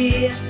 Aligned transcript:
dia 0.00 0.49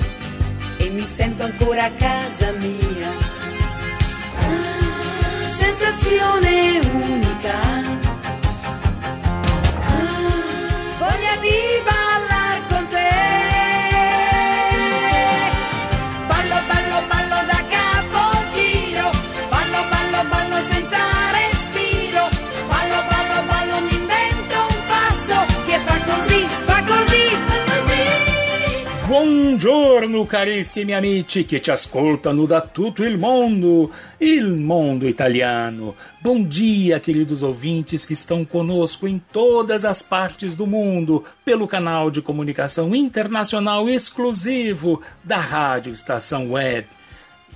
Buongiorno 30.11 30.25
carissimi 30.25 30.93
amici 30.93 31.45
che 31.45 31.61
ci 31.61 31.71
ascoltano 31.71 32.45
da 32.45 32.59
tutto 32.59 33.01
il 33.05 33.17
mondo, 33.17 33.89
il 34.17 34.45
mondo 34.55 35.07
italiano. 35.07 35.95
Bom 36.19 36.45
dia, 36.45 36.99
queridos 36.99 37.43
ouvintes 37.43 38.05
que 38.05 38.11
estão 38.11 38.43
conosco 38.43 39.07
em 39.07 39.21
todas 39.31 39.85
as 39.85 40.01
partes 40.01 40.53
do 40.53 40.67
mundo, 40.67 41.23
pelo 41.45 41.65
canal 41.65 42.11
de 42.11 42.21
comunicação 42.21 42.93
internacional 42.93 43.87
exclusivo 43.87 45.01
da 45.23 45.37
Rádio 45.37 45.93
Estação 45.93 46.51
Web. 46.51 46.87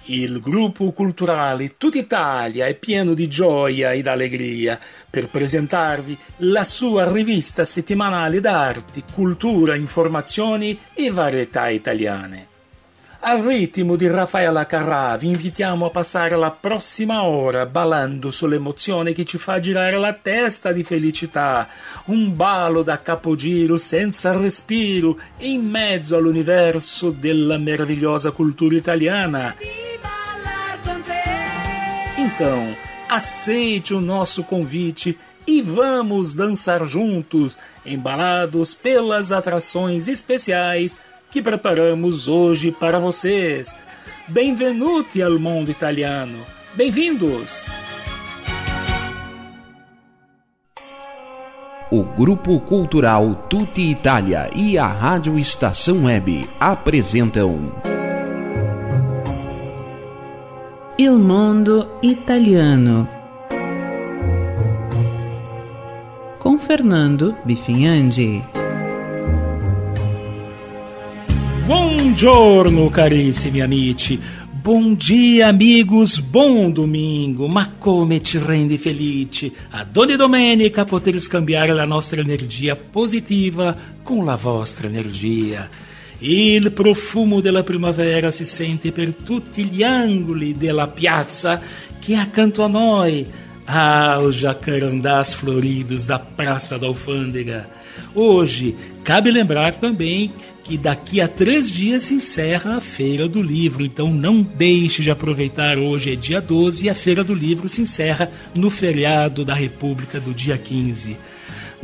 Il 0.08 0.40
gruppo 0.40 0.92
culturale 0.92 1.78
Tutta 1.78 1.98
Italia 1.98 2.68
è 2.68 2.76
pieno 2.76 3.16
di 3.16 3.28
gioia 3.28 3.92
ed 3.92 4.06
allegria 4.06 4.80
per 5.10 5.30
presentarvi 5.30 6.16
la 6.38 6.64
sua 6.64 7.12
rivista 7.12 7.64
settimanale 7.66 8.40
d'arte, 8.40 9.02
cultura, 9.12 9.74
informazioni 9.74 10.78
e 10.94 11.10
varietà 11.10 11.70
italiane. 11.70 12.55
Al 13.28 13.40
ritmo 13.40 13.96
di 13.96 14.08
Raffaella 14.08 14.68
Carrà 14.68 15.18
vi 15.18 15.30
invitiamo 15.30 15.88
a 15.88 15.90
passare 15.90 16.36
la 16.36 16.52
prossima 16.52 17.24
ora 17.24 17.66
ballando 17.66 18.30
sull'emozione 18.30 19.14
che 19.14 19.26
ci 19.26 19.40
fa 19.40 19.60
girare 19.60 19.98
la 19.98 20.14
testa 20.14 20.72
di 20.72 20.84
felicità, 20.84 21.68
un 22.06 22.36
ballo 22.36 22.84
da 22.84 23.02
capogiro 23.02 23.78
senza 23.78 24.38
respiro 24.38 25.18
in 25.40 25.68
mezzo 25.68 26.16
all'universo 26.16 27.10
della 27.10 27.58
meravigliosa 27.58 28.30
cultura 28.30 28.76
italiana. 28.76 29.56
Então, 32.18 32.76
aceite 33.10 33.96
o 33.96 34.00
nosso 34.00 34.44
convite 34.44 35.18
e 35.48 35.64
vamos 35.64 36.36
dançar 36.36 36.86
juntos, 36.86 37.58
embalados 37.84 38.76
pelas 38.76 39.32
atrações 39.32 40.08
especiais 40.08 40.98
que 41.36 41.42
preparamos 41.42 42.30
hoje 42.30 42.72
para 42.72 42.98
vocês. 42.98 43.76
Benvenuti 44.26 45.22
al 45.22 45.38
mondo 45.38 45.70
italiano. 45.70 46.38
Bem-vindos! 46.74 47.70
O 51.92 52.04
Grupo 52.04 52.62
Cultural 52.62 53.36
Tutti 53.50 53.82
Italia 53.82 54.50
e 54.56 54.78
a 54.78 54.88
Rádio 54.88 55.38
Estação 55.38 56.06
Web 56.06 56.48
apresentam 56.58 57.70
Il 60.98 61.20
mondo 61.20 62.00
italiano. 62.02 63.10
Com 66.40 66.58
Fernando 66.58 67.36
Bifinhandi. 67.44 68.55
Buongiorno 71.66 72.90
carissimi 72.90 73.60
amici, 73.60 74.20
bom 74.52 74.96
dia 74.96 75.48
amigos, 75.48 76.20
bom 76.20 76.72
domingo, 76.72 77.48
ma 77.48 77.74
come 77.80 78.22
rende 78.34 78.78
felici 78.78 79.52
ad 79.72 79.98
ogni 79.98 80.16
domenica 80.16 80.86
poter 80.86 81.18
scambiare 81.18 81.74
la 81.74 81.86
nostra 81.86 82.22
energia 82.22 82.76
positiva 82.76 83.76
con 84.04 84.26
la 84.26 84.36
vostra 84.36 84.88
energia. 84.88 85.68
Il 86.20 86.72
profumo 86.72 87.40
della 87.40 87.64
primavera 87.64 88.30
si 88.30 88.46
sente 88.46 88.92
per 88.92 89.16
tutti 89.16 89.64
gli 89.64 89.82
angoli 89.82 90.56
della 90.56 90.88
piazza 90.88 91.60
che 91.98 92.16
accanto 92.16 92.64
a 92.64 92.68
noi 92.68 93.26
há 93.66 94.20
os 94.20 94.36
jacarandás 94.36 95.34
floridos 95.34 96.06
da 96.06 96.20
Praça 96.20 96.78
da 96.78 96.86
Alfândega. 96.86 97.68
Hoje, 98.14 98.76
cabe 99.04 99.32
lembrar 99.32 99.76
também 99.78 100.32
que 100.66 100.78
daqui 100.80 101.22
a 101.22 101.28
três 101.28 101.70
dias 101.70 102.04
se 102.04 102.16
encerra 102.16 102.78
a 102.78 102.82
Feira 102.82 103.28
do 103.28 103.42
Livro, 103.42 103.86
então 103.86 104.12
não 104.12 104.42
deixe 104.42 105.04
de 105.04 105.12
aproveitar. 105.12 105.78
Hoje 105.78 106.12
é 106.12 106.16
dia 106.16 106.42
12 106.42 106.88
e 106.88 106.90
a 106.90 106.96
Feira 106.96 107.24
do 107.24 107.36
Livro 107.36 107.70
se 107.70 107.84
encerra 107.84 108.32
no 108.54 108.72
feriado 108.72 109.46
da 109.46 109.54
República 109.54 110.20
do 110.20 110.34
dia 110.34 110.58
15. 110.58 111.16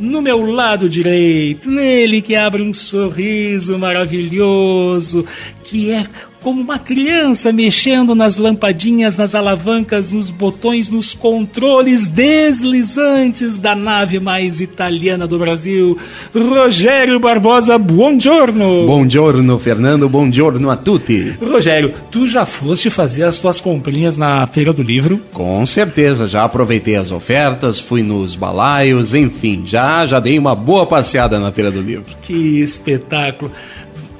No 0.00 0.20
meu 0.20 0.44
lado 0.44 0.88
direito, 0.88 1.70
nele 1.70 2.20
que 2.20 2.34
abre 2.34 2.60
um 2.60 2.74
sorriso 2.74 3.78
maravilhoso, 3.78 5.24
que 5.62 5.92
é 5.92 6.04
como 6.42 6.60
uma 6.60 6.78
criança 6.78 7.52
mexendo 7.52 8.14
nas 8.14 8.36
lampadinhas, 8.36 9.16
nas 9.16 9.34
alavancas, 9.34 10.12
nos 10.12 10.30
botões, 10.30 10.88
nos 10.88 11.14
controles 11.14 12.08
deslizantes 12.08 13.58
da 13.58 13.74
nave 13.74 14.18
mais 14.18 14.60
italiana 14.60 15.26
do 15.26 15.38
Brasil. 15.38 15.96
Rogério 16.34 17.20
Barbosa, 17.20 17.78
buongiorno! 17.78 18.86
Buongiorno, 18.86 19.58
Fernando, 19.58 20.08
buongiorno 20.08 20.68
a 20.70 20.76
tutti. 20.76 21.34
Rogério, 21.40 21.94
tu 22.10 22.26
já 22.26 22.44
foste 22.44 22.90
fazer 22.90 23.24
as 23.24 23.38
tuas 23.38 23.60
comprinhas 23.60 24.16
na 24.16 24.46
Feira 24.46 24.72
do 24.72 24.82
Livro? 24.82 25.20
Com 25.32 25.64
certeza, 25.64 26.26
já 26.26 26.44
aproveitei 26.44 26.96
as 26.96 27.12
ofertas, 27.12 27.78
fui 27.78 28.02
nos 28.02 28.34
balaios, 28.34 29.14
enfim, 29.14 29.62
já 29.64 30.06
já 30.06 30.18
dei 30.18 30.38
uma 30.38 30.54
boa 30.54 30.86
passeada 30.86 31.38
na 31.38 31.52
Feira 31.52 31.70
do 31.70 31.80
Livro. 31.80 32.04
Que 32.22 32.60
espetáculo! 32.60 33.50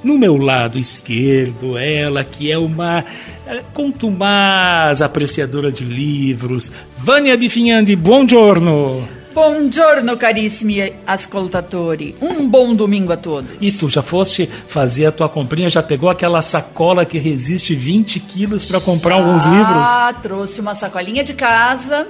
No 0.02 0.18
meu 0.18 0.36
lado 0.36 0.80
esquerdo, 0.80 1.78
ela 1.78 2.24
que 2.24 2.50
é 2.50 2.58
uma 2.58 3.04
eh, 3.46 3.62
contumaz 3.72 5.00
apreciadora 5.00 5.70
de 5.70 5.84
livros, 5.84 6.72
Vânia 6.98 7.36
Bifinhandi, 7.36 7.94
buongiorno! 7.94 9.08
Buongiorno 9.32 10.16
carissimi 10.18 10.92
ascoltatori, 11.06 12.16
um 12.20 12.46
bom 12.50 12.74
domingo 12.74 13.12
a 13.12 13.16
todos. 13.16 13.52
E 13.60 13.72
tu 13.72 13.88
já 13.88 14.02
foste 14.02 14.46
fazer 14.46 15.06
a 15.06 15.12
tua 15.12 15.28
comprinha, 15.28 15.70
já 15.70 15.82
pegou 15.82 16.10
aquela 16.10 16.42
sacola 16.42 17.06
que 17.06 17.16
resiste 17.16 17.74
20 17.74 18.20
quilos 18.20 18.64
para 18.64 18.78
comprar 18.78 19.14
alguns 19.14 19.44
livros? 19.44 19.88
Ah, 19.88 20.12
trouxe 20.20 20.60
uma 20.60 20.74
sacolinha 20.74 21.24
de 21.24 21.32
casa 21.32 22.06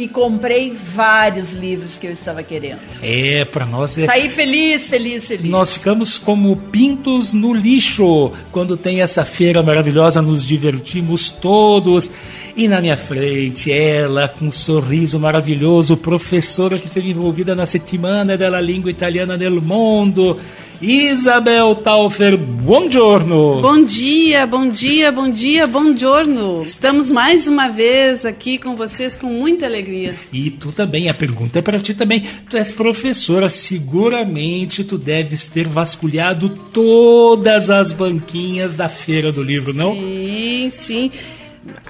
e 0.00 0.08
comprei 0.08 0.72
vários 0.72 1.52
livros 1.52 1.98
que 1.98 2.06
eu 2.06 2.12
estava 2.12 2.42
querendo. 2.42 2.80
É, 3.02 3.44
para 3.44 3.66
nós 3.66 3.98
é... 3.98 4.06
Saí 4.06 4.30
feliz, 4.30 4.88
feliz, 4.88 5.26
feliz. 5.26 5.50
Nós 5.50 5.70
ficamos 5.70 6.16
como 6.18 6.56
pintos 6.56 7.34
no 7.34 7.52
lixo 7.52 8.32
quando 8.50 8.78
tem 8.78 9.02
essa 9.02 9.26
feira 9.26 9.62
maravilhosa, 9.62 10.22
nos 10.22 10.44
divertimos 10.44 11.30
todos. 11.30 12.10
E 12.56 12.66
na 12.66 12.80
minha 12.80 12.96
frente, 12.96 13.70
ela 13.70 14.26
com 14.26 14.46
um 14.46 14.52
sorriso 14.52 15.20
maravilhoso, 15.20 15.98
professora 15.98 16.78
que 16.78 16.86
esteve 16.86 17.10
envolvida 17.10 17.54
na 17.54 17.66
Settimana 17.66 18.38
della 18.38 18.60
Língua 18.60 18.90
Italiana 18.90 19.36
nel 19.36 19.60
Mondo, 19.60 20.38
Isabel 20.82 21.74
Taufer, 21.74 22.38
buongiorno! 22.38 23.60
Bom 23.60 23.84
dia, 23.84 24.46
bom 24.46 24.66
dia, 24.66 25.12
bom 25.12 25.30
dia, 25.30 25.66
bom 25.66 25.94
giorno. 25.94 26.62
Estamos 26.62 27.10
mais 27.10 27.46
uma 27.46 27.68
vez 27.68 28.24
aqui 28.24 28.56
com 28.56 28.74
vocês 28.74 29.14
com 29.14 29.26
muita 29.26 29.66
alegria. 29.66 30.14
E 30.32 30.50
tu 30.50 30.72
também, 30.72 31.10
a 31.10 31.12
pergunta 31.12 31.58
é 31.58 31.62
para 31.62 31.78
ti 31.78 31.92
também. 31.92 32.26
Tu 32.48 32.56
és 32.56 32.72
professora, 32.72 33.50
seguramente 33.50 34.82
tu 34.82 34.96
deves 34.96 35.44
ter 35.44 35.68
vasculhado 35.68 36.48
todas 36.72 37.68
as 37.68 37.92
banquinhas 37.92 38.72
da 38.72 38.88
Feira 38.88 39.30
do 39.30 39.42
Livro, 39.42 39.74
não? 39.74 39.94
Sim, 39.94 40.72
sim. 40.72 41.10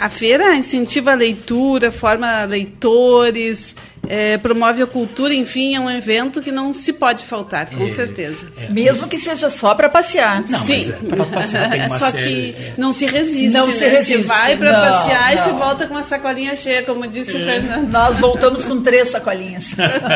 a 0.00 0.08
feira 0.08 0.56
incentiva 0.56 1.12
a 1.12 1.14
leitura, 1.14 1.92
forma 1.92 2.42
leitores, 2.44 3.76
é, 4.08 4.36
promove 4.38 4.82
a 4.82 4.86
cultura, 4.86 5.32
enfim, 5.34 5.74
é 5.76 5.80
um 5.80 5.88
evento 5.90 6.40
que 6.40 6.50
não 6.50 6.72
se 6.72 6.92
pode 6.92 7.24
faltar, 7.24 7.70
com 7.70 7.84
É, 7.84 7.88
certeza. 7.88 8.50
é. 8.56 8.68
Mesmo 8.68 9.06
que 9.06 9.18
seja 9.18 9.48
só 9.50 9.74
para 9.74 9.88
passear. 9.88 10.42
Não, 10.48 10.64
Sim, 10.64 10.90
é, 10.90 11.06
pra 11.08 11.24
passear 11.26 11.70
tem 11.70 11.86
uma 11.86 11.98
só 11.98 12.10
série, 12.10 12.24
que 12.52 12.62
é. 12.62 12.74
não 12.76 12.92
se 12.92 13.06
resiste. 13.06 13.56
Não 13.56 13.66
né? 13.66 13.72
se 13.72 13.86
resiste, 13.88 14.22
vai 14.22 14.56
para 14.56 14.72
não, 14.72 14.80
passear 14.90 15.32
e 15.32 15.36
não. 15.36 15.42
se 15.44 15.50
volta 15.50 15.86
com 15.86 15.94
uma 15.94 16.02
sacolinha 16.02 16.56
cheia, 16.56 16.82
como 16.82 17.06
disse 17.06 17.36
É. 17.36 17.40
o 17.40 17.44
Fernando. 17.44 17.90
Nós 17.92 18.18
voltamos 18.18 18.64
com 18.64 18.80
três 18.82 19.10
sacolinhas. 19.10 19.74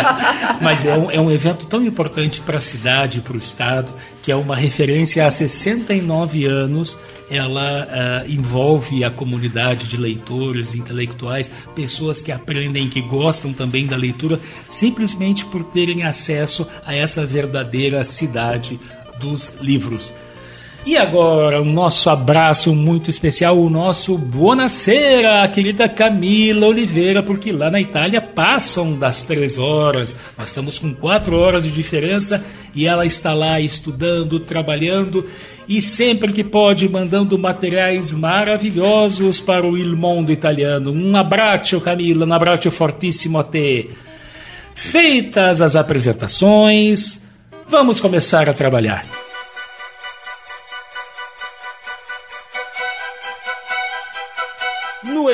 Mas 0.60 0.84
é 0.84 0.96
um, 0.96 1.10
é 1.10 1.20
um 1.20 1.30
evento 1.30 1.66
tão 1.66 1.84
importante 1.84 2.40
para 2.40 2.58
a 2.58 2.60
cidade, 2.60 3.20
para 3.20 3.34
o 3.34 3.38
Estado, 3.38 3.92
que 4.22 4.32
é 4.32 4.36
uma 4.36 4.56
referência 4.56 5.26
há 5.26 5.30
69 5.30 6.46
anos. 6.46 6.98
Ela 7.30 7.88
ah, 7.90 8.24
envolve 8.28 9.02
a 9.02 9.10
comunidade 9.10 9.86
de 9.88 9.96
leitores, 9.96 10.74
intelectuais, 10.74 11.50
pessoas 11.74 12.20
que 12.20 12.30
aprendem, 12.30 12.88
que 12.88 13.00
gostam 13.00 13.50
também 13.52 13.73
da 13.82 13.96
leitura, 13.96 14.40
simplesmente 14.68 15.44
por 15.44 15.64
terem 15.64 16.04
acesso 16.04 16.66
a 16.86 16.94
essa 16.94 17.26
verdadeira 17.26 18.04
cidade 18.04 18.78
dos 19.18 19.54
livros. 19.60 20.12
E 20.86 20.98
agora, 20.98 21.62
o 21.62 21.64
nosso 21.64 22.10
abraço 22.10 22.74
muito 22.74 23.08
especial, 23.08 23.58
o 23.58 23.70
nosso 23.70 24.18
buonasera, 24.18 25.48
querida 25.48 25.88
Camila 25.88 26.66
Oliveira, 26.66 27.22
porque 27.22 27.50
lá 27.52 27.70
na 27.70 27.80
Itália 27.80 28.20
passam 28.20 28.92
das 28.92 29.22
três 29.22 29.56
horas, 29.56 30.14
nós 30.36 30.48
estamos 30.48 30.78
com 30.78 30.94
quatro 30.94 31.38
horas 31.38 31.64
de 31.64 31.70
diferença 31.70 32.44
e 32.74 32.86
ela 32.86 33.06
está 33.06 33.32
lá 33.32 33.58
estudando, 33.58 34.38
trabalhando 34.38 35.24
e 35.66 35.80
sempre 35.80 36.34
que 36.34 36.44
pode 36.44 36.86
mandando 36.86 37.38
materiais 37.38 38.12
maravilhosos 38.12 39.40
para 39.40 39.66
o 39.66 39.78
Il 39.78 39.96
Mondo 39.96 40.30
italiano. 40.30 40.92
Um 40.92 41.16
abraço, 41.16 41.80
Camila, 41.80 42.26
um 42.26 42.32
abraço 42.34 42.70
fortíssimo 42.70 43.38
a 43.38 43.42
te. 43.42 43.88
Feitas 44.74 45.62
as 45.62 45.76
apresentações, 45.76 47.22
vamos 47.66 48.02
começar 48.02 48.50
a 48.50 48.52
trabalhar. 48.52 49.23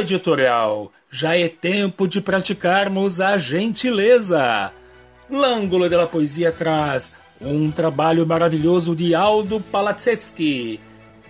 Editorial, 0.01 0.91
já 1.11 1.37
é 1.37 1.49
tempo 1.49 2.09
de 2.09 2.21
praticarmos 2.21 3.21
a 3.21 3.37
gentileza. 3.37 4.73
L'Angolo 5.31 5.89
della 5.89 6.07
Poesia 6.07 6.51
traz 6.53 7.15
um 7.41 7.71
trabalho 7.71 8.27
maravilhoso 8.27 8.95
de 8.95 9.15
Aldo 9.15 9.61
Palazzeschi. 9.61 10.81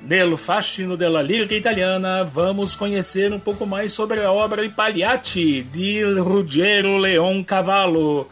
Nel 0.02 0.36
fascino 0.38 0.96
della 0.96 1.20
lírica 1.20 1.54
italiana, 1.54 2.24
vamos 2.24 2.74
conhecer 2.74 3.32
um 3.32 3.38
pouco 3.38 3.66
mais 3.66 3.92
sobre 3.92 4.24
a 4.24 4.32
obra 4.32 4.64
I 4.64 4.70
Pagliacci, 4.70 5.62
de 5.62 6.02
Ruggero 6.14 6.96
Leon 6.96 7.44
Cavallo. 7.44 8.26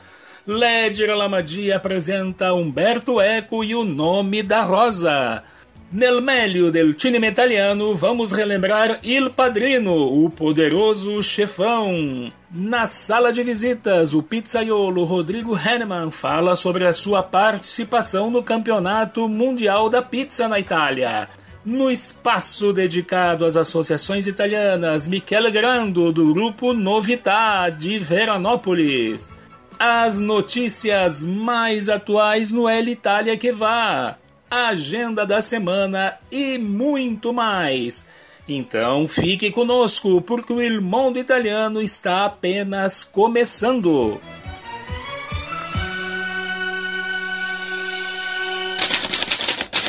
Ledger 0.47 1.15
Lamadi 1.15 1.71
apresenta 1.71 2.55
Umberto 2.55 3.21
Eco 3.21 3.63
e 3.63 3.75
o 3.75 3.85
Nome 3.85 4.43
da 4.43 4.63
Rosa. 4.63 5.43
Nel 5.91 6.21
meglio 6.21 6.71
del 6.71 6.95
cinema 6.99 7.29
italiano, 7.29 7.95
vamos 7.95 8.31
relembrar 8.31 8.99
Il 9.03 9.31
Padrino, 9.31 9.95
o 9.95 10.29
poderoso 10.29 11.23
chefão. 11.23 12.31
Na 12.51 12.85
sala 12.85 13.33
de 13.33 13.43
visitas, 13.43 14.13
o 14.13 14.23
pizzaiolo 14.23 15.05
Rodrigo 15.05 15.57
Henneman 15.57 16.11
fala 16.11 16.55
sobre 16.55 16.85
a 16.85 16.93
sua 16.93 17.23
participação 17.23 18.31
no 18.31 18.43
Campeonato 18.43 19.27
Mundial 19.27 19.89
da 19.89 20.03
Pizza 20.03 20.47
na 20.47 20.61
Itália. 20.61 21.27
No 21.65 21.91
espaço 21.91 22.71
dedicado 22.71 23.47
às 23.47 23.57
associações 23.57 24.27
italianas, 24.27 25.07
Michele 25.07 25.51
Grando, 25.51 26.13
do 26.13 26.35
grupo 26.35 26.75
Novità, 26.75 27.71
de 27.71 27.99
Veranópolis. 27.99 29.33
As 29.79 30.21
notícias 30.21 31.25
mais 31.25 31.89
atuais 31.89 32.53
no 32.53 32.69
El 32.69 32.91
Itália 32.91 33.39
que 33.39 33.53
vá, 33.53 34.19
a 34.51 34.69
agenda 34.69 35.27
da 35.27 35.41
semana 35.41 36.19
e 36.31 36.59
muito 36.59 37.33
mais. 37.33 38.07
Então 38.49 39.07
fique 39.07 39.51
conosco, 39.51 40.23
porque 40.23 40.53
o 40.53 40.63
Il 40.63 40.81
Mondo 40.81 41.19
Italiano 41.19 41.83
está 41.83 42.25
apenas 42.25 43.05
começando. 43.05 44.19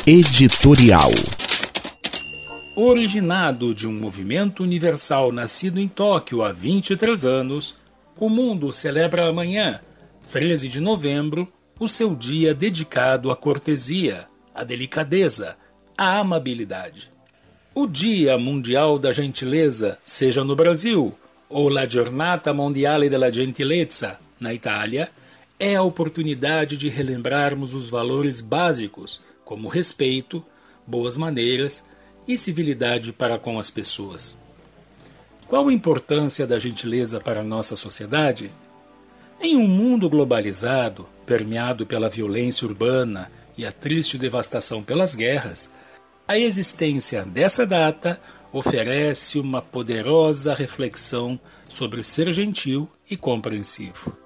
Editorial. 0.06 1.10
Originado 2.76 3.74
de 3.74 3.88
um 3.88 3.92
movimento 3.92 4.62
universal 4.62 5.32
nascido 5.32 5.80
em 5.80 5.88
Tóquio 5.88 6.42
há 6.42 6.52
23 6.52 7.24
anos, 7.24 7.76
o 8.18 8.28
mundo 8.28 8.72
celebra 8.72 9.28
amanhã, 9.28 9.80
13 10.30 10.68
de 10.68 10.80
novembro, 10.80 11.50
o 11.78 11.88
seu 11.88 12.14
dia 12.14 12.54
dedicado 12.54 13.30
à 13.30 13.36
cortesia, 13.36 14.26
à 14.54 14.64
delicadeza, 14.64 15.56
à 15.96 16.18
amabilidade. 16.18 17.10
O 17.74 17.86
Dia 17.86 18.36
Mundial 18.36 18.98
da 18.98 19.12
Gentileza, 19.12 19.96
seja 20.02 20.42
no 20.42 20.56
Brasil 20.56 21.14
ou 21.48 21.68
La 21.68 21.86
Giornata 21.86 22.52
Mondiale 22.52 23.08
della 23.08 23.32
Gentilezza, 23.32 24.18
na 24.38 24.54
Itália, 24.54 25.10
é 25.58 25.74
a 25.74 25.82
oportunidade 25.82 26.76
de 26.76 26.88
relembrarmos 26.88 27.74
os 27.74 27.90
valores 27.90 28.40
básicos, 28.40 29.22
como 29.44 29.68
respeito, 29.68 30.44
boas 30.86 31.16
maneiras 31.16 31.84
e 32.26 32.38
civilidade 32.38 33.12
para 33.12 33.38
com 33.38 33.58
as 33.58 33.70
pessoas. 33.70 34.38
Qual 35.46 35.68
a 35.68 35.72
importância 35.72 36.46
da 36.46 36.58
gentileza 36.58 37.20
para 37.20 37.40
a 37.40 37.44
nossa 37.44 37.74
sociedade? 37.74 38.50
Em 39.40 39.56
um 39.56 39.66
mundo 39.66 40.08
globalizado, 40.08 41.08
permeado 41.26 41.84
pela 41.84 42.08
violência 42.08 42.66
urbana 42.66 43.30
e 43.60 43.66
a 43.66 43.70
triste 43.70 44.16
devastação 44.16 44.82
pelas 44.82 45.14
guerras, 45.14 45.68
a 46.26 46.38
existência 46.38 47.22
dessa 47.26 47.66
data 47.66 48.18
oferece 48.50 49.38
uma 49.38 49.60
poderosa 49.60 50.54
reflexão 50.54 51.38
sobre 51.68 52.02
ser 52.02 52.32
gentil 52.32 52.90
e 53.10 53.18
compreensivo. 53.18 54.16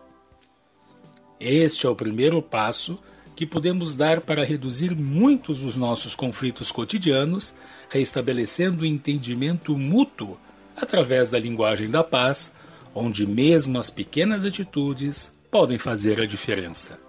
Este 1.40 1.84
é 1.84 1.88
o 1.90 1.96
primeiro 1.96 2.40
passo 2.40 2.96
que 3.34 3.44
podemos 3.44 3.96
dar 3.96 4.20
para 4.20 4.44
reduzir 4.44 4.94
muitos 4.94 5.62
dos 5.62 5.76
nossos 5.76 6.14
conflitos 6.14 6.70
cotidianos, 6.70 7.56
restabelecendo 7.88 8.82
o 8.82 8.86
entendimento 8.86 9.76
mútuo 9.76 10.38
através 10.76 11.28
da 11.28 11.40
linguagem 11.40 11.90
da 11.90 12.04
paz, 12.04 12.54
onde 12.94 13.26
mesmo 13.26 13.80
as 13.80 13.90
pequenas 13.90 14.44
atitudes 14.44 15.32
podem 15.50 15.76
fazer 15.76 16.20
a 16.20 16.26
diferença. 16.26 17.03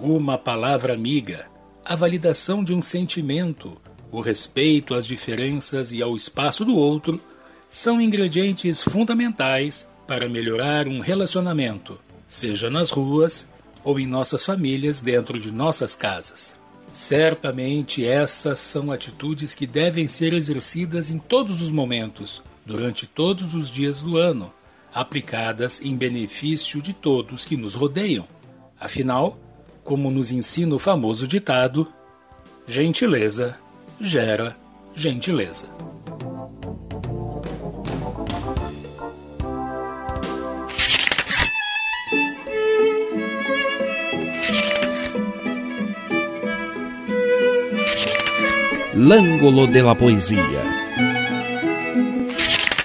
Uma 0.00 0.38
palavra 0.38 0.94
amiga, 0.94 1.46
a 1.84 1.96
validação 1.96 2.62
de 2.62 2.72
um 2.72 2.80
sentimento, 2.80 3.76
o 4.12 4.20
respeito 4.20 4.94
às 4.94 5.04
diferenças 5.04 5.92
e 5.92 6.00
ao 6.00 6.14
espaço 6.14 6.64
do 6.64 6.76
outro 6.76 7.20
são 7.68 8.00
ingredientes 8.00 8.80
fundamentais 8.80 9.90
para 10.06 10.28
melhorar 10.28 10.86
um 10.86 11.00
relacionamento, 11.00 11.98
seja 12.28 12.70
nas 12.70 12.90
ruas 12.90 13.48
ou 13.82 13.98
em 13.98 14.06
nossas 14.06 14.44
famílias 14.44 15.00
dentro 15.00 15.36
de 15.36 15.50
nossas 15.50 15.96
casas. 15.96 16.54
Certamente 16.92 18.06
essas 18.06 18.60
são 18.60 18.92
atitudes 18.92 19.52
que 19.52 19.66
devem 19.66 20.06
ser 20.06 20.32
exercidas 20.32 21.10
em 21.10 21.18
todos 21.18 21.60
os 21.60 21.72
momentos, 21.72 22.40
durante 22.64 23.04
todos 23.04 23.52
os 23.52 23.68
dias 23.68 24.00
do 24.00 24.16
ano, 24.16 24.54
aplicadas 24.94 25.80
em 25.82 25.96
benefício 25.96 26.80
de 26.80 26.92
todos 26.92 27.44
que 27.44 27.56
nos 27.56 27.74
rodeiam. 27.74 28.28
Afinal, 28.78 29.36
como 29.88 30.10
nos 30.10 30.30
ensina 30.30 30.74
o 30.74 30.78
famoso 30.78 31.26
ditado, 31.26 31.88
gentileza 32.66 33.58
gera 33.98 34.54
gentileza. 34.94 35.66
L'Angolo 48.94 49.66
della 49.66 49.94
Poesia. 49.94 50.87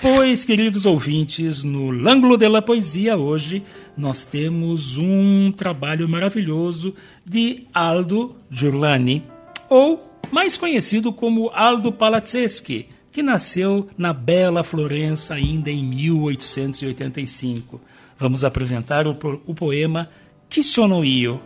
Pois, 0.04 0.44
queridos 0.44 0.86
ouvintes, 0.86 1.64
no 1.64 1.90
L'Angolo 1.90 2.36
della 2.36 2.62
Poesia 2.62 3.16
hoje 3.16 3.64
nós 3.96 4.26
temos 4.26 4.98
um 4.98 5.50
trabalho 5.50 6.10
maravilhoso 6.10 6.94
de 7.26 7.68
Aldo 7.74 8.36
Giurlani, 8.52 9.24
ou 9.70 10.06
mais 10.30 10.58
conhecido 10.58 11.14
como 11.14 11.50
Aldo 11.52 11.90
Palazzeschi, 11.90 12.90
que 13.14 13.24
nasceu 13.24 13.88
na 13.98 14.12
bela 14.12 14.62
Florença 14.62 15.36
ainda 15.36 15.72
em 15.72 15.82
1885. 15.82 17.80
Vamos 18.18 18.44
apresentar 18.44 19.08
o, 19.08 19.16
o 19.48 19.56
poema 19.56 20.10
Chi 20.50 20.66
sono 20.66 21.06
io? 21.06 21.40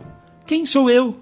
Quem 0.44 0.66
sou 0.66 0.90
eu? 0.90 1.16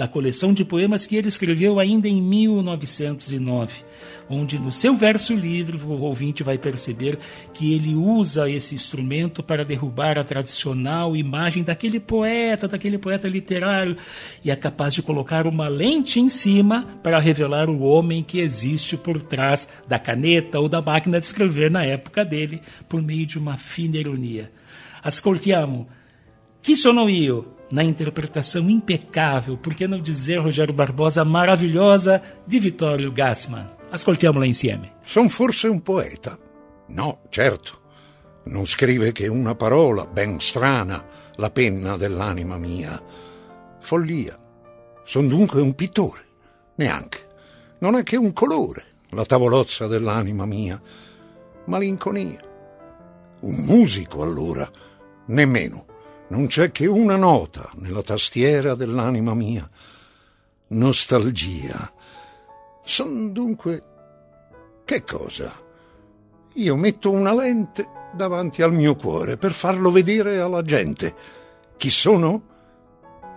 Da 0.00 0.08
coleção 0.08 0.54
de 0.54 0.64
poemas 0.64 1.04
que 1.04 1.14
ele 1.14 1.28
escreveu 1.28 1.78
ainda 1.78 2.08
em 2.08 2.22
1909, 2.22 3.84
onde 4.30 4.58
no 4.58 4.72
seu 4.72 4.96
verso 4.96 5.34
livre 5.34 5.76
o 5.76 6.00
ouvinte 6.00 6.42
vai 6.42 6.56
perceber 6.56 7.18
que 7.52 7.74
ele 7.74 7.94
usa 7.94 8.48
esse 8.48 8.74
instrumento 8.74 9.42
para 9.42 9.62
derrubar 9.62 10.18
a 10.18 10.24
tradicional 10.24 11.14
imagem 11.14 11.62
daquele 11.62 12.00
poeta, 12.00 12.66
daquele 12.66 12.96
poeta 12.96 13.28
literário, 13.28 13.94
e 14.42 14.50
é 14.50 14.56
capaz 14.56 14.94
de 14.94 15.02
colocar 15.02 15.46
uma 15.46 15.68
lente 15.68 16.18
em 16.18 16.30
cima 16.30 16.98
para 17.02 17.18
revelar 17.18 17.68
o 17.68 17.80
homem 17.80 18.22
que 18.22 18.40
existe 18.40 18.96
por 18.96 19.20
trás 19.20 19.68
da 19.86 19.98
caneta 19.98 20.58
ou 20.58 20.66
da 20.66 20.80
máquina 20.80 21.20
de 21.20 21.26
escrever 21.26 21.70
na 21.70 21.84
época 21.84 22.24
dele, 22.24 22.62
por 22.88 23.02
meio 23.02 23.26
de 23.26 23.38
uma 23.38 23.58
fina 23.58 23.98
ironia. 23.98 24.50
Ascoltiamo 25.02 25.86
Chi 26.62 26.74
sono 26.74 27.06
io? 27.06 27.59
Na 27.70 27.84
interpretação 27.84 28.68
impecável, 28.68 29.56
por 29.56 29.74
que 29.74 29.86
não 29.86 30.00
dizer, 30.00 30.40
Rogério 30.40 30.74
Barbosa, 30.74 31.24
maravilhosa, 31.24 32.20
di 32.44 32.58
Vittorio 32.58 33.12
Gassman. 33.12 33.70
Ascoltiamola 33.92 34.46
insieme. 34.46 34.92
Son 35.04 35.28
forse 35.28 35.68
un 35.68 35.80
poeta? 35.80 36.36
No, 36.88 37.20
certo. 37.28 37.78
Non 38.44 38.66
scrive 38.66 39.12
che 39.12 39.28
una 39.28 39.54
parola 39.54 40.04
ben 40.04 40.40
strana, 40.40 41.04
la 41.36 41.50
penna 41.50 41.96
dell'anima 41.96 42.56
mia. 42.56 43.00
Follia. 43.80 44.36
Son 45.04 45.28
dunque 45.28 45.60
un 45.60 45.74
pittore? 45.74 46.24
Neanche. 46.76 47.28
Non 47.78 47.96
è 47.96 48.02
che 48.02 48.16
un 48.16 48.32
colore, 48.32 48.84
la 49.10 49.24
tavolozza 49.24 49.86
dell'anima 49.86 50.44
mia. 50.44 50.80
Malinconia. 51.66 52.40
Un 53.40 53.54
musico, 53.54 54.22
allora? 54.22 54.68
Nemmeno. 55.26 55.86
Non 56.30 56.46
c'è 56.46 56.70
che 56.70 56.86
una 56.86 57.16
nota 57.16 57.68
nella 57.74 58.02
tastiera 58.02 58.76
dell'anima 58.76 59.34
mia. 59.34 59.68
Nostalgia. 60.68 61.92
Son 62.84 63.32
dunque. 63.32 63.82
Che 64.84 65.02
cosa? 65.02 65.52
Io 66.54 66.76
metto 66.76 67.10
una 67.10 67.34
lente 67.34 67.88
davanti 68.12 68.62
al 68.62 68.72
mio 68.72 68.94
cuore 68.94 69.36
per 69.36 69.52
farlo 69.52 69.90
vedere 69.90 70.38
alla 70.38 70.62
gente. 70.62 71.14
Chi 71.76 71.90
sono? 71.90 72.42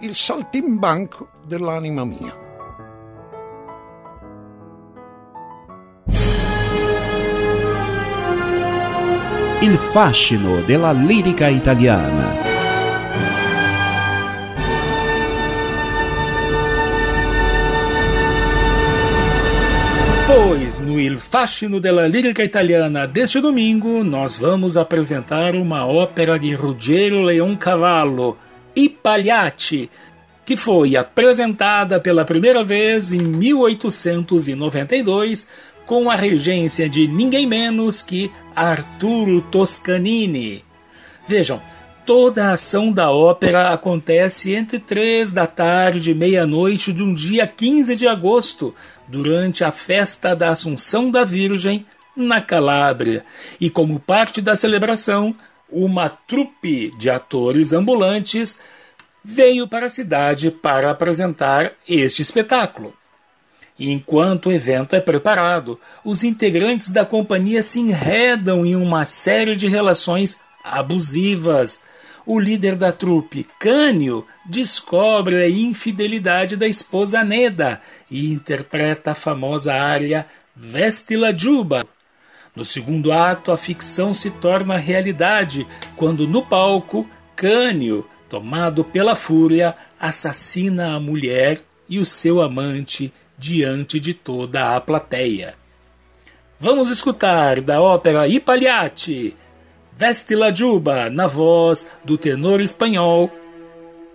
Il 0.01 0.13
saltimbanco 0.13 1.29
dell'anima 1.47 2.05
mia. 2.05 2.41
Il 9.61 9.77
fascino 9.77 10.61
della 10.61 10.91
lirica 10.91 11.47
italiana. 11.47 12.52
Pois, 20.35 20.79
no 20.79 20.99
Il 20.99 21.19
Fascino 21.19 21.79
della 21.79 22.07
Lírica 22.07 22.43
Italiana 22.43 23.05
deste 23.05 23.39
domingo, 23.39 24.03
nós 24.03 24.35
vamos 24.35 24.75
apresentar 24.75 25.53
uma 25.53 25.85
ópera 25.85 26.39
de 26.39 26.55
Ruggero 26.55 27.21
Leoncavallo, 27.21 28.35
I 28.75 28.89
Pagliacci, 28.89 29.91
que 30.43 30.57
foi 30.57 30.95
apresentada 30.95 31.99
pela 31.99 32.25
primeira 32.25 32.63
vez 32.63 33.13
em 33.13 33.21
1892 33.21 35.47
com 35.85 36.09
a 36.09 36.15
regência 36.15 36.89
de 36.89 37.07
ninguém 37.07 37.45
menos 37.45 38.01
que 38.01 38.31
Arturo 38.55 39.39
Toscanini. 39.39 40.65
Vejam, 41.27 41.61
toda 42.07 42.47
a 42.47 42.53
ação 42.53 42.91
da 42.91 43.11
ópera 43.11 43.71
acontece 43.71 44.55
entre 44.55 44.79
três 44.79 45.31
da 45.31 45.45
tarde 45.45 46.09
e 46.09 46.15
meia-noite 46.15 46.91
de 46.91 47.03
um 47.03 47.13
dia 47.13 47.45
15 47.45 47.95
de 47.95 48.07
agosto, 48.07 48.73
durante 49.07 49.63
a 49.63 49.71
festa 49.71 50.35
da 50.35 50.49
Assunção 50.49 51.11
da 51.11 51.23
Virgem 51.23 51.85
na 52.15 52.41
Calábria, 52.41 53.25
e 53.59 53.69
como 53.69 53.99
parte 53.99 54.41
da 54.41 54.55
celebração, 54.55 55.35
uma 55.69 56.09
trupe 56.09 56.91
de 56.97 57.09
atores 57.09 57.73
ambulantes 57.73 58.59
veio 59.23 59.67
para 59.67 59.87
a 59.87 59.89
cidade 59.89 60.51
para 60.51 60.91
apresentar 60.91 61.73
este 61.87 62.21
espetáculo. 62.21 62.93
Enquanto 63.79 64.47
o 64.49 64.51
evento 64.51 64.95
é 64.95 65.01
preparado, 65.01 65.79
os 66.05 66.23
integrantes 66.23 66.91
da 66.91 67.05
companhia 67.05 67.63
se 67.63 67.79
enredam 67.79 68.65
em 68.65 68.75
uma 68.75 69.05
série 69.05 69.55
de 69.55 69.67
relações 69.67 70.39
abusivas. 70.63 71.81
O 72.25 72.39
líder 72.39 72.75
da 72.75 72.91
trupe, 72.91 73.45
Cânio, 73.59 74.25
descobre 74.45 75.43
a 75.43 75.49
infidelidade 75.49 76.55
da 76.55 76.65
esposa 76.65 77.21
Neda 77.21 77.81
e 78.09 78.31
interpreta 78.31 79.11
a 79.11 79.15
famosa 79.15 79.73
área 79.73 80.25
Vestila 80.55 81.37
Juba. 81.37 81.85
No 82.55 82.63
segundo 82.63 83.11
ato, 83.11 83.51
a 83.51 83.57
ficção 83.57 84.13
se 84.13 84.31
torna 84.31 84.77
realidade 84.77 85.67
quando 85.97 86.25
no 86.25 86.45
palco, 86.45 87.05
Cânio, 87.35 88.07
tomado 88.29 88.85
pela 88.85 89.15
fúria, 89.15 89.75
assassina 89.99 90.95
a 90.95 90.99
mulher 90.99 91.61
e 91.89 91.99
o 91.99 92.05
seu 92.05 92.41
amante 92.41 93.11
diante 93.37 93.99
de 93.99 94.13
toda 94.13 94.75
a 94.75 94.79
plateia. 94.79 95.55
Vamos 96.57 96.89
escutar 96.89 97.59
da 97.59 97.81
ópera 97.81 98.25
I 98.27 98.39
Pagliacci, 98.39 99.35
Veste 99.97 100.35
la 100.35 100.51
Juba, 100.51 101.09
na 101.09 101.27
voz 101.27 101.87
do 102.03 102.17
tenor 102.17 102.61
espanhol 102.61 103.29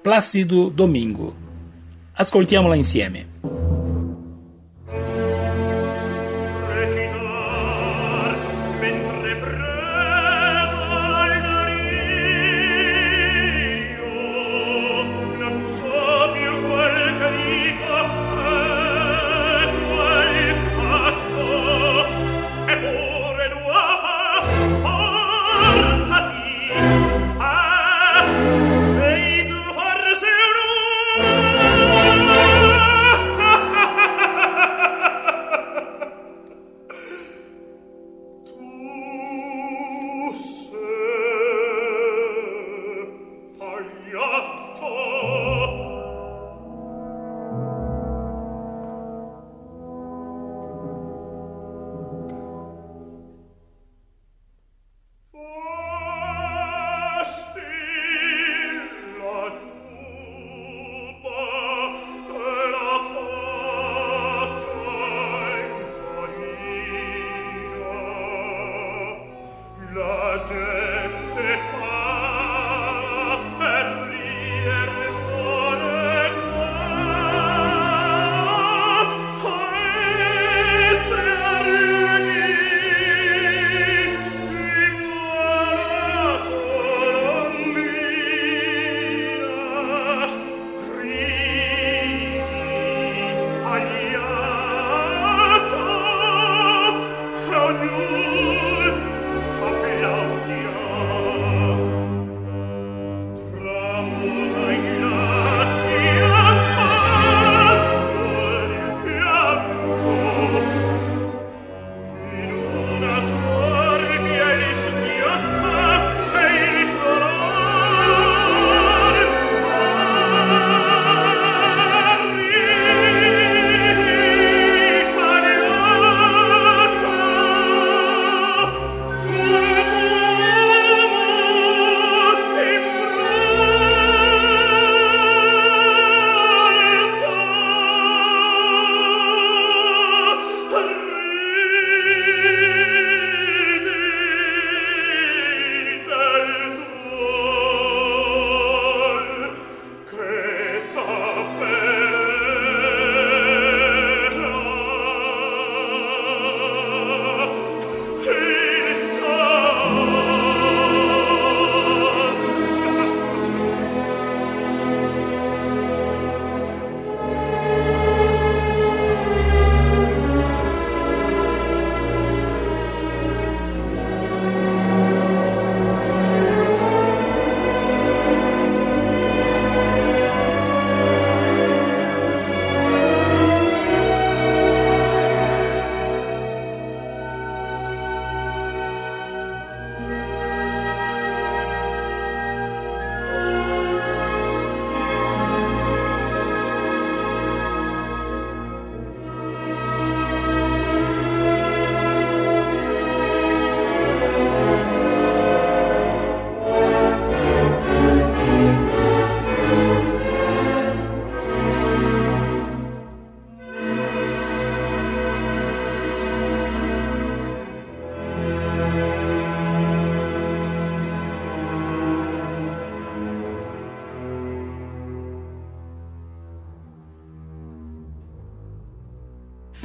Plácido 0.03 0.71
Domingo. 0.71 1.35
Ascoltiamola 2.17 2.77
insieme. 2.77 3.27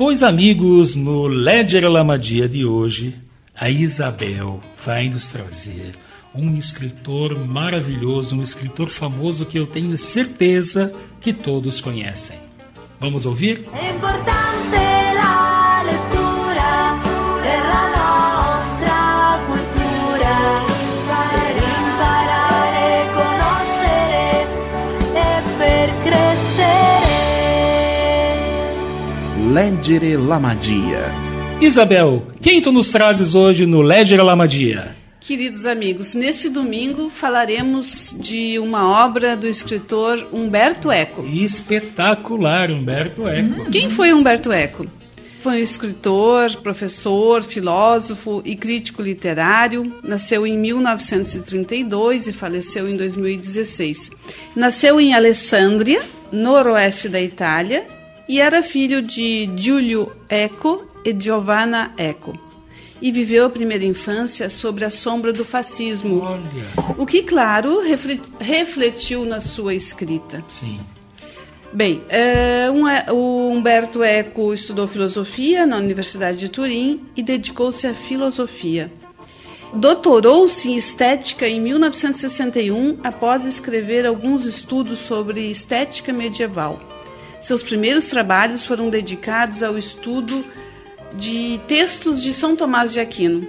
Pois, 0.06 0.22
amigos, 0.22 0.98
no 0.98 1.28
Ledger 1.28 1.90
Lamadia 1.90 2.50
de 2.50 2.66
hoje, 2.66 3.16
a 3.56 3.70
Isabel 3.70 4.60
vai 4.86 5.08
nos 5.08 5.30
trazer 5.30 5.94
um 6.36 6.58
escritor 6.58 7.40
maravilhoso, 7.48 8.38
um 8.38 8.44
escritor 8.44 8.90
famoso 8.90 9.46
que 9.46 9.58
eu 9.58 9.66
tenho 9.66 9.98
certeza 9.98 10.94
que 11.22 11.32
todos 11.32 11.80
conhecem. 11.80 12.38
Vamos 13.00 13.26
ouvir? 13.26 13.64
È 13.74 13.96
importante 13.96 14.33
crescere. 29.54 29.64
Leggere 29.74 30.18
la 30.18 30.40
magia. 30.40 31.12
Isabel, 31.62 32.24
quem 32.42 32.60
tu 32.60 32.72
nos 32.72 32.92
trazes 32.92 33.36
hoje 33.36 33.66
no 33.66 33.82
Ledger 33.82 34.24
Lamadia? 34.24 34.96
Queridos 35.20 35.66
amigos, 35.66 36.16
neste 36.16 36.50
domingo 36.50 37.10
falaremos 37.10 38.14
de 38.20 38.60
uma 38.60 39.06
obra 39.06 39.38
do 39.38 39.48
escritor 39.48 40.28
Humberto 40.34 40.92
Eco. 40.92 41.24
Espetacular, 41.26 42.72
Humberto 42.72 43.28
Eco. 43.28 43.70
Quem 43.72 43.90
foi 43.90 44.12
Humberto 44.12 44.52
Eco? 44.52 44.86
Foi 45.40 45.54
um 45.54 45.64
escritor, 45.64 46.56
professor, 46.58 47.44
filósofo 47.44 48.42
e 48.44 48.56
crítico 48.56 49.02
literário. 49.02 49.94
Nasceu 50.04 50.48
em 50.48 50.58
1932 50.58 52.28
e 52.28 52.34
faleceu 52.34 52.90
em 52.90 52.98
2016. 52.98 54.10
Nasceu 54.56 55.00
em 55.00 55.14
Alessandria, 55.14 56.02
noroeste 56.32 57.08
da 57.08 57.22
Itália, 57.22 57.86
e 58.28 58.40
era 58.40 58.64
filho 58.64 59.02
de 59.02 59.50
Giulio 59.56 60.12
Eco 60.30 60.84
e 61.06 61.14
Giovanna 61.18 61.94
Eco. 61.98 62.38
E 63.02 63.12
viveu 63.12 63.46
a 63.46 63.50
primeira 63.50 63.84
infância 63.84 64.50
sob 64.50 64.84
a 64.86 64.90
sombra 64.90 65.34
do 65.34 65.44
fascismo. 65.44 66.22
Olha, 66.22 66.42
O 66.98 67.06
que, 67.06 67.22
claro, 67.24 67.82
refle- 67.82 68.22
refletiu 68.40 69.26
na 69.26 69.42
sua 69.42 69.74
escrita. 69.76 70.44
sim. 70.48 70.80
Bem, 71.76 72.04
é, 72.08 72.68
um 72.70 72.84
o 73.12 73.52
Humberto 73.52 74.04
Eco 74.04 74.54
estudou 74.54 74.88
filosofia 74.88 75.66
na 75.66 75.78
Universidade 75.78 76.38
de 76.38 76.48
Turim 76.48 77.02
e 77.18 77.24
dedicou-se 77.24 77.88
à 77.88 77.96
filosofia. 77.96 78.92
Doutorou-se 79.74 80.70
em 80.70 80.78
estética 80.78 81.48
em 81.50 81.60
1961 81.60 83.00
após 83.04 83.44
escrever 83.44 84.06
alguns 84.06 84.46
estudos 84.46 85.00
sobre 85.00 85.50
estética 85.50 86.14
medieval. 86.14 86.80
Seus 87.44 87.62
primeiros 87.62 88.08
trabalhos 88.08 88.64
foram 88.64 88.90
dedicados 88.90 89.62
ao 89.62 89.78
estudo 89.78 90.46
de 91.14 91.60
textos 91.68 92.24
de 92.24 92.34
São 92.34 92.56
Tomás 92.56 92.94
de 92.94 93.02
Aquino. 93.02 93.46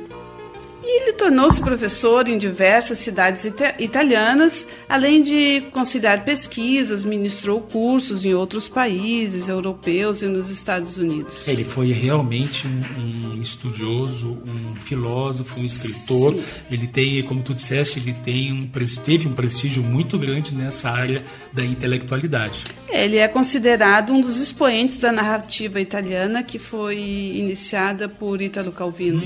E 0.87 1.03
ele 1.03 1.13
tornou-se 1.15 1.61
professor 1.63 2.29
em 2.29 2.37
diversas 2.37 2.99
cidades 2.99 3.47
ita- 3.47 3.75
italianas, 3.79 4.67
além 4.87 5.23
de 5.23 5.63
conciliar 5.73 6.25
pesquisas, 6.25 7.05
ministrou 7.05 7.59
cursos 7.63 8.23
em 8.25 8.35
outros 8.35 8.69
países 8.69 9.49
europeus 9.49 10.21
e 10.21 10.27
nos 10.27 10.51
Estados 10.51 10.99
Unidos. 10.99 11.49
Ele 11.49 11.65
foi 11.65 11.91
realmente 11.91 12.67
um, 12.67 13.37
um 13.37 13.41
estudioso, 13.41 14.37
um 14.47 14.77
filósofo, 14.77 15.59
um 15.59 15.65
escritor. 15.65 16.37
Ele 16.71 16.87
tem, 16.87 17.23
como 17.23 17.43
tu 17.43 17.55
disseste, 17.55 17.99
ele 17.99 18.13
tem 18.13 18.53
um, 18.53 18.69
teve 19.03 19.27
um 19.27 19.33
prestígio 19.33 19.83
muito 19.83 20.19
grande 20.19 20.55
nessa 20.55 20.91
área 20.91 21.25
da 21.51 21.65
intelectualidade. 21.65 22.63
Ele 22.91 23.17
é 23.17 23.27
considerado 23.27 24.13
um 24.13 24.21
dos 24.21 24.37
expoentes 24.37 24.99
da 24.99 25.11
narrativa 25.11 25.81
italiana 25.81 26.43
que 26.43 26.59
foi 26.59 26.99
iniciada 26.99 28.07
por 28.07 28.43
Italo 28.43 28.71
Calvino. 28.71 29.23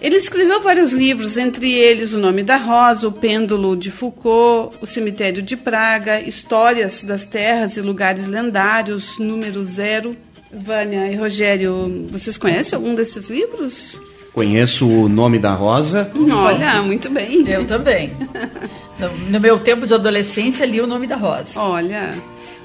Ele 0.00 0.16
escreveu 0.16 0.60
vários 0.60 0.92
livros, 0.92 1.36
entre 1.38 1.72
eles 1.72 2.12
O 2.12 2.18
Nome 2.18 2.42
da 2.42 2.56
Rosa, 2.56 3.08
O 3.08 3.12
Pêndulo 3.12 3.74
de 3.76 3.90
Foucault, 3.90 4.76
O 4.80 4.86
Cemitério 4.86 5.42
de 5.42 5.56
Praga, 5.56 6.20
Histórias 6.20 7.02
das 7.02 7.24
Terras 7.24 7.76
e 7.76 7.80
Lugares 7.80 8.26
Lendários, 8.26 9.18
Número 9.18 9.64
Zero. 9.64 10.16
Vânia 10.52 11.10
e 11.10 11.16
Rogério, 11.16 12.08
vocês 12.10 12.38
conhecem 12.38 12.76
algum 12.76 12.94
desses 12.94 13.28
livros? 13.28 14.00
Conheço 14.32 14.88
o 14.88 15.08
nome 15.08 15.38
da 15.38 15.52
Rosa. 15.52 16.10
Olha, 16.14 16.82
muito 16.82 17.10
bem. 17.10 17.42
Eu 17.48 17.66
também. 17.66 18.12
No, 18.98 19.08
no 19.32 19.40
meu 19.40 19.58
tempo 19.58 19.86
de 19.86 19.94
adolescência, 19.94 20.64
li 20.66 20.80
o 20.80 20.86
nome 20.86 21.06
da 21.06 21.16
Rosa. 21.16 21.58
Olha, 21.58 22.14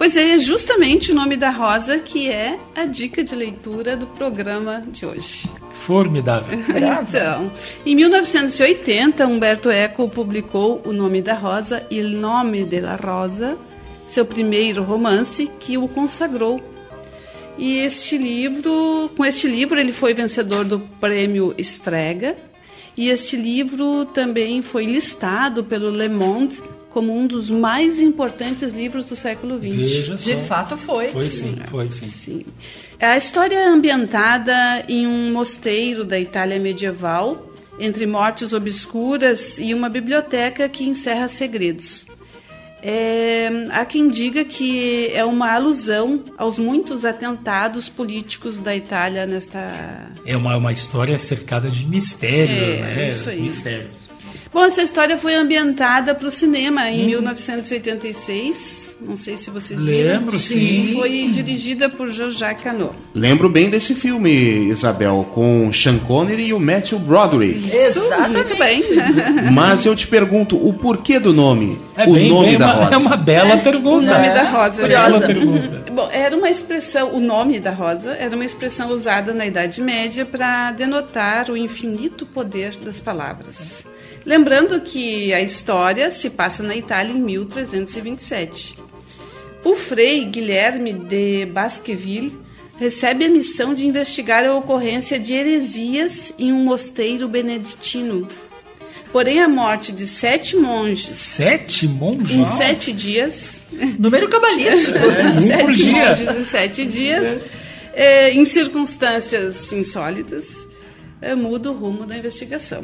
pois 0.02 0.18
é, 0.18 0.32
é 0.32 0.40
justamente 0.40 1.12
o 1.12 1.16
nome 1.16 1.38
da 1.38 1.52
Rosa 1.52 2.00
que 2.00 2.28
é 2.28 2.58
a 2.76 2.86
dica 2.86 3.24
de 3.24 3.36
leitura 3.36 3.96
do 3.96 4.08
programa 4.08 4.84
de 4.88 5.06
hoje. 5.06 5.48
Formidável. 5.86 6.58
Então, 7.08 7.52
em 7.86 7.96
1980, 7.96 9.28
Humberto 9.28 9.70
Eco 9.70 10.10
publicou 10.10 10.82
O 10.88 10.92
Nome 10.92 11.22
da 11.22 11.36
Rosa, 11.36 11.86
Il 11.92 12.10
Nome 12.20 12.66
della 12.66 12.96
Rosa, 12.96 13.56
seu 14.08 14.26
primeiro 14.26 14.82
romance 14.82 15.48
que 15.60 15.78
o 15.78 15.88
consagrou. 15.88 16.60
E 17.56 17.78
este 17.78 18.18
livro, 18.18 19.08
com 19.16 19.24
este 19.24 19.48
livro 19.48 19.80
ele 19.80 19.92
foi 19.92 20.16
vencedor 20.16 20.66
do 20.66 20.80
prêmio 21.00 21.54
Estrega, 21.60 22.36
e 22.98 23.10
este 23.10 23.38
livro 23.38 24.06
também 24.06 24.64
foi 24.64 24.88
listado 24.88 25.64
pelo 25.64 25.92
Le 25.92 26.10
Monde 26.10 26.60
como 26.94 27.16
um 27.18 27.26
dos 27.26 27.50
mais 27.50 28.02
importantes 28.02 28.74
livros 28.74 29.06
do 29.06 29.16
século 29.16 29.58
XX. 29.58 29.76
Veja 29.76 30.18
só. 30.18 30.30
De 30.30 30.38
fato 30.46 30.78
foi. 30.78 31.08
Foi 31.08 31.30
sim, 31.30 31.56
foi 31.70 31.90
sim. 31.90 32.06
Sim. 32.06 32.46
A 33.00 33.18
história 33.18 33.56
é 33.56 33.68
ambientada 33.68 34.54
em 34.88 35.08
um 35.08 35.32
mosteiro 35.32 36.04
da 36.04 36.20
Itália 36.20 36.60
medieval, 36.60 37.50
entre 37.80 38.06
mortes 38.06 38.54
obscuras 38.54 39.58
e 39.58 39.74
uma 39.74 39.90
biblioteca 39.90 40.68
que 40.70 40.84
encerra 40.84 41.28
segredos. 41.28 42.06
É, 42.84 43.48
há 43.72 43.86
quem 43.86 44.08
diga 44.10 44.44
que 44.44 45.12
é 45.14 45.24
uma 45.24 45.54
alusão 45.54 46.24
aos 46.36 46.58
muitos 46.58 47.06
atentados 47.06 47.88
políticos 47.88 48.58
da 48.60 48.76
Itália 48.76 49.26
nesta. 49.28 50.12
É 50.26 50.36
uma, 50.36 50.58
uma 50.58 50.72
história 50.72 51.18
cercada 51.18 51.70
de 51.70 51.86
mistério, 51.88 52.52
É, 52.52 52.82
né? 52.82 53.10
isso 53.10 53.30
aí. 53.30 53.40
Mistérios. 53.42 54.11
Bom, 54.54 54.66
essa 54.66 54.82
história 54.82 55.18
foi 55.18 55.36
ambientada 55.36 56.14
para 56.14 56.28
o 56.28 56.32
cinema 56.32 56.90
em 56.90 57.06
1986. 57.06 58.82
Não 59.02 59.16
sei 59.16 59.36
se 59.36 59.50
vocês 59.50 59.84
viram. 59.84 60.14
Lembro, 60.20 60.38
sim. 60.38 60.92
Foi 60.94 61.28
dirigida 61.32 61.90
por 61.90 62.08
Jean-Jacques 62.10 62.68
Hano. 62.68 62.94
Lembro 63.16 63.50
bem 63.50 63.68
desse 63.68 63.96
filme, 63.96 64.30
Isabel, 64.70 65.28
com 65.34 65.74
Sean 65.74 65.98
Connery 65.98 66.48
e 66.50 66.54
o 66.54 66.60
Matthew 66.60 67.00
Broderick. 67.00 67.68
Exatamente. 67.76 68.30
Muito 68.54 68.58
bem. 68.60 68.82
Mas 69.52 69.88
eu 69.88 69.96
te 69.96 70.06
pergunto, 70.06 70.56
o 70.56 70.72
porquê 70.74 71.18
do 71.20 71.34
nome? 71.34 71.82
É 71.98 72.04
o 72.08 72.14
bem- 72.14 72.30
nome 72.30 72.50
bem 72.50 72.58
da 72.60 72.66
uma, 72.68 72.74
Rosa. 72.84 72.94
É 72.94 72.98
uma 72.98 73.18
bela 73.18 73.58
pergunta. 73.58 74.12
O 74.14 74.16
nome 74.18 74.30
da 74.30 74.44
rosa. 74.44 74.88
Bela 74.88 75.20
Curiosa. 75.22 75.26
pergunta. 75.26 75.86
Bom, 75.92 76.10
era 76.12 76.38
uma 76.38 76.50
expressão, 76.50 77.14
o 77.16 77.20
nome 77.20 77.60
da 77.60 77.72
rosa 77.72 78.12
era 78.12 78.36
uma 78.36 78.46
expressão 78.46 78.92
usada 78.92 79.34
na 79.34 79.46
Idade 79.48 79.82
Média 79.82 80.26
para 80.26 80.72
denotar 80.74 81.50
o 81.50 81.58
infinito 81.58 82.24
poder 82.26 82.76
das 82.78 83.00
palavras. 83.00 83.86
Lembrando 84.26 84.80
que 84.82 85.34
a 85.34 85.42
história 85.42 86.12
se 86.12 86.30
passa 86.30 86.62
na 86.62 86.76
Itália 86.76 87.12
em 87.14 87.20
1327. 87.22 88.78
O 89.64 89.76
frei 89.76 90.26
Guilherme 90.26 90.94
de 90.94 91.46
Basqueville 91.48 92.40
recebe 92.78 93.26
a 93.26 93.30
missão 93.30 93.74
de 93.74 93.86
investigar 93.86 94.46
a 94.46 94.56
ocorrência 94.56 95.20
de 95.20 95.34
heresias 95.34 96.34
em 96.38 96.52
um 96.52 96.64
mosteiro 96.64 97.28
beneditino. 97.28 98.28
Porém, 99.12 99.42
a 99.42 99.48
morte 99.50 99.92
de 99.92 100.08
sete 100.08 100.56
monges 100.56 101.18
Sete 101.18 101.86
monges? 101.88 102.32
em 102.38 102.46
sete 102.46 102.94
dias 102.94 103.64
Número 104.00 104.30
cabalístico. 104.30 104.98
por 105.00 105.44
sete 105.44 105.74
dia. 105.74 105.92
monges 106.10 106.38
em 106.38 106.44
sete 106.44 106.86
dias, 106.86 107.38
é, 107.94 108.32
em 108.32 108.46
circunstâncias 108.46 109.72
insólitas, 109.74 110.68
é, 111.22 111.36
muda 111.36 111.72
o 111.72 111.76
rumo 111.76 112.06
da 112.06 112.18
investigação. 112.18 112.84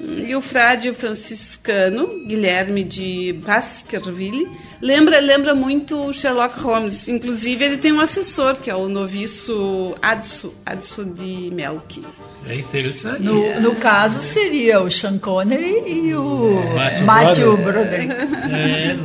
E 0.00 0.34
o 0.34 0.40
frade 0.40 0.92
franciscano, 0.92 2.26
Guilherme 2.26 2.82
de 2.82 3.32
Baskerville, 3.44 4.50
lembra, 4.80 5.20
lembra 5.20 5.54
muito 5.54 6.08
o 6.08 6.12
Sherlock 6.12 6.58
Holmes. 6.60 7.08
Inclusive, 7.08 7.64
ele 7.64 7.76
tem 7.76 7.92
um 7.92 8.00
assessor, 8.00 8.54
que 8.60 8.70
é 8.70 8.74
o 8.74 8.88
noviço 8.88 9.94
Adso, 10.02 10.54
Adso 10.66 11.04
de 11.04 11.50
Melk. 11.52 12.02
É 12.46 12.56
interessante. 12.56 13.22
No, 13.22 13.60
no 13.60 13.74
caso, 13.76 14.22
seria 14.22 14.80
o 14.80 14.90
Sean 14.90 15.16
Connery 15.16 15.82
e 15.86 16.14
o 16.14 16.62
Matthew 16.74 17.06
Matthew 17.06 17.56
Broderick. 17.56 18.12
É. 18.12 18.96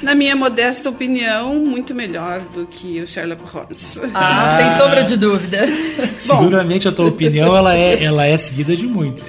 Na 0.00 0.14
minha 0.14 0.36
modesta 0.36 0.88
opinião, 0.88 1.56
muito 1.56 1.92
melhor 1.92 2.40
do 2.54 2.66
que 2.66 3.00
o 3.00 3.06
Sherlock 3.06 3.42
Holmes. 3.52 3.98
Ah, 4.14 4.56
sem 4.56 4.70
sombra 4.76 5.02
de 5.02 5.16
dúvida. 5.16 5.66
Seguramente 6.16 6.86
a 6.86 6.92
tua 6.92 7.06
opinião 7.06 7.56
ela 7.56 7.76
é, 7.76 8.04
ela 8.04 8.26
é 8.26 8.36
seguida 8.36 8.76
de 8.76 8.86
muitos. 8.86 9.24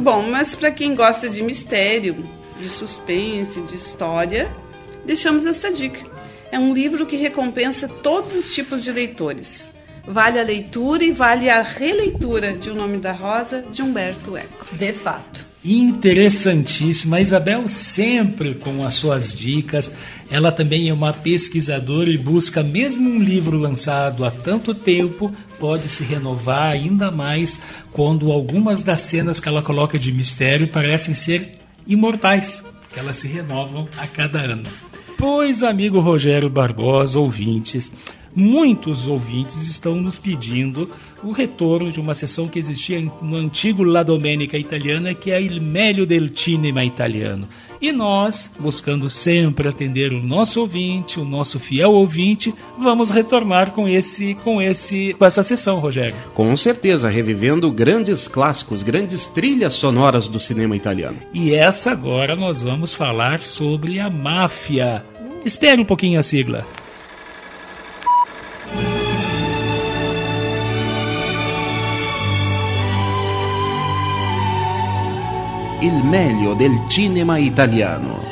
Bom, 0.00 0.22
mas 0.36 0.54
para 0.54 0.70
quem 0.70 0.94
gosta 0.94 1.30
de 1.30 1.42
mistério, 1.42 2.28
de 2.60 2.68
suspense, 2.68 3.62
de 3.62 3.74
história, 3.74 4.54
deixamos 5.02 5.46
esta 5.46 5.72
dica. 5.72 6.04
É 6.52 6.58
um 6.58 6.74
livro 6.74 7.06
que 7.06 7.16
recompensa 7.16 7.88
todos 7.88 8.34
os 8.34 8.54
tipos 8.54 8.84
de 8.84 8.92
leitores. 8.92 9.70
Vale 10.06 10.38
a 10.38 10.42
leitura 10.42 11.02
e 11.04 11.10
vale 11.10 11.48
a 11.48 11.62
releitura 11.62 12.52
de 12.52 12.68
O 12.68 12.74
Nome 12.74 12.98
da 12.98 13.12
Rosa, 13.12 13.62
de 13.62 13.80
Humberto 13.80 14.36
Eco. 14.36 14.66
De 14.72 14.92
fato. 14.92 15.45
Interessantíssima. 15.66 17.16
A 17.16 17.20
Isabel 17.20 17.66
sempre 17.66 18.54
com 18.54 18.84
as 18.84 18.94
suas 18.94 19.34
dicas. 19.34 19.92
Ela 20.30 20.52
também 20.52 20.88
é 20.88 20.92
uma 20.92 21.12
pesquisadora 21.12 22.08
e 22.08 22.16
busca, 22.16 22.62
mesmo 22.62 23.10
um 23.10 23.18
livro 23.18 23.58
lançado 23.58 24.24
há 24.24 24.30
tanto 24.30 24.72
tempo, 24.72 25.34
pode 25.58 25.88
se 25.88 26.04
renovar 26.04 26.70
ainda 26.70 27.10
mais 27.10 27.58
quando 27.90 28.30
algumas 28.30 28.84
das 28.84 29.00
cenas 29.00 29.40
que 29.40 29.48
ela 29.48 29.62
coloca 29.62 29.98
de 29.98 30.12
mistério 30.12 30.68
parecem 30.68 31.14
ser 31.14 31.58
imortais, 31.84 32.64
que 32.92 33.00
elas 33.00 33.16
se 33.16 33.26
renovam 33.26 33.88
a 33.98 34.06
cada 34.06 34.38
ano. 34.38 34.68
Pois, 35.18 35.62
amigo 35.62 35.98
Rogério 35.98 36.50
Barbosa, 36.50 37.18
ouvintes, 37.18 37.92
muitos 38.36 39.08
ouvintes 39.08 39.56
estão 39.68 39.96
nos 39.96 40.18
pedindo 40.18 40.90
o 41.24 41.32
retorno 41.32 41.90
de 41.90 41.98
uma 41.98 42.14
sessão 42.14 42.46
que 42.46 42.58
existia 42.58 43.00
no 43.22 43.36
antigo 43.36 43.82
La 43.82 44.02
Domenica 44.02 44.58
Italiana, 44.58 45.14
que 45.14 45.30
é 45.30 45.40
Il 45.40 45.60
Meglio 45.60 46.06
del 46.06 46.30
Cinema 46.36 46.84
Italiano. 46.84 47.48
E 47.80 47.92
nós, 47.92 48.50
buscando 48.58 49.08
sempre 49.08 49.68
atender 49.68 50.12
o 50.12 50.22
nosso 50.22 50.60
ouvinte, 50.60 51.20
o 51.20 51.24
nosso 51.24 51.58
fiel 51.58 51.92
ouvinte, 51.92 52.54
vamos 52.78 53.10
retornar 53.10 53.72
com 53.72 53.88
esse 53.88 54.34
com 54.42 54.60
esse 54.60 55.14
com 55.18 55.24
essa 55.24 55.42
sessão, 55.42 55.78
Rogério. 55.78 56.16
Com 56.34 56.56
certeza, 56.56 57.08
revivendo 57.08 57.70
grandes 57.70 58.28
clássicos, 58.28 58.82
grandes 58.82 59.26
trilhas 59.26 59.74
sonoras 59.74 60.28
do 60.28 60.40
cinema 60.40 60.76
italiano. 60.76 61.18
E 61.34 61.54
essa 61.54 61.90
agora 61.90 62.34
nós 62.34 62.62
vamos 62.62 62.94
falar 62.94 63.42
sobre 63.42 64.00
a 64.00 64.08
máfia. 64.08 65.04
Espere 65.44 65.80
um 65.80 65.84
pouquinho 65.84 66.18
a 66.18 66.22
sigla. 66.22 66.66
Il 75.80 76.02
meglio 76.04 76.54
del 76.54 76.88
cinema 76.88 77.36
italiano. 77.36 78.24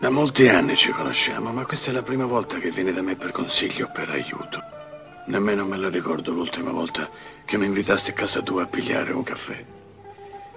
Da 0.00 0.10
molti 0.10 0.48
anni 0.48 0.74
ci 0.74 0.90
conosciamo, 0.90 1.52
ma 1.52 1.64
questa 1.64 1.90
è 1.90 1.92
la 1.92 2.02
prima 2.02 2.26
volta 2.26 2.58
che 2.58 2.72
vieni 2.72 2.92
da 2.92 3.00
me 3.00 3.14
per 3.14 3.30
consiglio 3.30 3.86
o 3.86 3.90
per 3.92 4.10
aiuto. 4.10 4.60
Nemmeno 5.26 5.64
me 5.64 5.76
la 5.76 5.88
ricordo 5.88 6.32
l'ultima 6.32 6.72
volta 6.72 7.08
che 7.44 7.56
mi 7.56 7.66
invitasti 7.66 8.10
a 8.10 8.14
casa 8.14 8.42
tua 8.42 8.64
a 8.64 8.66
pigliare 8.66 9.12
un 9.12 9.22
caffè. 9.22 9.64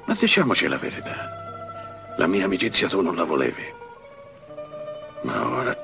Ma 0.10 0.15
diciamoci 0.15 0.67
la 0.67 0.78
verità. 0.78 2.15
La 2.17 2.26
mia 2.26 2.45
amicizia 2.45 2.88
tu 2.88 3.00
non 3.00 3.15
la 3.15 3.26
volevi. 3.26 3.63
Ma 5.22 5.48
ora 5.48 5.80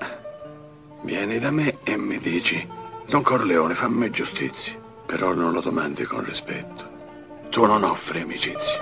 vieni 1.03 1.37
da 1.37 1.51
me 1.51 1.77
e 1.83 1.95
mi 1.95 2.17
dici, 2.17 2.67
Don 3.05 3.21
Corleone, 3.21 3.75
fammi 3.75 4.09
giustizia, 4.09 4.73
però 5.05 5.35
non 5.35 5.51
lo 5.51 5.61
domandi 5.61 6.05
con 6.05 6.25
rispetto. 6.25 6.89
Tu 7.51 7.63
non 7.67 7.83
offri 7.83 8.21
amicizia. 8.21 8.79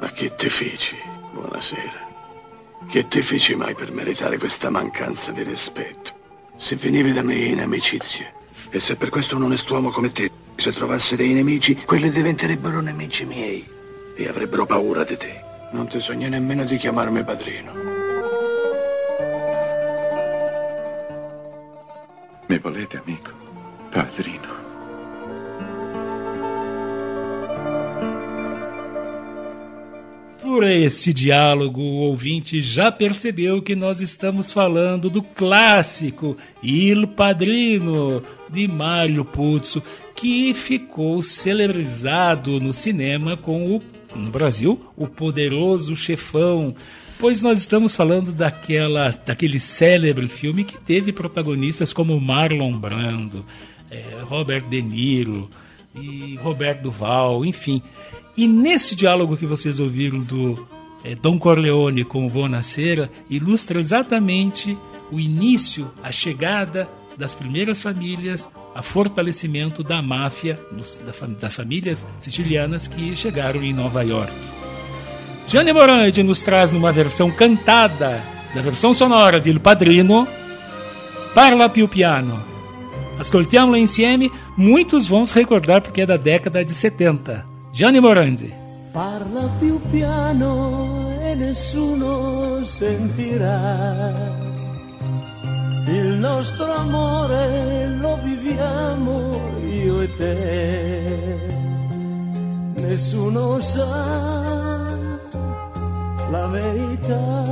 Ma 0.00 0.10
che 0.10 0.34
ti 0.34 0.48
feci? 0.48 0.96
Buonasera. 1.32 2.08
Che 2.88 3.06
ti 3.06 3.22
feci 3.22 3.54
mai 3.54 3.76
per 3.76 3.92
meritare 3.92 4.38
questa 4.38 4.70
mancanza 4.70 5.30
di 5.30 5.44
rispetto? 5.44 6.10
Se 6.56 6.74
venivi 6.74 7.12
da 7.12 7.22
me 7.22 7.34
in 7.34 7.60
amicizia, 7.60 8.28
e 8.70 8.80
se 8.80 8.96
per 8.96 9.08
questo 9.08 9.36
un 9.36 9.44
onest'uomo 9.44 9.90
come 9.90 10.10
te, 10.10 10.39
se 10.60 10.72
trovasse 10.72 11.16
dei 11.16 11.32
nemici, 11.32 11.74
quelli 11.74 12.10
diventerebbero 12.10 12.80
nemici 12.80 13.24
miei 13.24 13.66
e 14.14 14.28
avrebbero 14.28 14.66
paura 14.66 15.04
di 15.04 15.16
te. 15.16 15.42
Non 15.72 15.88
ti 15.88 16.00
sogni 16.00 16.28
nemmeno 16.28 16.64
di 16.64 16.76
chiamarmi 16.76 17.24
padrino. 17.24 17.72
Mi 22.46 22.58
volete, 22.58 23.00
amico? 23.02 23.30
Padrino. 23.90 24.58
Por 30.42 30.64
esse 30.64 31.14
diálogo, 31.14 31.80
o 31.80 32.00
ouvinte 32.00 32.60
já 32.60 32.90
percebeu 32.90 33.62
que 33.62 33.76
nós 33.76 34.00
estamos 34.00 34.52
falando 34.52 35.08
do 35.08 35.22
clássico 35.22 36.36
Il 36.60 37.06
Padrino, 37.06 38.22
de 38.50 38.66
Mário 38.66 39.24
Puzo, 39.24 39.80
que 40.20 40.52
ficou 40.52 41.22
celebrizado 41.22 42.60
no 42.60 42.74
cinema 42.74 43.38
com 43.38 43.76
o, 43.76 43.82
no 44.14 44.30
Brasil, 44.30 44.78
o 44.94 45.06
Poderoso 45.06 45.96
Chefão. 45.96 46.74
Pois 47.18 47.42
nós 47.42 47.58
estamos 47.58 47.96
falando 47.96 48.30
daquela, 48.30 49.08
daquele 49.24 49.58
célebre 49.58 50.28
filme 50.28 50.62
que 50.62 50.78
teve 50.78 51.10
protagonistas 51.10 51.94
como 51.94 52.20
Marlon 52.20 52.76
Brando, 52.76 53.46
eh, 53.90 54.18
Robert 54.28 54.68
De 54.68 54.82
Niro 54.82 55.48
e 55.94 56.36
Roberto 56.42 56.82
Duval, 56.82 57.42
enfim. 57.46 57.82
E 58.36 58.46
nesse 58.46 58.94
diálogo 58.94 59.38
que 59.38 59.46
vocês 59.46 59.80
ouviram 59.80 60.20
do 60.20 60.68
eh, 61.02 61.14
Dom 61.14 61.38
Corleone 61.38 62.04
com 62.04 62.26
o 62.26 62.30
Bonacera, 62.30 63.10
ilustra 63.30 63.80
exatamente 63.80 64.76
o 65.10 65.18
início, 65.18 65.90
a 66.02 66.12
chegada 66.12 66.86
das 67.16 67.34
primeiras 67.34 67.80
famílias, 67.80 68.48
a 68.74 68.82
fortalecimento 68.82 69.82
da 69.82 70.00
máfia, 70.00 70.60
das 71.40 71.54
famílias 71.54 72.06
sicilianas 72.18 72.86
que 72.86 73.14
chegaram 73.16 73.62
em 73.62 73.72
Nova 73.72 74.02
York. 74.02 74.32
Gianni 75.46 75.72
Morandi 75.72 76.22
nos 76.22 76.40
traz 76.42 76.70
numa 76.70 76.92
versão 76.92 77.30
cantada 77.30 78.22
da 78.54 78.62
versão 78.62 78.94
sonora 78.94 79.40
de 79.40 79.50
Il 79.50 79.60
Padrino, 79.60 80.26
Parla 81.34 81.68
più 81.68 81.86
piano. 81.88 82.42
Ascoltiamo-la 83.18 83.78
insieme, 83.78 84.30
muitos 84.56 85.06
vão 85.06 85.24
se 85.24 85.32
recordar 85.34 85.80
porque 85.80 86.00
é 86.00 86.06
da 86.06 86.16
década 86.16 86.64
de 86.64 86.74
70. 86.74 87.46
Gianni 87.72 88.00
Morandi. 88.00 88.52
Parla 88.92 89.48
più 89.60 89.80
piano 89.90 91.12
e 91.22 91.34
nessuno 91.36 92.64
sentirà. 92.64 94.58
Il 95.86 96.18
nostro 96.18 96.72
amore 96.72 97.86
lo 98.00 98.18
viviamo 98.22 99.40
io 99.62 100.00
e 100.02 100.16
te. 100.16 101.58
Nessuno 102.76 103.60
sa 103.60 104.98
la 106.30 106.46
verità, 106.46 107.44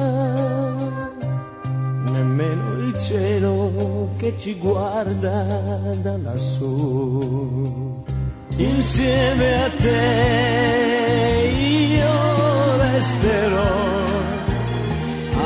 nemmeno 2.11 2.73
il 2.79 2.99
cielo 2.99 4.09
che 4.17 4.35
ci 4.39 4.57
guarda 4.57 5.45
da 6.03 6.17
lassù. 6.17 8.05
Insieme 8.57 9.65
a 9.65 9.71
te 9.71 11.51
io 11.59 12.77
resterò, 12.77 13.75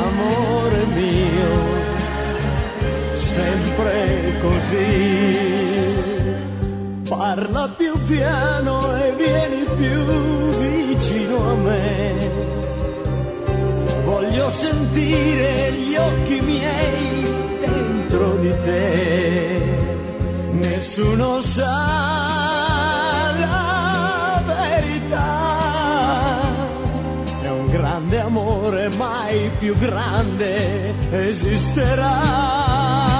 amore 0.07 0.85
mio, 0.95 1.72
sempre 3.33 4.37
così. 4.41 6.11
Parla 7.09 7.67
più 7.75 7.91
piano 8.05 8.95
e 8.95 9.11
vieni 9.13 9.65
più 9.75 10.05
vicino 10.59 11.49
a 11.49 11.55
me. 11.55 12.13
Voglio 14.05 14.51
sentire 14.51 15.71
gli 15.71 15.95
occhi 15.95 16.41
miei 16.41 17.25
dentro 17.59 18.35
di 18.37 18.53
te. 18.65 19.61
Nessuno 20.51 21.41
sa 21.41 21.71
la 23.39 24.43
verità. 24.45 26.41
È 27.41 27.49
un 27.49 27.65
grande 27.65 28.19
amore, 28.19 28.89
mai 28.89 29.49
più 29.57 29.75
grande 29.75 30.93
esisterà. 31.09 33.12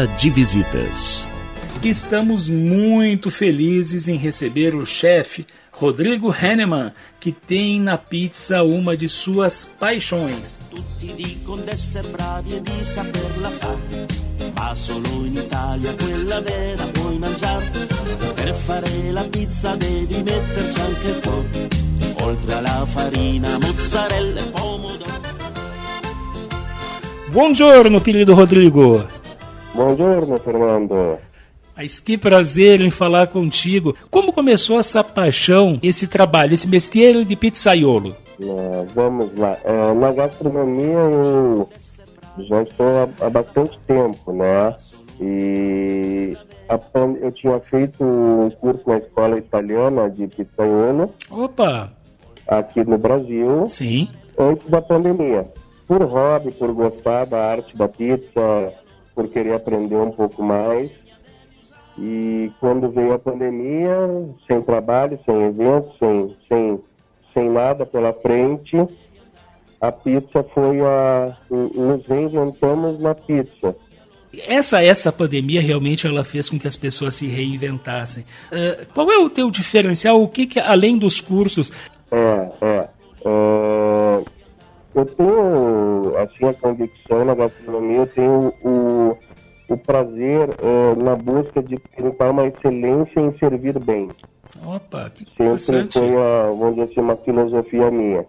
Sala 0.00 0.06
de 0.06 0.30
visitas. 0.30 1.28
Estamos 1.82 2.48
muito 2.48 3.30
felizes 3.30 4.08
em 4.08 4.16
receber 4.16 4.74
o 4.74 4.86
chefe 4.86 5.46
Rodrigo 5.70 6.34
Henneman, 6.34 6.92
que 7.18 7.32
tem 7.32 7.80
na 7.80 7.98
pizza 7.98 8.62
uma 8.62 8.96
de 8.96 9.08
suas 9.08 9.64
paixões. 9.64 10.58
Buongiorno, 27.32 28.00
querido 28.00 28.34
Rodrigo. 28.34 29.19
Buongiorno, 29.74 30.38
Fernando. 30.38 31.18
Mas 31.76 31.98
que 31.98 32.18
prazer 32.18 32.80
em 32.80 32.90
falar 32.90 33.28
contigo. 33.28 33.94
Como 34.10 34.32
começou 34.32 34.78
essa 34.78 35.02
paixão, 35.02 35.78
esse 35.82 36.06
trabalho, 36.06 36.52
esse 36.52 36.68
mestiere 36.68 37.24
de 37.24 37.34
pizzaiolo? 37.34 38.14
Ah, 38.42 38.84
vamos 38.94 39.30
lá. 39.38 39.56
É, 39.64 39.94
na 39.94 40.12
gastronomia 40.12 40.98
eu 40.98 41.68
já 42.38 42.62
estou 42.62 42.86
há, 42.86 43.26
há 43.26 43.30
bastante 43.30 43.78
tempo, 43.86 44.32
né? 44.32 44.76
E 45.20 46.36
a 46.68 46.78
eu 47.20 47.32
tinha 47.32 47.58
feito 47.60 48.04
um 48.04 48.50
curso 48.50 48.82
na 48.86 48.98
escola 48.98 49.38
italiana 49.38 50.08
de 50.10 50.26
pizzaiolo 50.26 51.12
Opa! 51.30 51.92
aqui 52.46 52.84
no 52.84 52.98
Brasil. 52.98 53.64
Sim. 53.66 54.08
Antes 54.38 54.68
da 54.68 54.82
pandemia. 54.82 55.46
Por 55.86 56.02
hobby, 56.02 56.50
por 56.52 56.72
gostar 56.72 57.26
da 57.26 57.52
arte 57.52 57.76
da 57.76 57.88
pizza, 57.88 58.72
por 59.20 59.28
querer 59.28 59.52
aprender 59.52 59.96
um 59.96 60.10
pouco 60.10 60.42
mais. 60.42 60.90
E 61.98 62.50
quando 62.58 62.90
veio 62.90 63.12
a 63.12 63.18
pandemia, 63.18 63.94
sem 64.46 64.62
trabalho, 64.62 65.20
sem 65.26 65.42
eventos, 65.42 65.92
sem, 65.98 66.36
sem, 66.48 66.80
sem 67.34 67.50
nada 67.50 67.84
pela 67.84 68.14
frente, 68.14 68.78
a 69.78 69.92
pizza 69.92 70.42
foi 70.54 70.80
a. 70.80 71.36
Nos 71.50 72.06
reinventamos 72.06 72.98
na 72.98 73.14
pizza. 73.14 73.76
Essa 74.46 74.82
essa 74.82 75.12
pandemia 75.12 75.60
realmente 75.60 76.06
ela 76.06 76.24
fez 76.24 76.48
com 76.48 76.58
que 76.58 76.66
as 76.66 76.76
pessoas 76.76 77.14
se 77.14 77.26
reinventassem. 77.26 78.24
Ah, 78.50 78.86
qual 78.94 79.10
é 79.10 79.18
o 79.18 79.28
teu 79.28 79.50
diferencial? 79.50 80.22
O 80.22 80.28
que, 80.28 80.46
que 80.46 80.58
além 80.58 80.96
dos 80.96 81.20
cursos? 81.20 81.70
É, 82.10 82.52
é. 82.62 82.88
É, 83.22 84.24
eu 84.94 85.06
tenho, 85.06 86.16
assim, 86.18 86.46
a 86.46 86.54
convicção 86.54 87.24
na 87.24 87.34
gastronomia, 87.34 87.98
eu 87.98 88.06
tenho 88.06 88.52
o, 88.62 89.18
o 89.68 89.76
prazer 89.76 90.50
é, 90.58 90.94
na 90.96 91.14
busca 91.14 91.62
de 91.62 91.76
tentar 91.78 92.30
uma 92.30 92.46
excelência 92.46 93.20
em 93.20 93.36
servir 93.38 93.78
bem. 93.78 94.10
Opa, 94.66 95.10
que 95.10 95.24
Sempre 95.24 95.44
interessante. 95.44 95.98
foi, 95.98 96.16
a, 96.16 96.46
vamos 96.48 96.74
dizer 96.74 96.90
assim, 96.90 97.00
uma 97.00 97.16
filosofia 97.16 97.90
minha. 97.90 98.26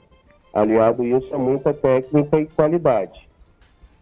Aliado 0.53 1.03
isso 1.03 1.33
a 1.33 1.37
muita 1.37 1.73
técnica 1.73 2.39
e 2.39 2.45
qualidade. 2.45 3.27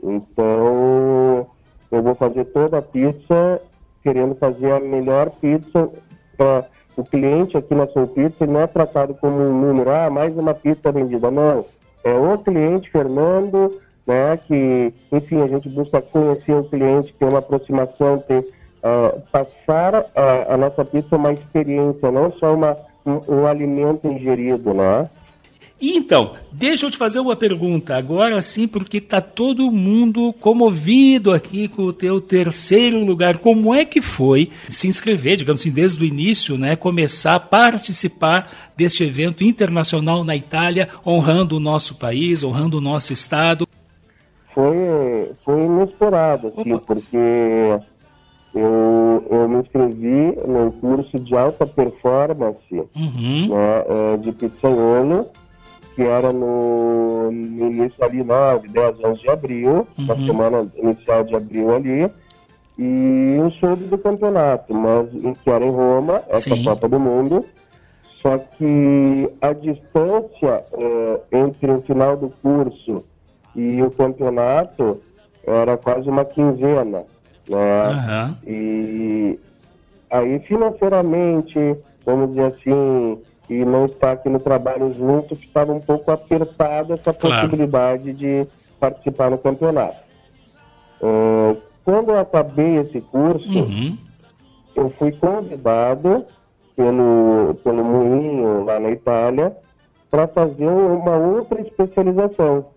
Então, 0.02 1.48
eu 1.91 2.02
vou 2.02 2.15
fazer 2.15 2.45
toda 2.45 2.80
a 2.80 2.82
pizza 2.82 3.62
querendo 4.04 4.36
fazer 4.36 4.72
a 4.72 4.80
melhor 4.80 5.30
pizza 5.30 5.89
para 6.38 6.65
o 6.95 7.04
cliente 7.04 7.58
aqui 7.58 7.76
na 7.76 7.88
Soul 7.88 8.08
Pizza 8.08 8.45
não 8.45 8.62
é 8.62 8.67
tratado 8.67 9.13
como 9.15 9.39
um 9.41 9.60
número, 9.60 9.89
ah, 9.89 10.10
mais 10.10 10.36
uma 10.38 10.54
pizza 10.54 10.91
vendida. 10.91 11.30
Não, 11.30 11.65
é 12.03 12.13
o 12.13 12.38
cliente, 12.38 12.89
Fernando, 12.89 13.79
né, 14.05 14.38
que, 14.38 14.93
enfim, 15.12 15.41
a 15.41 15.47
gente 15.47 15.69
busca 15.69 16.01
conhecer 16.01 16.53
o 16.53 16.63
cliente, 16.63 17.13
ter 17.17 17.25
uma 17.25 17.39
aproximação, 17.39 18.19
ter, 18.19 18.45
ah, 18.81 19.15
passar 19.31 20.05
a, 20.15 20.53
a 20.53 20.57
nossa 20.57 20.83
pizza 20.83 21.15
uma 21.15 21.31
experiência, 21.31 22.12
não 22.12 22.31
só 22.33 22.55
uma, 22.55 22.75
um, 23.05 23.41
um 23.41 23.47
alimento 23.47 24.07
ingerido, 24.07 24.73
né? 24.73 25.07
E 25.81 25.95
Então, 25.97 26.33
deixa 26.51 26.85
eu 26.85 26.91
te 26.91 26.97
fazer 26.97 27.19
uma 27.19 27.35
pergunta 27.35 27.95
agora 27.95 28.41
sim, 28.41 28.67
porque 28.67 28.99
tá 28.99 29.21
todo 29.21 29.71
mundo 29.71 30.33
comovido 30.33 31.31
aqui 31.31 31.67
com 31.67 31.83
o 31.83 31.93
teu 31.93 32.19
terceiro 32.19 33.03
lugar. 33.03 33.37
Como 33.37 33.73
é 33.73 33.85
que 33.85 34.01
foi 34.01 34.49
se 34.67 34.87
inscrever, 34.87 35.37
digamos 35.37 35.61
assim, 35.61 35.71
desde 35.71 36.03
o 36.03 36.05
início, 36.05 36.57
né, 36.57 36.75
começar 36.75 37.35
a 37.35 37.39
participar 37.39 38.49
deste 38.75 39.03
evento 39.03 39.43
internacional 39.43 40.23
na 40.23 40.35
Itália, 40.35 40.89
honrando 41.05 41.57
o 41.57 41.59
nosso 41.59 41.95
país, 41.95 42.43
honrando 42.43 42.77
o 42.77 42.81
nosso 42.81 43.13
estado? 43.13 43.67
foi, 44.59 45.31
foi 45.45 45.63
inesperado, 45.63 46.47
assim, 46.47 46.77
porque 46.85 47.79
eu, 48.53 49.23
eu 49.29 49.47
me 49.47 49.61
inscrevi 49.61 50.35
num 50.47 50.71
curso 50.71 51.19
de 51.19 51.35
alta 51.35 51.65
performance 51.65 52.59
Uhum. 52.95 53.47
né, 53.49 53.85
eh, 53.87 54.17
de 54.17 54.31
pizzaiolo, 54.33 55.27
que 55.99 56.03
era 56.05 56.31
no, 56.31 57.29
no 57.29 57.67
início 57.67 58.01
ali, 58.01 58.23
9, 58.23 58.69
10, 58.69 59.03
11 59.03 59.21
de 59.21 59.29
abril, 59.29 59.85
na 59.97 60.13
Uhum. 60.13 60.25
semana 60.25 60.71
inicial 60.77 61.25
de 61.25 61.35
abril 61.35 61.75
ali, 61.75 62.09
e 62.77 63.35
eu 63.38 63.51
soube 63.59 63.83
do 63.83 63.97
campeonato, 63.97 64.73
mas 64.73 65.09
que 65.43 65.49
era 65.49 65.65
em 65.65 65.69
Roma, 65.71 66.23
essa 66.29 66.55
Sim. 66.55 66.63
Copa 66.63 66.88
do 66.88 66.97
Mundo, 66.97 67.43
só 68.21 68.38
que 68.38 69.29
a 69.41 69.51
distância 69.51 70.63
eh, 70.71 71.19
entre 71.33 71.69
o 71.69 71.81
final 71.81 72.15
do 72.15 72.29
curso 72.41 73.03
e 73.53 73.81
o 73.83 73.91
campeonato 73.91 75.01
era 75.45 75.75
quase 75.75 76.07
uma 76.09 76.23
quinzena, 76.23 77.03
né? 77.49 77.89
Aham. 77.91 78.38
E 78.47 79.38
aí 80.09 80.39
financeiramente, 80.47 81.75
vamos 82.05 82.29
dizer 82.29 82.45
assim, 82.55 83.19
e 83.49 83.65
não 83.65 83.85
estar 83.85 84.12
aqui 84.12 84.29
no 84.29 84.39
trabalho 84.39 84.93
junto, 84.93 85.35
ficava 85.35 85.73
um 85.73 85.81
pouco 85.81 86.12
apertada 86.12 86.93
essa 86.93 87.12
Claro. 87.13 87.47
possibilidade 87.47 88.13
de 88.13 88.45
participar 88.79 89.31
no 89.31 89.38
campeonato. 89.38 89.97
Eh, 91.01 91.57
quando 91.83 92.09
eu 92.12 92.19
acabei 92.19 92.77
esse 92.77 93.01
curso, 93.01 93.47
Uhum. 93.59 93.97
eu 94.75 94.89
fui 94.99 95.12
convidado 95.13 96.25
pelo, 96.75 97.55
pelo 97.63 97.83
Moinho, 97.83 98.63
lá 98.65 98.79
na 98.79 98.91
Itália, 98.91 99.55
para 100.12 100.27
fazer 100.27 100.67
uma 100.67 101.15
outra 101.17 101.59
especialização. 101.62 102.67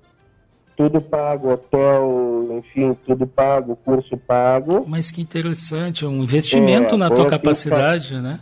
Tudo 0.77 1.01
pago, 1.03 1.51
hotel, 1.53 2.49
enfim, 2.59 2.97
tudo 3.07 3.27
pago, 3.27 3.77
curso 3.85 4.17
pago. 4.17 4.85
Mas 4.89 5.11
que 5.11 5.21
interessante, 5.21 6.05
um 6.07 6.23
investimento 6.23 6.95
É, 6.95 6.99
na 6.99 7.09
tua 7.11 7.27
assim, 7.27 7.31
capacidade, 7.31 8.21
né? 8.21 8.41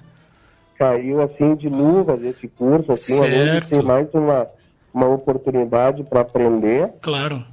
Caiu 0.80 1.20
assim 1.20 1.54
de 1.56 1.68
luvas 1.68 2.24
esse 2.24 2.48
curso, 2.48 2.90
assim, 2.90 3.12
Certo. 3.14 3.66
ser 3.68 3.82
mais 3.82 4.08
uma, 4.14 4.46
uma 4.94 5.08
oportunidade 5.10 6.02
para 6.04 6.22
aprender, 6.22 6.90
Claro. 7.02 7.44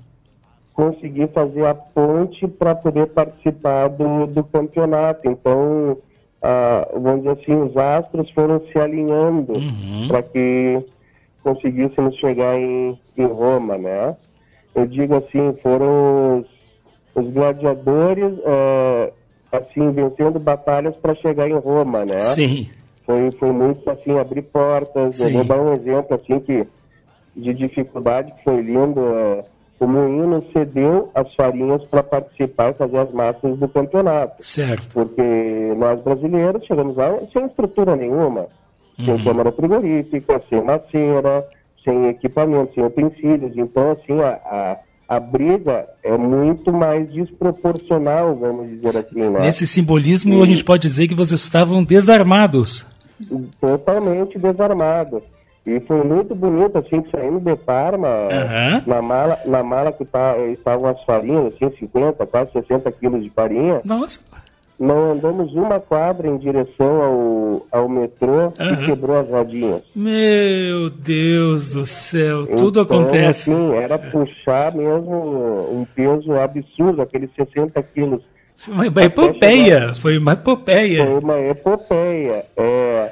conseguir 0.74 1.28
fazer 1.34 1.66
a 1.66 1.76
ponte 1.76 2.48
para 2.48 2.74
poder 2.74 3.08
participar 3.08 3.90
do, 3.90 4.28
do 4.28 4.46
campeonato. 4.46 5.28
Então, 5.30 5.98
ah, 6.42 6.88
vamos 6.94 7.24
dizer 7.24 7.32
assim, 7.42 7.62
os 7.64 7.76
astros 7.76 8.32
foram 8.32 8.62
se 8.72 8.80
alinhando 8.80 9.54
Uhum. 9.56 10.08
para 10.08 10.24
que 10.24 10.82
conseguíssemos 11.44 12.16
chegar 12.16 12.58
em, 12.58 12.98
em 13.18 13.26
Roma, 13.26 13.78
né? 13.78 14.16
Eu 14.74 14.86
digo 14.88 15.16
assim, 15.16 15.54
foram 15.62 16.40
os, 16.40 16.46
os 17.26 17.34
gladiadores 17.34 18.34
eh, 18.46 19.14
assim, 19.52 19.92
vencendo 19.92 20.40
batalhas 20.40 20.96
para 20.96 21.14
chegar 21.16 21.50
em 21.50 21.58
Roma, 21.58 22.06
né? 22.06 22.22
Sim. 22.22 22.70
Foi, 23.08 23.32
foi 23.40 23.52
muito, 23.52 23.90
assim, 23.90 24.20
abrir 24.20 24.44
portas. 24.44 25.20
Eu 25.22 25.30
Sim. 25.30 25.34
vou 25.38 25.44
dar 25.46 25.60
um 25.62 25.74
exemplo, 25.74 26.14
assim, 26.22 26.40
que, 26.42 26.68
de 27.36 27.54
dificuldade 27.54 28.32
que 28.34 28.44
foi 28.44 28.62
lindo. 28.62 29.00
é, 29.00 29.42
o 29.80 29.88
Moinho 29.88 30.44
cedeu 30.52 31.10
as 31.16 31.34
farinhas 31.36 31.84
para 31.86 32.02
participar 32.04 32.72
e 32.72 32.74
fazer 32.74 32.98
as 32.98 33.12
massas 33.14 33.58
do 33.58 33.68
campeonato. 33.68 34.36
Certo. 34.42 34.90
Porque 34.92 35.74
nós 35.78 36.02
brasileiros 36.02 36.66
chegamos 36.66 36.98
lá 36.98 37.18
sem 37.32 37.46
estrutura 37.46 37.96
nenhuma. 37.96 38.48
Sem 38.98 39.10
Uhum. 39.14 39.24
câmara 39.24 39.52
frigorífica, 39.52 40.42
sem 40.50 40.64
maceira, 40.64 41.48
sem 41.86 42.08
equipamento, 42.10 42.74
sem 42.74 42.84
utensílios. 42.84 43.56
Então, 43.56 43.92
assim, 43.92 44.20
a, 44.20 44.30
a, 45.10 45.16
a 45.16 45.20
briga 45.20 45.88
é 46.04 46.18
muito 46.18 46.74
mais 46.74 47.08
desproporcional, 47.14 48.36
vamos 48.36 48.70
dizer 48.70 48.98
assim, 48.98 49.30
né? 49.30 49.42
Nesse 49.42 49.68
simbolismo, 49.68 50.42
a 50.42 50.46
gente 50.48 50.64
pode 50.64 50.82
dizer 50.88 51.08
que 51.08 51.14
vocês 51.14 51.40
estavam 51.40 51.84
desarmados. 51.84 52.84
Totalmente 53.60 54.38
desarmado. 54.38 55.22
E 55.66 55.82
foi 55.82 56.02
muito 56.04 56.34
bonito, 56.34 56.78
assim, 56.78 57.04
saindo 57.12 57.42
de 57.42 57.54
Parma, 57.58 58.08
Aham. 58.08 58.84
na 58.88 59.02
mala, 59.02 59.40
na 59.46 59.62
mala 59.62 59.92
que 59.92 60.06
tá, 60.06 60.38
estavam 60.48 60.90
as 60.90 61.04
farinhas, 61.04 61.54
assim, 61.54 61.70
50, 61.78 62.26
quase 62.26 62.52
60 62.54 62.90
quilos 62.94 63.22
de 63.22 63.30
farinha. 63.30 63.82
Nossa. 63.84 64.22
Não 64.80 65.12
andamos 65.14 65.54
uma 65.56 65.80
quadra 65.80 66.28
em 66.28 66.38
direção 66.38 67.02
ao, 67.72 67.82
ao 67.82 67.90
metrô 67.90 68.54
Aham. 68.58 68.84
e 68.84 68.86
quebrou 68.86 69.20
as 69.20 69.28
rodinhas. 69.28 69.82
Meu 69.94 70.90
Deus 70.90 71.72
do 71.72 71.84
céu, 71.86 72.46
tudo 72.56 72.82
Então, 72.82 73.00
acontece. 73.00 73.52
Assim, 73.52 73.74
era 73.74 73.98
puxar 73.98 74.74
mesmo 74.74 75.68
um 75.74 75.86
peso 75.96 76.32
absurdo, 76.34 77.02
aqueles 77.02 77.30
60 77.36 77.82
quilos. 77.84 78.22
Uma 78.68 78.86
epopeia, 79.04 79.94
foi 79.96 80.18
uma 80.18 80.34
epopeia. 80.34 81.06
Foi 81.06 81.20
uma 81.20 81.40
epopeia. 81.40 82.46
É. 82.56 83.12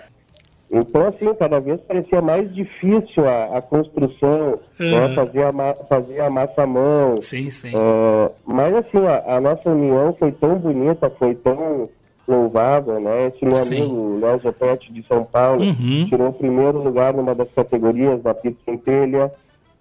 Então, 0.71 1.07
assim, 1.07 1.33
cada 1.35 1.59
vez 1.59 1.79
parecia 1.81 2.19
mais 2.21 2.53
difícil 2.53 3.25
a, 3.27 3.57
a 3.57 3.61
construção, 3.61 4.59
né, 4.79 5.05
Uhum. 5.07 5.13
fazer, 5.15 5.43
a, 5.43 5.51
ma- 5.51 5.75
fazer 5.87 6.19
a 6.21 6.29
massa 6.29 6.63
à 6.63 6.67
mão. 6.67 7.21
Sim, 7.21 7.49
sim. 7.51 7.71
É, 7.73 8.31
mas, 8.45 8.73
assim, 8.75 9.05
a, 9.05 9.35
a 9.37 9.39
nossa 9.41 9.69
união 9.69 10.15
foi 10.17 10.31
tão 10.31 10.55
bonita, 10.57 11.09
foi 11.19 11.35
tão 11.35 11.87
louvável, 12.27 12.99
né? 12.99 13.27
Esse 13.27 13.45
meu 13.45 13.55
Sim. 13.57 13.77
amigo 13.83 14.19
Léo 14.19 14.39
Zopetti, 14.41 14.91
de 14.91 15.05
São 15.07 15.23
Paulo, 15.23 15.61
Uhum. 15.63 16.07
tirou 16.09 16.29
o 16.29 16.33
primeiro 16.33 16.81
lugar 16.83 17.13
numa 17.13 17.35
das 17.35 17.47
categorias 17.55 18.21
da 18.23 18.33
pizza 18.33 18.59
em 18.67 18.77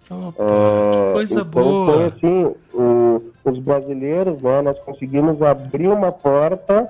telha. 0.07 0.33
É, 0.37 1.11
coisa 1.13 1.41
então 1.41 1.51
boa. 1.63 1.93
Foi 1.93 2.05
assim, 2.05 2.55
o- 2.73 3.21
os 3.45 3.59
brasileiros, 3.59 4.41
né, 4.41 4.61
nós 4.61 4.79
conseguimos 4.79 5.41
abrir 5.41 5.87
uma 5.87 6.11
porta 6.11 6.89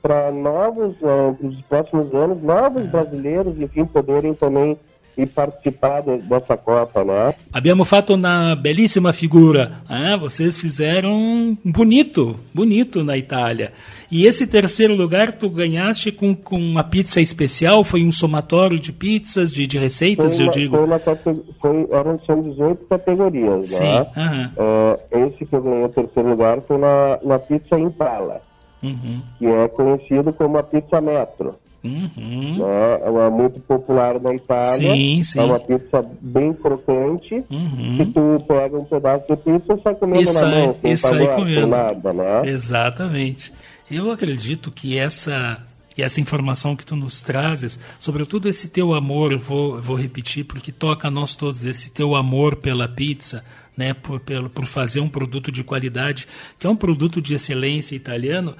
para 0.00 0.32
novos, 0.32 0.96
para 0.96 1.46
os 1.46 1.60
próximos 1.62 2.12
anos, 2.14 2.38
É. 2.42 2.46
novos 2.46 2.86
brasileiros, 2.86 3.58
enfim, 3.60 3.84
poderem 3.84 4.34
também 4.34 4.76
ir 5.16 5.26
participar 5.26 6.00
de- 6.02 6.18
dessa 6.22 6.56
Copa, 6.56 7.04
né? 7.04 7.34
Abbiamo 7.52 7.84
fatto 7.84 8.14
uma 8.14 8.54
belíssima 8.56 9.12
figura. 9.12 9.72
né? 9.88 10.16
Vocês 10.20 10.56
fizeram 10.58 11.56
bonito, 11.64 12.38
bonito 12.54 13.02
na 13.04 13.16
Itália. 13.16 13.72
E 14.10 14.26
esse 14.26 14.46
terceiro 14.46 14.94
lugar 14.94 15.32
tu 15.32 15.48
ganhaste 15.48 16.12
com, 16.12 16.34
com 16.34 16.56
uma 16.58 16.84
pizza 16.84 17.20
especial? 17.20 17.82
Foi 17.84 18.02
um 18.04 18.12
somatório 18.12 18.78
de 18.78 18.92
pizzas, 18.92 19.52
de, 19.52 19.66
de 19.66 19.78
receitas, 19.78 20.32
Foi 20.36 20.42
eu 20.42 20.46
uma- 20.48 20.52
digo? 20.52 20.76
foi 20.76 20.84
uma 20.86 20.98
foi- 20.98 21.86
eram, 21.90 22.20
são 22.26 22.42
18 22.42 22.84
categorias, 22.86 23.68
Sim, 23.68 23.84
né? 23.84 24.50
É, 24.56 25.18
esse 25.26 25.44
que 25.46 25.54
eu 25.54 25.62
ganhei 25.62 25.84
o 25.84 25.88
terceiro 25.88 26.28
lugar 26.28 26.60
foi 26.68 26.76
na, 26.78 27.18
na 27.24 27.38
pizza 27.38 27.78
Impala, 27.78 28.40
Uhum. 28.82 29.20
que 29.38 29.46
é 29.46 29.68
conhecido 29.68 30.32
como 30.32 30.58
a 30.58 30.62
pizza 30.62 31.00
metro. 31.00 31.54
Uhum. 31.84 32.58
né? 32.58 33.00
É 33.02 33.10
uma 33.10 33.30
muito 33.30 33.60
popular 33.60 34.20
na 34.20 34.34
Itália. 34.34 34.94
Sim, 34.94 35.22
sim. 35.22 35.38
É 35.40 35.42
uma 35.42 35.58
pizza 35.58 36.04
bem 36.20 36.52
crocante. 36.52 37.34
Uhum. 37.50 37.96
Que 37.96 38.06
tu 38.06 38.44
pega 38.46 38.78
um 38.78 38.84
pedaço 38.84 39.24
de 39.28 39.36
pizza 39.36 39.74
e 39.74 39.82
sai 39.82 39.94
comendo 39.94 40.22
E 40.22 40.32
na 40.34 40.46
mão, 40.48 40.76
sem 40.80 40.92
e 40.92 40.96
talher, 40.96 41.26
sem 41.26 41.34
comendo. 41.36 41.66
nada, 41.66 42.12
né? 42.12 42.42
Exatamente. 42.44 43.52
Eu 43.90 44.10
acredito 44.10 44.70
que 44.70 44.96
essa 44.98 45.58
que 45.94 46.02
essa 46.02 46.22
informação 46.22 46.74
que 46.74 46.86
tu 46.86 46.96
nos 46.96 47.20
trazes, 47.20 47.78
sobretudo 47.98 48.48
esse 48.48 48.70
teu 48.70 48.94
amor, 48.94 49.30
eu 49.30 49.38
vou, 49.38 49.78
vou 49.78 49.94
repetir 49.94 50.42
porque 50.44 50.72
toca 50.72 51.08
a 51.08 51.10
nós 51.10 51.36
todos, 51.36 51.66
esse 51.66 51.90
teu 51.90 52.14
amor 52.16 52.56
pela 52.56 52.88
pizza, 52.88 53.44
né, 53.76 53.92
por, 53.92 54.18
pelo, 54.20 54.48
por 54.48 54.64
fazer 54.64 55.00
um 55.00 55.08
produto 55.08 55.52
de 55.52 55.62
qualidade, 55.62 56.26
que 56.58 56.66
é 56.66 56.70
um 56.70 56.76
produto 56.76 57.20
de 57.20 57.34
excelência 57.34 57.94
italiano, 57.94 58.56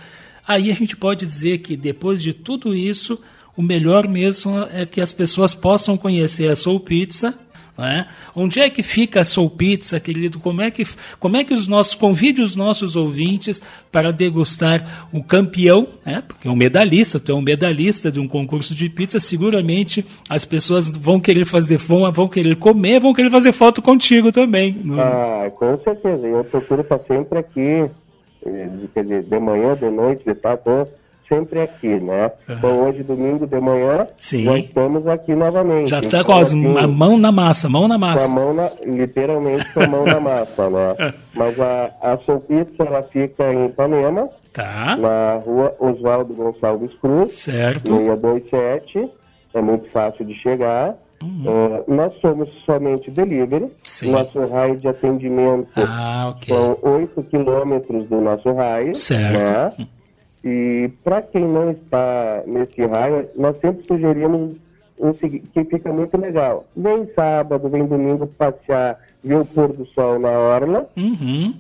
aí 0.47 0.71
a 0.71 0.75
gente 0.75 0.97
pode 0.97 1.25
dizer 1.27 1.59
que 1.59 1.77
depois 1.77 2.23
de 2.23 2.33
tudo 2.33 2.75
isso, 2.75 3.19
o 3.57 3.63
melhor 3.63 4.09
mesmo 4.09 4.59
é 4.73 4.87
que 4.87 5.01
as 5.01 5.13
pessoas 5.13 5.55
possam 5.55 5.97
conhecer 5.97 6.51
a 6.51 6.57
Soul 6.57 6.81
Pizza, 6.81 7.35
né? 7.77 8.07
Onde 8.37 8.61
é 8.61 8.69
que 8.69 8.83
fica 8.83 9.21
a 9.21 9.25
Soul 9.25 9.49
Pizza, 9.49 9.99
querido? 9.99 10.39
Como 10.39 10.61
é 10.61 10.71
que, 10.71 10.87
como 11.19 11.39
é 11.39 11.43
que 11.45 11.55
os 11.55 11.67
nossos 11.67 11.95
convide 11.95 12.43
os 12.43 12.55
nossos 12.55 12.97
ouvintes 12.97 13.63
para 13.91 14.13
degustar 14.13 15.07
o 15.11 15.23
campeão, 15.25 15.89
né? 16.05 16.23
Porque 16.27 16.47
é 16.47 16.51
um 16.51 16.55
medalhista, 16.57 17.19
tu 17.19 17.33
é 17.33 17.35
um 17.35 17.41
medalhista 17.41 18.13
de 18.13 18.21
um 18.21 18.29
concurso 18.29 18.75
de 18.75 18.91
pizza, 18.91 19.19
seguramente 19.19 20.05
as 20.29 20.45
pessoas 20.45 20.91
vão 20.91 21.19
querer 21.19 21.47
fazer 21.47 21.79
vão, 21.79 22.11
vão 22.13 22.29
querer 22.29 22.57
comer, 22.57 23.01
vão 23.01 23.15
querer 23.15 23.31
fazer 23.31 23.53
foto 23.53 23.81
contigo 23.81 24.31
também. 24.31 24.79
Não- 24.85 25.01
Ah, 25.01 25.51
com 25.59 25.79
certeza. 25.83 26.27
Eu 26.27 26.45
procuro 26.45 26.83
estar 26.83 27.01
sempre 27.09 27.39
aqui, 27.39 27.91
quer 28.95 29.03
dizer, 29.03 29.23
de 29.25 29.39
manhã, 29.39 29.75
de 29.77 29.89
noite, 29.91 30.25
de 30.25 30.35
tarde, 30.35 30.63
sempre 31.29 31.61
aqui, 31.63 31.89
né? 32.01 32.31
Então 32.49 32.85
hoje, 32.87 33.03
domingo 33.03 33.47
de 33.47 33.59
manhã, 33.61 34.07
Sim. 34.19 34.45
nós 34.45 34.65
estamos 34.65 35.07
aqui 35.07 35.35
novamente. 35.35 35.89
Já 35.91 36.01
está 36.01 36.19
Então, 36.21 36.35
com 36.35 36.41
as- 36.41 36.49
assim, 36.49 36.77
a 36.79 36.87
mão 36.87 37.17
na 37.17 37.33
massa, 37.33 37.69
mão 37.69 37.89
na 37.89 37.99
Com 37.99 38.05
a 38.05 38.09
massa. 38.09 38.31
mão 38.31 38.53
na, 38.53 38.71
literalmente 38.85 39.73
com 39.73 39.81
a 39.83 39.87
mão 39.87 40.05
na 40.05 40.21
massa, 40.21 40.69
né? 40.69 41.15
Mas 41.35 41.59
a, 41.61 41.91
a 42.03 42.19
Soul 42.19 42.41
Pizza, 42.41 42.83
ela 42.85 43.03
fica 43.05 43.53
em 43.53 43.67
Ipanema, 43.67 44.29
Tá. 44.53 44.97
na 44.99 45.37
rua 45.43 45.75
Oswaldo 45.81 46.35
Gonçalves 46.35 46.93
Cruz, 47.01 47.33
Certo. 47.33 47.97
627, 47.97 49.09
é 49.55 49.61
muito 49.63 49.89
fácil 49.91 50.27
de 50.27 50.35
chegar. 50.35 50.95
É, 51.47 51.85
nós 51.93 52.13
somos 52.21 52.49
somente 52.65 53.11
delivery, 53.11 53.65
Uhum. 53.65 53.71
Sim. 53.85 54.11
nosso 54.13 54.39
raio 54.47 54.77
de 54.77 54.89
atendimento 54.89 55.69
Ah, 55.77 56.33
ok. 56.35 56.55
são 56.55 56.79
8 56.83 57.23
quilômetros 57.25 58.09
do 58.09 58.21
nosso 58.21 58.53
raio. 58.53 58.95
Certo. 58.97 59.79
né? 59.79 59.87
E 60.45 60.91
para 61.05 61.23
quem 61.23 61.45
não 61.47 61.71
está 61.71 62.43
nesse 62.47 62.85
raio, 62.85 63.29
nós 63.37 63.57
sempre 63.61 63.85
sugerimos 63.87 64.57
o 64.99 65.15
seguinte, 65.15 65.49
que 65.53 65.65
fica 65.65 65.93
muito 65.93 66.17
legal. 66.21 66.65
Vem 66.77 67.07
sábado, 67.15 67.69
vem 67.69 67.87
domingo 67.87 68.27
passear, 68.27 68.99
ver 69.23 69.37
o 69.37 69.45
pôr 69.45 69.73
do 69.73 69.87
sol 69.87 70.19
na 70.19 70.31
orla, 70.31 70.89
Uhum. 70.97 71.55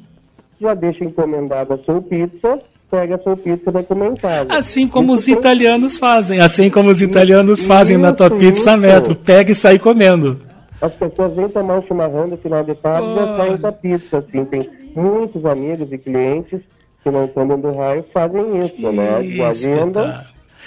já 0.61 0.75
deixa 0.75 1.05
encomendada 1.05 1.75
a 1.75 1.79
sua 1.79 2.01
pizza, 2.03 2.59
pega 2.93 3.15
a 3.15 3.19
sua 3.19 3.35
pizza 3.39 3.73
casa. 4.21 4.53
Assim 4.53 4.87
como 4.87 5.15
os 5.15 5.21
Isso 5.21 5.31
tem- 5.31 5.39
italianos 5.39 5.97
fazem, 5.97 6.41
assim 6.41 6.69
como 6.69 6.91
os 6.91 7.01
italianos 7.01 7.65
fazem 7.65 7.97
na 7.97 8.13
tua 8.13 8.31
pizza 8.31 8.77
metro, 8.77 9.17
pega 9.17 9.51
e 9.51 9.55
sai 9.55 9.79
comendo. 9.79 10.39
As 10.79 10.93
pessoas 10.93 11.35
vêm 11.35 11.49
tomar 11.49 11.79
um 11.79 11.83
chimarrão 11.87 12.27
no 12.27 12.37
final 12.37 12.63
de 12.63 12.75
tarde 12.75 13.09
e 13.09 13.15
já 13.15 13.37
saem 13.37 13.57
com 13.59 13.67
a 13.67 13.73
pizza, 13.73 14.19
assim. 14.19 14.45
Tem 14.45 14.69
muitos 14.95 15.45
amigos 15.47 15.91
e 15.91 15.97
clientes 15.97 16.61
que 17.03 17.11
não 17.11 17.27
dentro 17.27 17.57
do 17.57 17.73
raio 17.73 18.05
fazem 18.13 18.59
isso, 18.59 18.93
né? 18.93 19.23
Que 19.23 19.41
Agendam 19.43 20.05
espetáculo. 20.05 20.25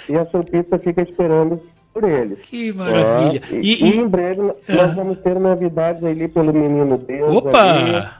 e 0.08 0.16
a 0.16 0.26
sua 0.26 0.42
pizza 0.42 0.78
fica 0.78 1.02
esperando 1.02 1.60
por 1.94 2.02
eles. 2.04 2.38
Que 2.42 2.72
maravilha. 2.72 3.40
É, 3.52 3.54
E- 3.56 3.60
E, 3.60 3.84
e- 3.90 3.96
em 3.98 4.08
breve 4.08 4.40
nós 4.42 4.56
Ah. 4.68 4.86
vamos 4.96 5.18
ter 5.20 5.38
novidades 5.38 6.02
ali 6.02 6.26
pelo 6.26 6.52
Menino 6.52 6.98
Deus. 6.98 7.28
ali. 7.28 7.36
Opa! 7.36 8.12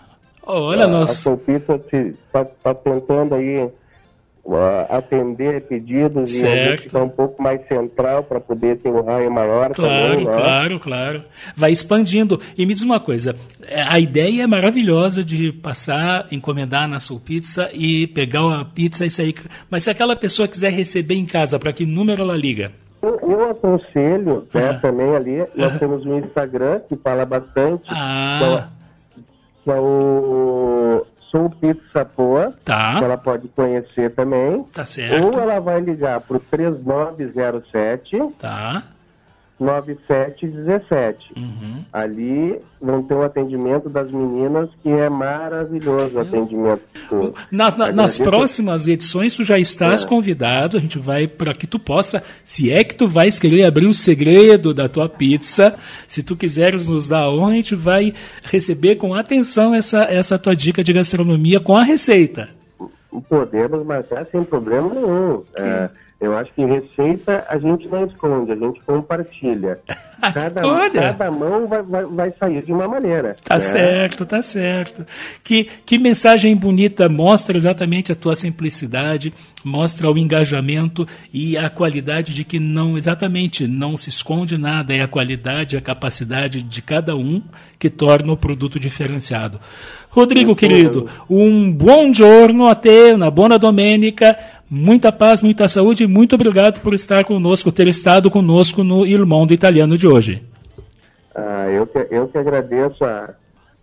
Olha, 0.49 0.85
a, 0.85 0.89
nós. 0.89 1.11
A 1.11 1.15
sua 1.15 1.37
pizza 1.37 1.81
está 1.93 2.73
tentando 2.75 3.35
aí 3.35 3.63
ah, 3.63 3.69
atender 4.89 5.63
pedidos 5.63 6.31
e 6.33 6.37
Certo. 6.39 6.81
a 6.81 6.83
gente 6.83 6.97
um 6.97 7.09
pouco 7.09 7.43
mais 7.43 7.67
central 7.67 8.23
para 8.23 8.39
poder 8.41 8.77
ter 8.79 8.89
um 8.91 9.03
raio 9.03 9.31
maior 9.31 9.73
Claro, 9.75 10.09
também, 10.13 10.27
né? 10.27 10.33
claro, 10.33 10.81
claro. 10.81 11.25
Vai 11.57 11.71
expandindo. 11.73 12.41
E 12.57 12.65
me 12.65 12.73
diz 12.73 12.83
uma 12.83 13.01
coisa: 13.01 13.35
é, 13.67 13.83
a 13.83 13.99
ideia 13.99 14.43
é 14.43 14.47
maravilhosa 14.47 15.25
de 15.25 15.53
passar, 15.53 16.27
encomendar 16.31 16.89
na 16.89 17.01
sua 17.01 17.19
pizza 17.19 17.71
e 17.73 18.07
pegar 18.09 18.61
a 18.61 18.65
pizza 18.65 19.05
e 19.05 19.11
sair. 19.11 19.35
Mas 19.71 19.83
se 19.85 19.91
aquela 19.91 20.15
pessoa 20.15 20.47
quiser 20.47 20.71
receber 20.73 21.15
em 21.15 21.27
casa, 21.27 21.59
para 21.59 21.73
que 21.73 21.85
número 21.85 22.23
ela 22.23 22.37
liga? 22.37 22.71
Eu, 23.03 23.19
eu 23.23 23.51
aconselho 23.51 24.47
né, 24.55 24.71
Ah. 24.71 24.75
também 24.81 25.15
ali, 25.15 25.45
nós 25.55 25.79
temos 25.79 26.05
um 26.07 26.19
Instagram 26.19 26.81
que 26.89 26.97
fala 26.97 27.25
bastante, 27.25 27.85
Ah, 27.89 28.69
que 29.63 29.71
é 29.71 29.75
o 29.79 31.05
Sou 31.37 31.51
Pizza 31.51 32.03
Poa, 32.03 32.51
Tá. 32.65 32.99
que 32.99 33.05
ela 33.05 33.19
pode 33.19 33.47
conhecer 33.49 34.11
também. 34.15 34.63
tá 34.73 34.87
certo. 34.87 35.27
Ou 35.37 35.39
ela 35.43 35.61
vai 35.61 35.81
ligar 35.81 36.19
para 36.23 36.39
o 36.39 36.41
3907 36.41 38.19
Tá. 38.39 38.83
9717. 39.59 41.33
Ali 41.93 42.59
vão 42.81 43.03
ter 43.03 43.15
um 43.15 43.23
atendimento 43.23 43.89
das 43.89 44.11
meninas 44.11 44.69
que 44.83 44.89
é 44.91 45.09
maravilhoso 45.09 46.17
o 46.17 46.21
atendimento. 46.21 46.83
Na- 47.51 47.71
na- 47.77 47.93
nas 47.93 48.19
próximas 48.19 48.87
edições 48.87 49.35
tu 49.35 49.43
já 49.43 49.59
estás 49.59 50.05
É. 50.05 50.07
convidado, 50.07 50.77
a 50.77 50.81
gente 50.81 50.99
vai 50.99 51.27
para 51.27 51.55
que 51.55 51.67
tu 51.67 51.79
possa, 51.79 52.23
se 52.45 52.71
é 52.73 52.85
que 52.85 52.95
tu 52.95 53.09
vais 53.09 53.39
querer 53.39 53.65
abrir 53.65 53.87
o 53.87 53.95
segredo 53.95 54.75
da 54.75 54.89
tua 54.89 55.09
pizza, 55.09 55.75
se 56.07 56.23
tu 56.23 56.37
quiseres 56.37 56.89
nos 56.89 57.09
dar 57.09 57.21
a 57.21 57.31
honra, 57.31 57.53
a 57.53 57.55
gente 57.55 57.75
vai 57.75 58.13
receber 58.43 58.97
com 58.97 59.15
atenção 59.15 59.75
essa, 59.75 60.05
essa 60.05 60.39
tua 60.39 60.55
dica 60.55 60.85
de 60.85 60.93
gastronomia 60.93 61.61
com 61.61 61.77
a 61.77 61.83
receita. 61.83 62.49
Podemos 63.29 63.85
marcar 63.87 64.27
sem 64.27 64.45
problema 64.45 64.93
nenhum. 64.95 65.43
É, 65.59 65.89
eu 66.19 66.37
acho 66.37 66.51
que 66.55 66.65
receita 66.65 67.45
a 67.49 67.59
gente 67.59 67.87
não 67.89 68.07
esconde, 68.07 68.53
a 68.53 68.57
gente 68.57 68.81
compartilha. 68.85 69.79
Cada, 70.33 70.67
Olha. 70.67 71.13
cada 71.13 71.31
mão 71.31 71.67
vai, 71.67 71.83
vai, 71.83 72.05
vai 72.07 72.33
sair 72.41 72.63
de 72.63 72.73
uma 72.73 72.89
maneira. 72.89 73.37
Tá 73.45 73.57
né? 73.57 73.61
certo, 73.61 74.25
tá 74.25 74.41
certo. 74.41 75.07
Que, 75.45 75.65
que 75.65 75.99
mensagem 75.99 76.57
bonita 76.57 77.07
mostra 77.07 77.55
exatamente 77.55 78.11
a 78.11 78.15
tua 78.15 78.35
simplicidade, 78.35 79.33
mostra 79.63 80.11
o 80.11 80.17
engajamento 80.17 81.07
e 81.33 81.59
a 81.59 81.69
qualidade 81.69 82.33
de 82.33 82.45
que 82.45 82.59
não, 82.59 82.97
exatamente, 82.97 83.67
não 83.67 83.95
se 83.95 84.09
esconde 84.09 84.57
nada, 84.57 84.95
é 84.95 85.03
a 85.03 85.09
qualidade, 85.09 85.77
a 85.77 85.83
capacidade 85.83 86.63
de 86.63 86.81
cada 86.81 87.15
um 87.15 87.43
que 87.79 87.91
torna 87.91 88.33
o 88.33 88.39
produto 88.39 88.81
diferenciado. 88.81 89.61
Rodrigo, 90.09 90.57
querido, 90.57 91.11
um 91.29 91.71
bom 91.71 92.11
giorno 92.11 92.69
a 92.69 92.75
te, 92.75 93.13
una 93.13 93.31
buona 93.31 93.59
domenica, 93.59 94.35
muita 94.71 95.13
paz, 95.13 95.43
muita 95.43 95.69
saúde 95.69 96.05
e 96.05 96.07
muito 96.07 96.35
obrigado 96.35 96.81
por 96.81 96.95
estar 96.95 97.25
conosco, 97.25 97.73
ter 97.73 97.89
estado 97.89 98.31
conosco 98.31 98.83
no 98.83 99.07
Il 99.07 99.27
Mondo 99.27 99.55
Italiano 99.55 99.97
de 99.97 100.07
hoje. 100.07 100.43
Ah, 101.35 101.69
eu, 101.69 101.87
que, 101.87 102.07
eu 102.11 102.29
que 102.29 102.39
agradeço 102.39 103.05
a, 103.05 103.35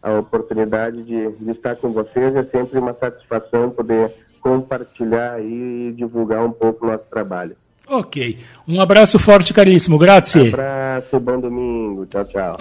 a 0.02 0.20
oportunidade 0.20 1.04
de, 1.04 1.32
de 1.32 1.52
estar 1.52 1.76
com 1.76 1.92
vocês. 1.92 2.36
É 2.36 2.44
sempre 2.44 2.80
uma 2.80 2.94
satisfação 2.94 3.70
poder 3.70 4.12
compartilhar 4.42 5.40
e 5.40 5.94
divulgar 5.96 6.44
um 6.44 6.52
pouco 6.52 6.86
o 6.86 6.90
nosso 6.90 7.06
trabalho. 7.10 7.56
Ok. 7.88 8.38
Um 8.68 8.82
abraço 8.82 9.20
forte 9.20 9.54
caríssimo. 9.54 9.98
Grazie. 9.98 10.50
Abraço, 10.50 11.20
bom 11.20 11.40
domingo. 11.40 12.06
Tchau, 12.06 12.26
tchau. 12.26 12.58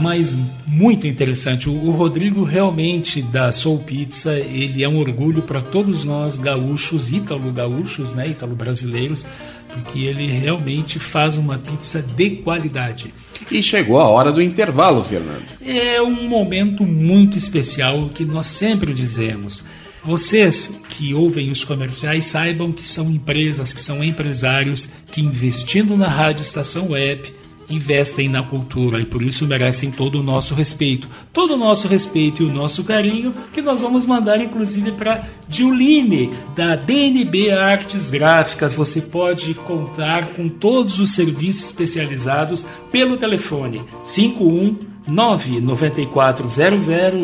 Mas 0.00 0.36
muito 0.66 1.06
interessante. 1.06 1.68
O, 1.68 1.72
o 1.72 1.90
Rodrigo 1.90 2.42
realmente 2.42 3.22
da 3.22 3.52
Soul 3.52 3.80
Pizza, 3.80 4.32
ele 4.38 4.82
é 4.82 4.88
um 4.88 4.98
orgulho 4.98 5.42
para 5.42 5.60
todos 5.60 6.04
nós 6.04 6.38
gaúchos, 6.38 7.12
ítalo-gaúchos, 7.12 8.14
né, 8.14 8.28
ítalo-brasileiros, 8.28 9.24
porque 9.68 10.00
ele 10.00 10.26
realmente 10.26 10.98
faz 10.98 11.36
uma 11.36 11.58
pizza 11.58 12.02
de 12.02 12.30
qualidade. 12.30 13.12
E 13.50 13.62
chegou 13.62 13.98
a 13.98 14.08
hora 14.08 14.32
do 14.32 14.42
intervalo, 14.42 15.04
Fernando. 15.04 15.52
É 15.64 16.00
um 16.00 16.26
momento 16.26 16.84
muito 16.84 17.36
especial 17.36 18.08
que 18.14 18.24
nós 18.24 18.46
sempre 18.46 18.92
dizemos. 18.92 19.62
Vocês 20.02 20.72
que 20.88 21.14
ouvem 21.14 21.50
os 21.50 21.62
comerciais 21.62 22.24
saibam 22.24 22.72
que 22.72 22.86
são 22.86 23.08
empresas, 23.08 23.72
que 23.72 23.80
são 23.80 24.02
empresários 24.02 24.88
que 25.10 25.20
investindo 25.20 25.96
na 25.96 26.08
rádio 26.08 26.42
estação 26.42 26.90
web 26.90 27.32
investem 27.68 28.28
na 28.28 28.42
cultura 28.42 29.00
e 29.00 29.04
por 29.04 29.22
isso 29.22 29.46
merecem 29.46 29.90
todo 29.90 30.20
o 30.20 30.22
nosso 30.22 30.54
respeito. 30.54 31.08
Todo 31.32 31.54
o 31.54 31.56
nosso 31.56 31.88
respeito 31.88 32.42
e 32.42 32.46
o 32.46 32.52
nosso 32.52 32.84
carinho 32.84 33.34
que 33.52 33.62
nós 33.62 33.80
vamos 33.80 34.06
mandar 34.06 34.40
inclusive 34.40 34.92
para 34.92 35.26
Giuline 35.48 36.32
da 36.54 36.76
DNB 36.76 37.50
Artes 37.50 38.10
Gráficas. 38.10 38.74
Você 38.74 39.00
pode 39.00 39.54
contar 39.54 40.28
com 40.28 40.48
todos 40.48 40.98
os 40.98 41.10
serviços 41.14 41.66
especializados 41.66 42.66
pelo 42.90 43.16
telefone 43.16 43.82
51 44.02 44.92
99400 45.06 46.56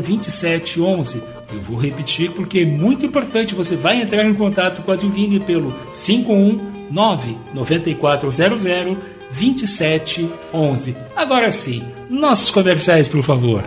2711. 0.03 1.23
Eu 1.53 1.61
vou 1.61 1.79
repetir 1.79 2.31
porque 2.33 2.61
é 2.61 2.65
muito 2.65 3.07
importante. 3.07 3.55
Você 3.55 3.77
vai 3.77 4.03
entrar 4.03 4.25
em 4.25 4.35
contato 4.35 4.83
com 4.83 4.93
a 4.93 4.97
Diuline 4.97 5.41
pelo 5.41 5.73
519 5.91 7.37
9400 7.55 9.18
2711. 9.33 10.97
Agora 11.15 11.51
sim, 11.51 11.87
nossos 12.09 12.51
comerciais, 12.51 13.09
por 13.09 13.23
favor. 13.23 13.63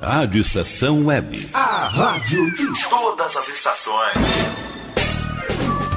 Rádio 0.00 0.40
Estação 0.40 1.06
Web. 1.06 1.48
A 1.54 1.86
rádio 1.86 2.50
de 2.52 2.66
todas 2.88 3.36
as 3.36 3.48
estações. 3.48 4.67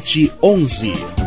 51994002711. 0.00 1.18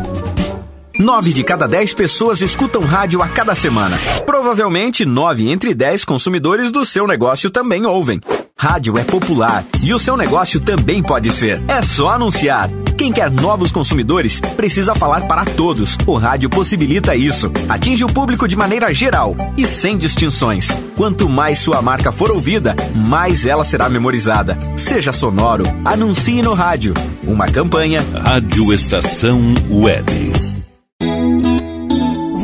Nove 0.98 1.32
de 1.32 1.42
cada 1.42 1.66
dez 1.66 1.92
pessoas 1.92 2.40
escutam 2.42 2.82
rádio 2.82 3.22
a 3.22 3.28
cada 3.28 3.54
semana. 3.54 3.98
Provavelmente, 4.26 5.04
nove 5.04 5.50
entre 5.50 5.74
dez 5.74 6.04
consumidores 6.04 6.70
do 6.70 6.84
seu 6.84 7.06
negócio 7.06 7.50
também 7.50 7.86
ouvem. 7.86 8.20
Rádio 8.56 8.96
é 8.98 9.02
popular 9.02 9.64
e 9.82 9.92
o 9.92 9.98
seu 9.98 10.16
negócio 10.16 10.60
também 10.60 11.02
pode 11.02 11.32
ser. 11.32 11.60
É 11.66 11.82
só 11.82 12.10
anunciar. 12.10 12.70
Quem 13.02 13.12
quer 13.12 13.32
novos 13.32 13.72
consumidores 13.72 14.38
precisa 14.54 14.94
falar 14.94 15.26
para 15.26 15.44
todos. 15.44 15.98
O 16.06 16.16
rádio 16.16 16.48
possibilita 16.48 17.16
isso. 17.16 17.50
Atinge 17.68 18.04
o 18.04 18.06
público 18.06 18.46
de 18.46 18.54
maneira 18.54 18.94
geral 18.94 19.34
e 19.56 19.66
sem 19.66 19.98
distinções. 19.98 20.68
Quanto 20.96 21.28
mais 21.28 21.58
sua 21.58 21.82
marca 21.82 22.12
for 22.12 22.30
ouvida, 22.30 22.76
mais 22.94 23.44
ela 23.44 23.64
será 23.64 23.88
memorizada. 23.88 24.56
Seja 24.76 25.12
sonoro, 25.12 25.64
anuncie 25.84 26.42
no 26.42 26.54
rádio. 26.54 26.94
Uma 27.26 27.46
campanha. 27.48 28.06
Rádio 28.24 28.72
Estação 28.72 29.40
Web. 29.68 30.51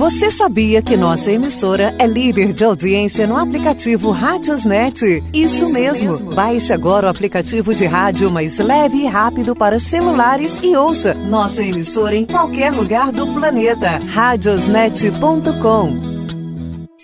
Você 0.08 0.30
sabia 0.30 0.80
que 0.80 0.96
nossa 0.96 1.30
emissora 1.30 1.94
é 1.98 2.06
líder 2.06 2.54
de 2.54 2.64
audiência 2.64 3.26
no 3.26 3.36
aplicativo 3.36 4.10
Rádiosnet? 4.10 5.22
Isso 5.34 5.70
mesmo. 5.70 6.34
Baixe 6.34 6.72
agora 6.72 7.06
o 7.06 7.10
aplicativo 7.10 7.74
de 7.74 7.84
rádio 7.84 8.30
mais 8.30 8.56
leve 8.56 9.02
e 9.02 9.06
rápido 9.06 9.54
para 9.54 9.78
celulares 9.78 10.60
e 10.62 10.74
ouça 10.74 11.12
nossa 11.12 11.62
emissora 11.62 12.16
em 12.16 12.24
qualquer 12.24 12.72
lugar 12.72 13.12
do 13.12 13.34
planeta. 13.34 13.98
Radiosnet.com 13.98 16.07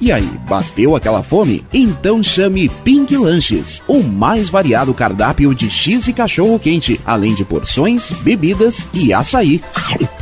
E 0.00 0.10
aí, 0.10 0.26
bateu 0.48 0.96
aquela 0.96 1.22
fome? 1.22 1.62
Então 1.72 2.20
chame 2.22 2.68
Pink 2.82 3.16
Lanches, 3.16 3.80
o 3.86 4.02
mais 4.02 4.48
variado 4.48 4.92
cardápio 4.94 5.54
de 5.54 5.70
X 5.70 6.08
e 6.08 6.14
cachorro 6.14 6.58
quente, 6.58 6.98
além 7.04 7.34
de 7.34 7.44
porções, 7.44 8.10
bebidas 8.22 8.88
e 8.94 9.12
açaí. 9.12 9.60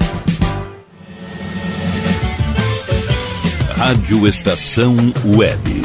Rádio 3.91 4.28
Estação 4.28 4.95
Web. 5.26 5.82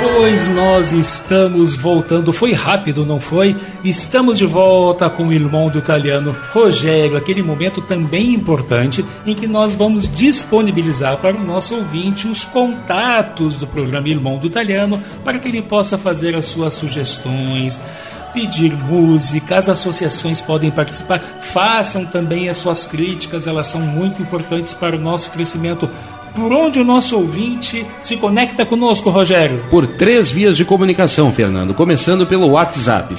Pois 0.00 0.48
nós 0.50 0.92
estamos 0.92 1.74
voltando. 1.74 2.32
Foi 2.32 2.52
rápido, 2.52 3.04
não 3.04 3.18
foi? 3.18 3.56
Estamos 3.82 4.38
de 4.38 4.46
volta 4.46 5.10
com 5.10 5.26
o 5.26 5.32
irmão 5.32 5.68
do 5.68 5.78
italiano 5.78 6.36
Rogério, 6.52 7.16
aquele 7.16 7.42
momento 7.42 7.80
também 7.80 8.34
importante 8.34 9.04
em 9.26 9.34
que 9.34 9.48
nós 9.48 9.74
vamos 9.74 10.06
disponibilizar 10.06 11.16
para 11.16 11.36
o 11.36 11.42
nosso 11.44 11.74
ouvinte 11.74 12.28
os 12.28 12.44
contatos 12.44 13.58
do 13.58 13.66
programa 13.66 14.08
Irmão 14.08 14.38
do 14.38 14.46
Italiano 14.46 15.02
para 15.24 15.40
que 15.40 15.48
ele 15.48 15.62
possa 15.62 15.98
fazer 15.98 16.36
as 16.36 16.44
suas 16.44 16.74
sugestões, 16.74 17.80
pedir 18.32 18.76
música, 18.76 19.56
as 19.56 19.68
associações 19.68 20.40
podem 20.40 20.70
participar, 20.70 21.20
façam 21.40 22.04
também 22.04 22.48
as 22.48 22.56
suas 22.56 22.86
críticas, 22.86 23.46
elas 23.46 23.66
são 23.66 23.80
muito 23.80 24.22
importantes 24.22 24.74
para 24.74 24.96
o 24.96 24.98
nosso 24.98 25.30
crescimento. 25.30 25.88
Por 26.34 26.52
onde 26.52 26.78
o 26.78 26.84
nosso 26.84 27.16
ouvinte 27.16 27.86
se 27.98 28.16
conecta 28.16 28.64
conosco, 28.64 29.10
Rogério? 29.10 29.60
Por 29.70 29.84
três 29.86 30.30
vias 30.30 30.56
de 30.56 30.64
comunicação, 30.64 31.32
Fernando. 31.32 31.74
Começando 31.74 32.24
pelo 32.26 32.50
WhatsApp 32.50 33.12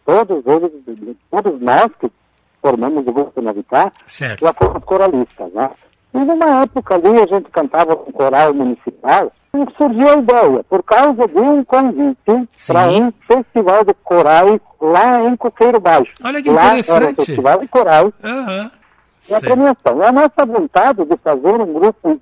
Todos 0.05 0.43
eles, 0.45 1.15
todos 1.31 1.59
nós 1.59 1.89
que 1.99 2.09
formamos 2.61 3.05
o 3.07 3.11
grupo 3.11 3.41
Novitá, 3.41 3.91
Certo. 4.07 4.41
já 4.45 4.53
fomos 4.53 4.83
coralistas, 4.83 5.51
né? 5.53 5.69
E 6.13 6.17
numa 6.19 6.63
época 6.63 6.95
ali 6.95 7.21
a 7.21 7.25
gente 7.27 7.49
cantava 7.51 7.95
com 7.95 8.11
coral 8.11 8.53
municipal 8.53 9.31
e 9.53 9.65
surgiu 9.77 10.09
a 10.09 10.13
ideia, 10.15 10.63
por 10.69 10.83
causa 10.83 11.27
de 11.27 11.39
um 11.39 11.63
convite 11.63 12.47
para 12.67 12.89
um 12.91 13.11
festival 13.27 13.83
de 13.83 13.93
corais 14.03 14.59
lá 14.81 15.23
em 15.23 15.35
Coqueiro 15.35 15.79
Baixo. 15.79 16.11
Olha 16.23 16.41
que 16.41 16.49
lá 16.49 16.61
Era 16.61 16.75
o 16.75 16.79
interessante. 16.79 17.15
festival 17.25 17.59
de 17.59 17.67
corais 17.67 18.11
Aham. 18.23 18.71
e 19.29 19.33
a 19.33 19.39
premiação. 19.39 20.01
A 20.03 20.11
nossa 20.11 20.45
vontade 20.45 21.05
de 21.05 21.17
fazer 21.17 21.61
um 21.61 21.73
grupo 21.73 22.19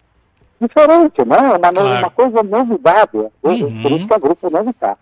diferente, 0.61 1.25
né? 1.25 1.38
Uma, 1.39 1.71
Claro. 1.71 1.99
uma 1.99 2.09
coisa 2.09 2.43
novidade. 2.43 3.17
Uhum. 3.43 3.81
Por 3.81 3.91
isso 3.91 4.07
que 4.07 4.13
é 4.13 4.19
grupo 4.19 4.49
Novitar. 4.49 4.97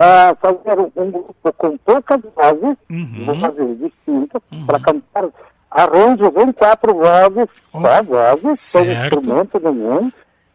Ah, 0.00 0.36
fazer 0.40 0.78
um, 0.96 1.10
grupo 1.10 1.34
com 1.56 1.76
poucas 1.78 2.20
vozes, 2.36 2.76
Uhum. 2.90 3.24
vozes 3.26 3.78
distintas, 3.78 4.42
para 4.66 4.80
cantar 4.80 5.24
arranjos 5.70 6.28
em 6.36 6.52
quatro 6.52 6.94
vozes, 6.94 7.48
só 7.70 8.02
vozes, 8.02 8.60
sem 8.60 8.84
Certo. 8.84 9.16
instrumento 9.18 9.60
nenhum, 9.60 10.12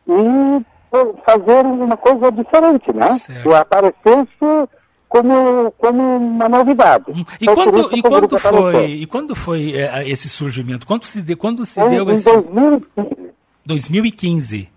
e 0.08 0.66
fazer 1.26 1.66
uma 1.66 1.98
coisa 1.98 2.32
diferente, 2.32 2.94
né? 2.94 3.10
Que 3.44 3.54
aparecesse 3.54 4.70
como, 5.10 5.72
como 5.78 6.18
uma 6.18 6.48
novidade. 6.50 7.06
E 7.42 7.46
Foi 7.46 7.56
por 7.56 7.72
quando, 7.72 7.96
e 7.98 8.02
quando 8.02 8.36
apareceu. 8.36 8.52
foi, 8.72 8.86
e 8.92 9.06
quando 9.06 9.36
foi 9.36 9.72
é, 9.76 10.08
esse 10.10 10.30
surgimento? 10.30 10.86
Quando 10.88 11.06
se, 11.06 11.22
de, 11.22 11.36
quando 11.36 11.66
se 11.66 11.82
Em- 11.82 11.90
deu 11.90 12.06
em 12.10 12.12
esse... 12.14 12.32
2015. 12.32 13.34
2015. 13.66 14.70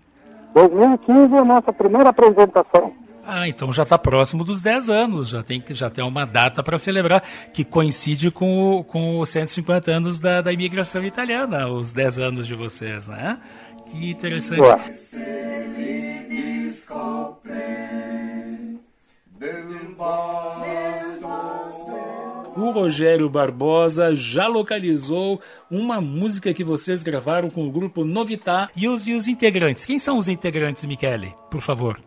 2015 0.53 1.35
é 1.35 1.37
a 1.39 1.45
nossa 1.45 1.71
primeira 1.73 2.09
apresentação. 2.09 2.91
Ah, 3.33 3.47
então 3.47 3.71
já 3.71 3.83
está 3.83 3.97
próximo 3.97 4.43
dos 4.43 4.61
10 4.61 4.89
anos, 4.89 5.29
já 5.29 5.41
tem, 5.41 5.63
já 5.69 5.89
tem 5.89 6.03
uma 6.03 6.25
data 6.25 6.61
para 6.61 6.77
celebrar, 6.77 7.23
que 7.53 7.63
coincide 7.63 8.29
com, 8.29 8.79
o- 8.79 8.83
com 8.83 9.19
os 9.21 9.29
150 9.29 9.89
anos 9.89 10.19
da, 10.19 10.41
da 10.41 10.51
imigração 10.51 11.01
italiana, 11.05 11.65
os 11.69 11.93
10 11.93 12.19
anos 12.19 12.45
de 12.45 12.55
vocês, 12.55 13.07
né? 13.07 13.37
Que 13.89 14.09
interessante. 14.11 14.57
Boa. 14.59 14.79
O 22.55 22.69
Rogério 22.71 23.29
Barbosa 23.29 24.13
já 24.13 24.45
localizou 24.47 25.39
uma 25.69 26.01
música 26.01 26.53
que 26.53 26.63
vocês 26.63 27.01
gravaram 27.01 27.49
com 27.49 27.65
o 27.65 27.71
grupo 27.71 28.03
Novità 28.03 28.69
e 28.75 28.87
os, 28.89 29.07
e 29.07 29.13
os 29.13 29.27
integrantes. 29.27 29.85
Quem 29.85 29.97
são 29.97 30.17
os 30.17 30.27
integrantes, 30.27 30.83
Michele? 30.83 31.33
Por 31.49 31.61
favor. 31.61 31.97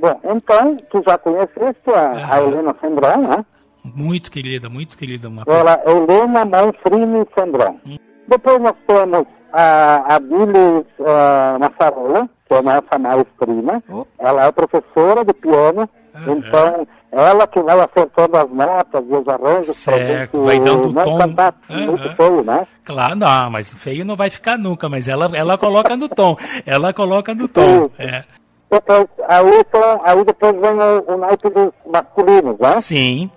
Bom, 0.00 0.18
então, 0.24 0.76
tu 0.90 1.02
já 1.06 1.18
conheceste 1.18 1.90
a, 1.90 2.34
a 2.34 2.42
Helena 2.42 2.74
Sembron, 2.80 3.18
né? 3.18 3.44
Muito 3.84 4.30
querida, 4.30 4.68
muito 4.68 4.96
querida. 4.96 5.28
Uma 5.28 5.44
Ela 5.46 5.80
é 5.84 5.90
Helena 5.90 6.44
Manfrini 6.44 7.26
Sembron. 7.34 7.78
Depois 8.26 8.60
nós 8.60 8.74
temos 8.86 9.26
a, 9.52 10.16
a 10.16 10.20
Billy 10.20 10.86
ah, 11.04 11.58
Massarola, 11.58 12.28
que 12.46 12.54
é 12.54 12.58
a 12.58 12.62
nossa 12.62 12.98
mais 12.98 13.24
prima. 13.38 13.82
Ela 14.18 14.46
é 14.46 14.52
professora 14.52 15.24
de 15.24 15.34
piano, 15.34 15.88
então 16.26 16.86
ela 17.12 17.46
que 17.46 17.60
vai 17.60 17.80
acertando 17.80 18.36
as 18.36 18.50
notas 18.50 19.04
e 19.08 19.12
os 19.12 19.28
arranjos 19.28 19.76
Certo, 19.76 20.36
gente 20.36 20.44
vai 20.44 20.60
dando 20.60 20.88
o 20.88 20.92
não 20.92 21.02
tom. 21.04 21.18
cantar 21.18 21.54
Aham. 21.68 21.86
muito 21.86 22.16
feio, 22.16 22.44
né? 22.44 22.66
Claro, 22.84 23.16
não, 23.16 23.50
mas 23.50 23.74
feio 23.74 24.04
não 24.04 24.16
vai 24.16 24.30
ficar 24.30 24.56
nunca, 24.56 24.88
mas 24.88 25.08
ela, 25.08 25.30
ela 25.34 25.58
coloca 25.58 25.96
no 25.96 26.08
tom. 26.08 26.36
Ela 26.64 26.92
coloca 26.92 27.34
no 27.34 27.48
tom. 27.48 27.90
É. 27.98 28.24
Depois, 28.70 29.06
aí, 29.26 29.58
então, 29.58 30.00
aí 30.04 30.24
depois 30.24 30.52
vem 30.52 30.70
o, 30.70 31.14
o 31.14 31.16
naipe 31.18 31.50
dos 31.50 31.72
masculinos, 31.86 32.58
né? 32.58 32.76
Sim. 32.78 33.30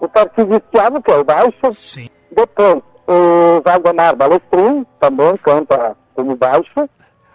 O 0.00 0.06
Tarcísio 0.08 0.60
Thiago, 0.70 1.02
que 1.02 1.10
é 1.10 1.16
o 1.16 1.24
baixo. 1.24 1.72
Sim. 1.72 2.08
Depois, 2.30 2.82
o 3.06 3.62
Valdemar 3.64 4.14
Balestrin, 4.14 4.86
também 5.00 5.36
canta 5.38 5.96
como 6.14 6.36
baixo. 6.36 6.88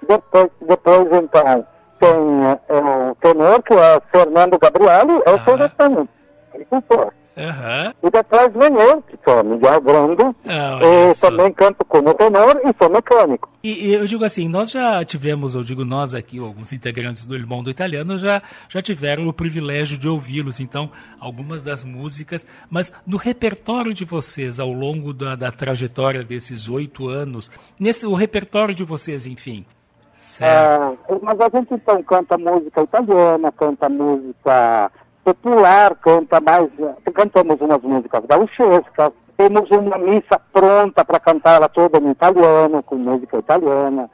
Depois, 0.08 0.50
depois 0.62 1.08
então, 1.12 1.66
tem 2.00 2.46
eh, 2.70 3.12
o 3.12 3.16
tenor, 3.16 3.64
que 3.64 3.74
é 3.74 3.98
o 3.98 4.02
Fernando 4.12 4.60
Gabrielli, 4.60 5.22
é 5.26 5.32
o 5.32 5.40
soletano, 5.40 6.08
agricultor. 6.54 7.12
Aham. 7.36 7.94
E 8.04 8.10
depois 8.12 8.54
vem 8.54 8.80
eu, 8.80 9.02
que 9.02 9.18
sou 9.26 9.44
Miguel 9.44 9.82
Grande, 9.82 10.36
Ah, 10.46 10.80
e 10.84 11.14
só. 11.16 11.30
também 11.30 11.52
canto 11.52 11.84
como 11.86 12.14
tenor 12.14 12.62
e 12.64 12.74
sou 12.78 12.92
mecânico. 12.92 13.50
E, 13.64 13.88
e 13.88 13.94
eu 13.94 14.06
digo 14.06 14.24
assim, 14.24 14.48
nós 14.48 14.70
já 14.70 15.04
tivemos, 15.04 15.56
eu 15.56 15.64
digo 15.64 15.84
nós 15.84 16.14
aqui, 16.14 16.38
alguns 16.38 16.72
integrantes 16.72 17.26
do 17.26 17.34
Irmão 17.36 17.64
do 17.64 17.72
Italiano 17.72 18.18
já, 18.20 18.42
já 18.70 18.82
tiveram 18.84 19.28
o 19.28 19.34
privilégio 19.34 19.98
de 19.98 20.08
ouvi-los, 20.08 20.60
então, 20.60 20.92
algumas 21.20 21.64
das 21.64 21.84
músicas, 21.84 22.46
mas 22.70 22.94
no 23.06 23.18
repertório 23.18 23.94
de 23.94 24.06
vocês, 24.06 24.60
ao 24.60 24.72
longo 24.72 25.12
da, 25.12 25.36
da 25.36 25.50
trajetória 25.52 26.24
desses 26.24 26.70
oito 26.70 27.08
anos, 27.08 27.50
nesse, 27.80 28.06
o 28.06 28.14
repertório 28.14 28.76
de 28.76 28.84
vocês, 28.84 29.26
enfim, 29.26 29.66
certo? 30.14 31.00
Ah, 31.10 31.16
mas 31.22 31.40
a 31.42 31.50
gente 31.50 31.74
então 31.74 32.04
canta 32.04 32.38
música 32.38 32.84
italiana, 32.84 33.52
canta 33.52 33.90
música 33.90 34.92
popular, 35.24 35.96
canta 35.96 36.40
mais. 36.40 36.70
Cantamos 37.14 37.60
umas 37.62 37.82
músicas 37.82 38.24
gauchescas, 38.26 39.12
temos 39.38 39.70
uma 39.72 39.98
missa 39.98 40.40
pronta 40.52 41.04
para 41.04 41.20
cantar 41.20 41.56
ela 41.56 41.70
toda 41.70 41.98
em 42.00 42.12
italiano, 42.12 42.84
com 42.84 42.96
música 42.96 43.38
italiana, 43.38 44.10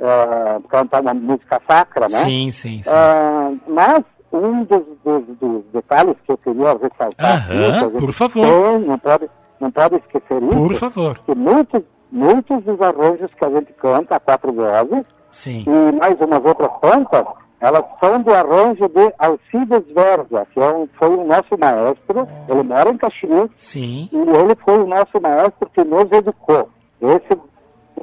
ah, 0.00 0.60
cantar 0.68 1.02
uma 1.02 1.14
música 1.14 1.60
sacra, 1.68 2.02
né? 2.02 2.18
Sim, 2.18 2.50
sim, 2.50 2.82
sim. 2.82 2.90
Ah, 2.90 3.52
mas 3.66 4.04
um 4.32 4.64
dos, 4.64 4.84
dos, 5.04 5.24
dos 5.38 5.64
detalhes 5.72 6.16
que 6.24 6.32
eu 6.32 6.38
queria 6.38 6.72
ressaltar, 6.72 7.50
Aham, 7.50 7.86
aqui, 7.86 7.96
por 7.98 8.12
favor. 8.12 8.44
tem, 8.46 8.78
não 8.80 8.98
pode, 8.98 9.30
não 9.60 9.70
pode 9.70 9.96
esquecer 9.96 10.42
isso. 10.42 10.58
Por 10.58 10.74
favor. 10.74 11.18
Que 11.20 11.34
muitos, 11.34 11.82
muitos 12.12 12.62
dos 12.64 12.80
arranjos 12.80 13.30
que 13.34 13.44
a 13.44 13.50
gente 13.50 13.72
canta 13.74 14.16
a 14.16 14.20
quatro 14.20 14.52
vozes 14.52 15.06
Sim. 15.32 15.64
e 15.66 15.96
mais 15.96 16.20
umas 16.20 16.44
outras 16.44 16.70
tantas, 16.80 17.26
elas 17.60 17.84
são 18.00 18.22
do 18.22 18.32
arranjo 18.32 18.88
de 18.88 19.12
Alcides 19.18 19.92
Verga, 19.92 20.46
que 20.52 20.60
é 20.60 20.72
um, 20.72 20.88
foi 20.98 21.08
o 21.08 21.24
nosso 21.24 21.58
maestro, 21.58 22.28
ele 22.48 22.62
mora 22.62 22.90
em 22.90 22.96
Caxias, 22.96 23.50
Sim. 23.56 24.08
e 24.12 24.16
ele 24.16 24.54
foi 24.64 24.78
o 24.78 24.86
nosso 24.86 25.20
maestro 25.20 25.68
que 25.70 25.82
nos 25.82 26.10
educou. 26.12 26.68
Esse 27.00 27.38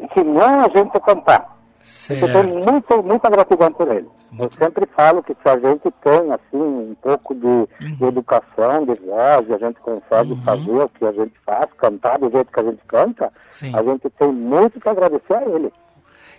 ensinou 0.02 0.44
a 0.44 0.70
gente 0.76 0.96
a 0.96 1.00
cantar. 1.00 1.56
Certo. 1.82 2.26
Eu 2.26 2.34
tenho 2.34 2.72
muita, 2.72 3.02
muita 3.02 3.30
gratidão 3.30 3.72
por 3.72 3.88
ele. 3.88 4.10
Eu 4.38 4.50
sempre 4.52 4.86
falo 4.88 5.24
que 5.24 5.34
se 5.34 5.48
a 5.48 5.58
gente 5.58 5.90
tem, 6.04 6.32
assim, 6.34 6.58
um 6.58 6.96
pouco 7.02 7.34
de, 7.34 7.96
de 7.96 8.04
educação, 8.04 8.86
de 8.86 9.00
voz, 9.02 9.48
e 9.48 9.54
a 9.54 9.58
gente 9.58 9.80
consegue 9.80 10.36
fazer 10.44 10.72
o 10.72 10.90
que 10.90 11.06
a 11.06 11.12
gente 11.14 11.34
faz, 11.46 11.68
cantar 11.78 12.20
do 12.20 12.30
jeito 12.30 12.52
que 12.52 12.60
a 12.60 12.64
gente 12.64 12.84
canta, 12.86 13.32
Sim. 13.52 13.72
a 13.74 13.82
gente 13.84 14.10
tem 14.10 14.32
muito 14.32 14.80
que 14.80 14.90
agradecer 14.90 15.36
a 15.36 15.44
ele. 15.44 15.72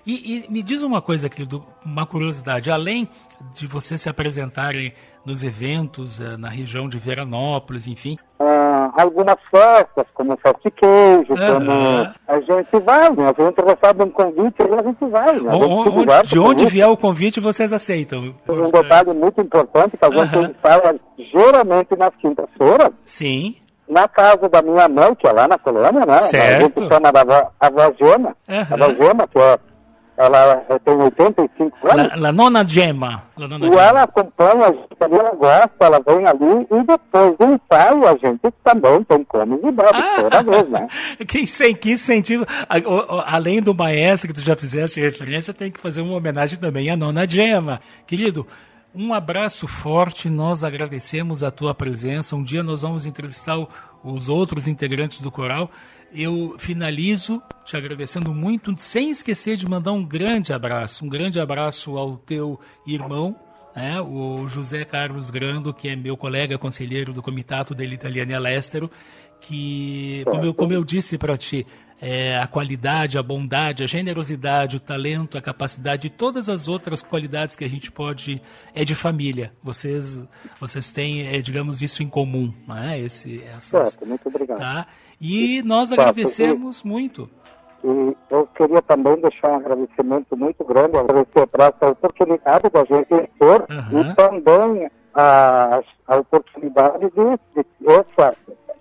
E, 0.07 0.45
e 0.47 0.53
me 0.53 0.63
diz 0.63 0.83
uma 0.83 1.03
coisa, 1.03 1.29
querido, 1.29 1.65
uma 1.85 2.07
curiosidade. 2.07 2.71
Além 2.71 3.09
de 3.53 3.67
vocês 3.67 4.01
se 4.01 4.09
apresentarem 4.09 4.93
nos 5.25 5.43
eventos 5.43 6.21
eh, 6.21 6.37
na 6.37 6.49
região 6.49 6.89
de 6.89 6.97
Veranópolis, 6.99 7.89
enfim, 7.89 8.17
Ah, 8.39 8.93
algumas 9.03 9.35
festas, 9.51 10.05
como 10.15 10.37
Festa 10.37 10.71
Queijo, 10.71 11.27
como 11.29 11.71
Aham. 11.71 12.15
a 12.29 12.41
gente 12.41 12.79
vai, 12.85 13.11
né? 13.11 13.33
A 13.37 13.43
gente 13.43 13.61
recebe 13.61 14.05
um 14.05 14.11
convite 14.11 14.55
e 14.61 14.75
a 14.75 14.83
gente 14.85 15.05
vai, 15.11 15.41
né? 15.41 15.51
A 15.51 15.55
gente 15.55 15.65
o- 15.65 15.99
onde- 15.99 16.29
de 16.29 16.39
onde 16.39 16.63
isso. 16.63 16.73
vier 16.73 16.89
o 16.89 16.97
convite, 16.97 17.41
vocês 17.41 17.73
aceitam. 17.73 18.33
Um 18.49 18.71
detalhe 18.71 19.13
muito 19.13 19.41
importante 19.41 19.97
que 19.97 20.05
a 20.05 20.11
gente 20.11 20.37
Aham. 20.37 20.55
fala 20.63 20.95
geralmente 21.33 21.97
nas 21.97 22.15
quintas-feiras, 22.21 22.91
Sim. 23.05 23.57
na 23.89 24.07
casa 24.07 24.49
da 24.49 24.63
minha 24.63 24.89
mãe, 24.89 25.15
que 25.17 25.27
é 25.27 25.33
lá 25.33 25.49
na 25.49 25.59
colônia, 25.59 26.07
né? 26.07 26.19
Certo. 26.19 26.83
A 26.83 26.85
gente 26.85 26.89
chama 26.95 27.11
da 27.13 27.23
avó, 27.23 27.51
avó 27.59 27.93
Gema. 27.99 28.37
Aham. 28.49 28.67
A 28.71 28.75
avó 28.75 28.95
Gema, 28.95 29.27
que 29.27 29.39
é, 29.39 29.59
ela 30.17 30.57
tem 30.85 30.95
85 30.97 31.77
anos. 31.89 32.09
La, 32.11 32.17
la 32.17 32.33
nona 32.33 32.67
Gemma. 32.67 33.25
La 33.37 33.47
nona 33.49 33.67
E 33.67 33.69
Gemma. 33.69 33.83
ela 33.83 34.03
acompanha 34.03 34.67
a 34.67 34.73
gente 34.73 34.87
ela 35.01 35.35
gosta, 35.35 35.73
ela 35.81 36.01
vem 36.01 36.27
ali 36.27 36.67
e 36.71 36.85
depois 36.87 37.37
do 37.39 37.45
ensaio 37.55 38.07
a 38.09 38.13
gente 38.17 38.41
também 38.65 39.05
tem 39.05 39.25
come 39.25 39.57
e 39.57 39.71
bebe 39.73 39.91
Ah! 39.93 40.17
toda 40.23 40.43
vez, 40.43 40.69
né? 40.71 40.87
Que, 41.27 41.41
incen- 41.41 41.75
que 41.75 41.91
incentivo. 41.93 42.47
Além 43.27 43.61
do 43.63 43.75
maestro 43.75 44.29
que 44.29 44.35
tu 44.35 44.41
já 44.45 44.57
fizeste 44.57 45.01
referência, 45.01 45.53
tem 45.53 45.71
que 45.71 45.81
fazer 45.81 46.01
uma 46.01 46.15
homenagem 46.17 46.59
também 46.59 46.91
à 46.91 46.97
nona 46.97 47.29
Gemma. 47.29 47.81
Querido, 48.07 48.47
um 48.95 49.13
abraço 49.13 49.67
forte, 49.69 50.31
nós 50.31 50.65
agradecemos 50.65 51.45
a 51.45 51.51
tua 51.51 51.75
presença. 51.75 52.35
Um 52.35 52.43
dia 52.43 52.63
nós 52.63 52.83
vamos 52.83 53.05
entrevistar 53.07 53.57
os 54.03 54.29
outros 54.29 54.67
integrantes 54.67 55.21
do 55.21 55.31
coral. 55.31 55.71
Eu 56.19 56.57
finalizo 56.59 57.43
te 57.63 57.77
agradecendo 57.77 58.33
muito, 58.33 58.75
sem 58.79 59.11
esquecer 59.11 59.55
de 59.57 59.69
mandar 59.69 59.93
um 59.93 60.03
grande 60.03 60.51
abraço, 60.51 61.05
um 61.05 61.09
grande 61.11 61.39
abraço 61.39 61.99
ao 61.99 62.17
teu 62.17 62.59
irmão, 62.87 63.37
né, 63.75 64.01
o 64.01 64.49
José 64.49 64.83
Carlos 64.87 65.29
Grando, 65.29 65.75
que 65.75 65.91
é 65.91 65.95
meu 65.95 66.17
colega 66.17 66.57
conselheiro 66.57 67.13
do 67.13 67.23
Comitato 67.23 67.75
dele 67.75 67.97
Italiana 67.97 68.39
Lestero, 68.39 68.91
que, 69.39 70.25
como 70.25 70.45
eu, 70.47 70.55
como 70.55 70.73
eu 70.73 70.83
disse 70.83 71.19
para 71.19 71.37
ti, 71.37 71.67
é, 72.01 72.39
a 72.39 72.47
qualidade, 72.47 73.19
a 73.19 73.23
bondade, 73.23 73.83
a 73.83 73.87
generosidade, 73.87 74.77
o 74.77 74.81
talento, 74.81 75.37
a 75.37 75.43
capacidade 75.43 76.07
e 76.07 76.11
todas 76.11 76.49
as 76.49 76.69
outras 76.69 77.03
qualidades 77.03 77.57
que 77.57 77.65
a 77.65 77.69
gente 77.69 77.91
pode 77.93 78.41
é 78.75 78.85
de 78.85 78.95
família. 78.95 79.53
Vocês, 79.63 80.25
vocês 80.61 80.93
têm, 80.93 81.27
é, 81.27 81.41
digamos, 81.41 81.83
isso 81.83 82.03
em 82.03 82.09
comum, 82.09 82.53
né? 82.67 83.01
Esse, 83.01 83.43
essas, 83.43 83.91
Certo, 83.91 84.07
muito 84.07 84.29
obrigado. 84.29 84.59
tá? 84.59 84.87
E 85.21 85.63
nós 85.63 85.93
agradecemos 85.93 86.83
muito. 86.83 87.29
E 87.85 88.17
eu 88.31 88.47
queria 88.57 88.83
também 88.83 89.17
deixar 89.21 89.53
um 89.53 89.57
agradecimento 89.57 90.37
muito 90.37 90.65
grande, 90.65 90.97
agradecer 90.97 91.47
para 91.47 91.67
essa 91.67 91.91
oportunidade 91.91 92.69
da 92.71 92.85
gente 92.85 93.15
expor 93.15 93.67
Aham. 93.71 94.01
e 94.01 94.15
também 94.15 94.91
a, 95.15 95.81
a 96.07 96.17
oportunidade 96.17 97.11
de, 97.11 97.63
de 97.63 97.67
essa, 97.87 98.37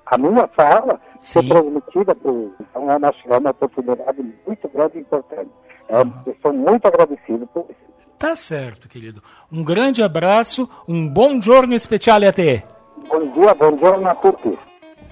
a 0.05 0.17
minha 0.17 0.47
fala 0.47 0.99
ser 1.19 1.47
transmitida 1.47 2.15
por 2.15 2.51
Então 2.59 2.91
é 2.91 2.97
uma, 2.97 3.13
é 3.25 3.38
uma 3.38 3.51
oportunidade 3.51 4.21
muito 4.45 4.69
grande 4.69 4.97
e 4.97 5.01
importante. 5.01 5.49
É, 5.88 6.01
Eu 6.01 6.36
sou 6.41 6.53
muito 6.53 6.86
agradecido 6.88 7.47
por 7.47 7.65
isso. 7.69 7.86
Tá 8.17 8.36
certo, 8.36 8.89
querido. 8.89 9.21
Um 9.51 9.63
grande 9.63 10.01
abraço, 10.01 10.69
um 10.88 11.07
bom 11.07 11.39
giorno 11.39 11.77
speciale 11.77 12.25
a 12.25 12.33
te. 12.33 12.63
Bom 13.07 13.27
dia, 13.33 13.53
bom 13.53 13.75
dia 13.75 14.09
a 14.09 14.15
tutti. 14.15 14.57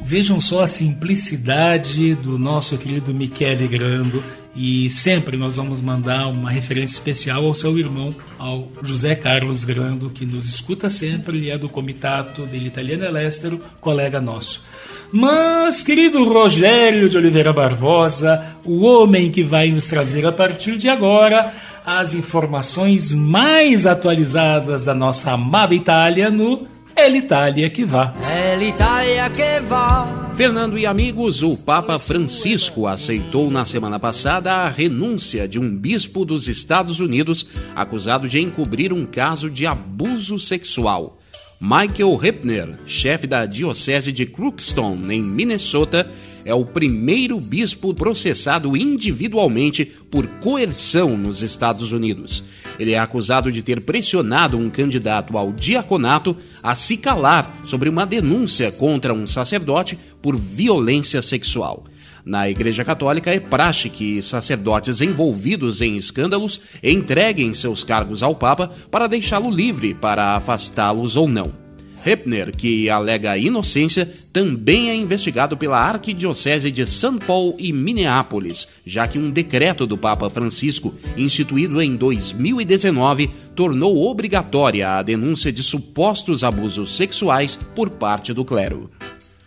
Vejam 0.02 0.42
só 0.42 0.64
a 0.64 0.68
simplicidade 0.68 2.16
do 2.16 2.38
nosso 2.38 2.78
querido 2.78 3.14
Michele 3.14 3.68
Grando 3.68 4.24
e 4.56 4.88
sempre 4.90 5.36
nós 5.36 5.56
vamos 5.58 5.82
mandar 5.82 6.28
uma 6.28 6.52
referência 6.52 6.94
especial 6.94 7.46
ao 7.46 7.54
seu 7.56 7.78
irmão, 7.80 8.14
ao 8.38 8.68
José 8.84 9.16
Carlos 9.16 9.64
Grando, 9.64 10.12
que 10.12 10.26
nos 10.26 10.48
escuta 10.48 10.90
sempre 10.90 11.40
e 11.40 11.50
é 11.50 11.58
do 11.58 11.68
Comitato 11.68 12.46
dele 12.46 12.68
Italiano 12.68 13.04
Elestero, 13.04 13.60
colega 13.82 14.22
nosso. 14.22 14.64
Mas, 15.12 15.84
querido 15.84 16.24
Rogério 16.24 17.10
de 17.10 17.18
Oliveira 17.18 17.52
Barbosa, 17.52 18.56
o 18.64 18.84
homem 18.84 19.32
que 19.32 19.42
vai 19.42 19.72
nos 19.72 19.88
trazer 19.88 20.26
a 20.26 20.32
partir 20.32 20.78
de 20.78 20.88
agora 20.88 21.52
as 21.86 22.14
informações 22.14 23.14
mais 23.14 23.86
atualizadas 23.88 24.86
da 24.86 24.94
nossa 24.94 25.32
amada 25.32 25.74
Itália 25.74 26.30
no 26.30 26.68
É 26.96 27.10
l'Italia 27.10 27.70
que 27.70 27.84
vá. 27.84 28.14
É 28.24 28.56
l'Italia 28.56 29.30
que 29.30 29.60
va. 29.62 30.32
Fernando 30.36 30.78
e 30.78 30.86
amigos, 30.86 31.42
o 31.42 31.58
Papa 31.58 31.98
Francisco 31.98 32.88
aceitou 32.88 33.50
na 33.52 33.66
semana 33.66 34.00
passada 34.00 34.52
a 34.54 34.70
renúncia 34.70 35.48
de 35.48 35.60
um 35.60 35.76
bispo 35.76 36.24
dos 36.24 36.48
Estados 36.48 37.00
Unidos 37.00 37.46
acusado 37.76 38.28
de 38.28 38.40
encobrir 38.40 38.94
um 38.94 39.06
caso 39.06 39.50
de 39.50 39.66
abuso 39.66 40.38
sexual. 40.38 41.18
Michael 41.60 42.20
Hepner, 42.22 42.80
chefe 42.86 43.26
da 43.26 43.46
Diocese 43.46 44.12
de 44.12 44.26
Crookston, 44.26 44.98
em 45.10 45.24
Minnesota, 45.24 46.10
é 46.46 46.54
o 46.54 46.66
primeiro 46.66 47.40
bispo 47.40 47.94
processado 47.94 48.76
individualmente 48.76 49.86
por 49.86 50.28
coerção 50.40 51.18
nos 51.18 51.42
Estados 51.42 51.92
Unidos. 51.92 52.44
Ele 52.80 52.94
é 52.94 53.00
acusado 53.00 53.52
de 53.52 53.62
ter 53.62 53.82
pressionado 53.82 54.58
um 54.58 54.70
candidato 54.70 55.38
ao 55.38 55.52
diaconato 55.52 56.36
a 56.62 56.76
se 56.76 56.98
calar 56.98 57.62
sobre 57.66 57.90
uma 57.90 58.06
denúncia 58.06 58.72
contra 58.72 59.14
um 59.14 59.28
sacerdote 59.28 59.98
por 60.22 60.36
violência 60.36 61.22
sexual. 61.22 61.86
Na 62.26 62.50
Igreja 62.50 62.86
Católica 62.86 63.32
é 63.32 63.40
praxe 63.40 63.90
que 63.90 64.22
sacerdotes 64.22 65.02
envolvidos 65.02 65.82
em 65.82 65.98
escândalos 65.98 66.62
entreguem 66.82 67.54
seus 67.54 67.84
cargos 67.84 68.24
ao 68.24 68.34
Papa 68.34 68.72
para 68.90 69.08
deixá-lo 69.08 69.52
livre 69.52 69.94
para 69.94 70.36
afastá-los 70.36 71.18
ou 71.18 71.28
não. 71.28 71.63
Hepner, 72.06 72.56
que 72.56 72.90
alega 72.90 73.38
inocência, 73.38 74.12
também 74.32 74.90
é 74.90 74.96
investigado 74.96 75.56
pela 75.56 75.80
Arquidiocese 75.80 76.72
de 76.72 76.86
São 76.86 77.18
Paulo 77.18 77.56
e 77.60 77.72
Minneapolis, 77.72 78.68
já 78.86 79.08
que 79.08 79.20
um 79.20 79.30
decreto 79.30 79.86
do 79.86 79.98
Papa 79.98 80.30
Francisco, 80.30 80.94
instituído 81.16 81.82
em 81.82 81.96
2019, 81.96 83.30
tornou 83.56 84.10
obrigatória 84.10 84.98
a 84.98 85.04
denúncia 85.04 85.52
de 85.52 85.62
supostos 85.64 86.44
abusos 86.44 86.96
sexuais 86.96 87.58
por 87.76 87.90
parte 87.90 88.34
do 88.34 88.44
clero. 88.44 88.90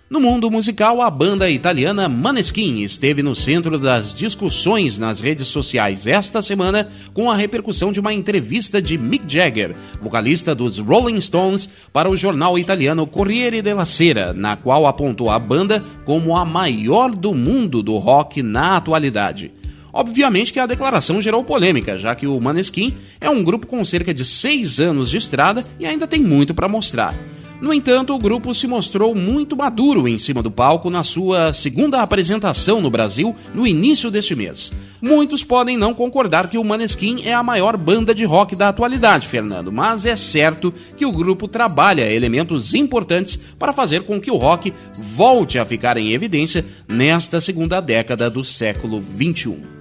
No 0.08 0.20
mundo 0.20 0.48
musical, 0.48 1.02
a 1.02 1.10
banda 1.10 1.50
italiana 1.50 2.08
Maneskin 2.08 2.80
esteve 2.82 3.24
no 3.24 3.34
centro 3.34 3.76
das 3.76 4.14
discussões 4.14 4.98
nas 4.98 5.20
redes 5.20 5.48
sociais 5.48 6.06
esta 6.06 6.40
semana 6.40 6.88
com 7.12 7.28
a 7.28 7.34
repercussão 7.34 7.90
de 7.90 7.98
uma 7.98 8.14
entrevista 8.14 8.80
de 8.80 8.96
Mick 8.96 9.24
Jagger, 9.26 9.74
vocalista 10.00 10.54
dos 10.54 10.78
Rolling 10.78 11.20
Stones, 11.20 11.68
para 11.92 12.08
o 12.08 12.16
jornal 12.16 12.56
italiano 12.56 13.04
Corriere 13.04 13.60
della 13.60 13.84
Sera, 13.84 14.32
na 14.32 14.54
qual 14.54 14.86
apontou 14.86 15.28
a 15.28 15.40
banda 15.40 15.82
como 16.04 16.36
a 16.36 16.44
maior 16.44 17.10
do 17.10 17.34
mundo 17.34 17.82
do 17.82 17.96
rock 17.96 18.44
na 18.44 18.76
atualidade. 18.76 19.50
Obviamente 19.92 20.52
que 20.52 20.60
a 20.60 20.66
declaração 20.66 21.20
gerou 21.20 21.42
polêmica, 21.42 21.98
já 21.98 22.14
que 22.14 22.28
o 22.28 22.40
Maneskin 22.40 22.94
é 23.20 23.28
um 23.28 23.42
grupo 23.42 23.66
com 23.66 23.84
cerca 23.84 24.14
de 24.14 24.24
seis 24.24 24.78
anos 24.78 25.10
de 25.10 25.16
estrada 25.16 25.66
e 25.80 25.86
ainda 25.86 26.06
tem 26.06 26.22
muito 26.22 26.54
para 26.54 26.68
mostrar. 26.68 27.16
No 27.60 27.72
entanto, 27.72 28.14
o 28.14 28.18
grupo 28.18 28.54
se 28.54 28.66
mostrou 28.66 29.14
muito 29.14 29.56
maduro 29.56 30.06
em 30.06 30.18
cima 30.18 30.42
do 30.42 30.50
palco 30.50 30.90
na 30.90 31.02
sua 31.02 31.54
segunda 31.54 32.02
apresentação 32.02 32.82
no 32.82 32.90
Brasil 32.90 33.34
no 33.54 33.66
início 33.66 34.10
deste 34.10 34.34
mês. 34.34 34.72
Muitos 35.00 35.42
podem 35.42 35.76
não 35.76 35.94
concordar 35.94 36.48
que 36.48 36.58
o 36.58 36.64
Maneskin 36.64 37.22
é 37.24 37.32
a 37.32 37.42
maior 37.42 37.76
banda 37.78 38.14
de 38.14 38.24
rock 38.24 38.54
da 38.54 38.68
atualidade, 38.68 39.26
Fernando, 39.26 39.72
mas 39.72 40.04
é 40.04 40.16
certo 40.16 40.72
que 40.96 41.06
o 41.06 41.12
grupo 41.12 41.48
trabalha 41.48 42.12
elementos 42.12 42.74
importantes 42.74 43.38
para 43.58 43.72
fazer 43.72 44.02
com 44.02 44.20
que 44.20 44.30
o 44.30 44.36
rock 44.36 44.72
volte 44.98 45.58
a 45.58 45.64
ficar 45.64 45.96
em 45.96 46.12
evidência 46.12 46.64
nesta 46.86 47.40
segunda 47.40 47.80
década 47.80 48.28
do 48.28 48.44
século 48.44 49.00
XXI. 49.00 49.75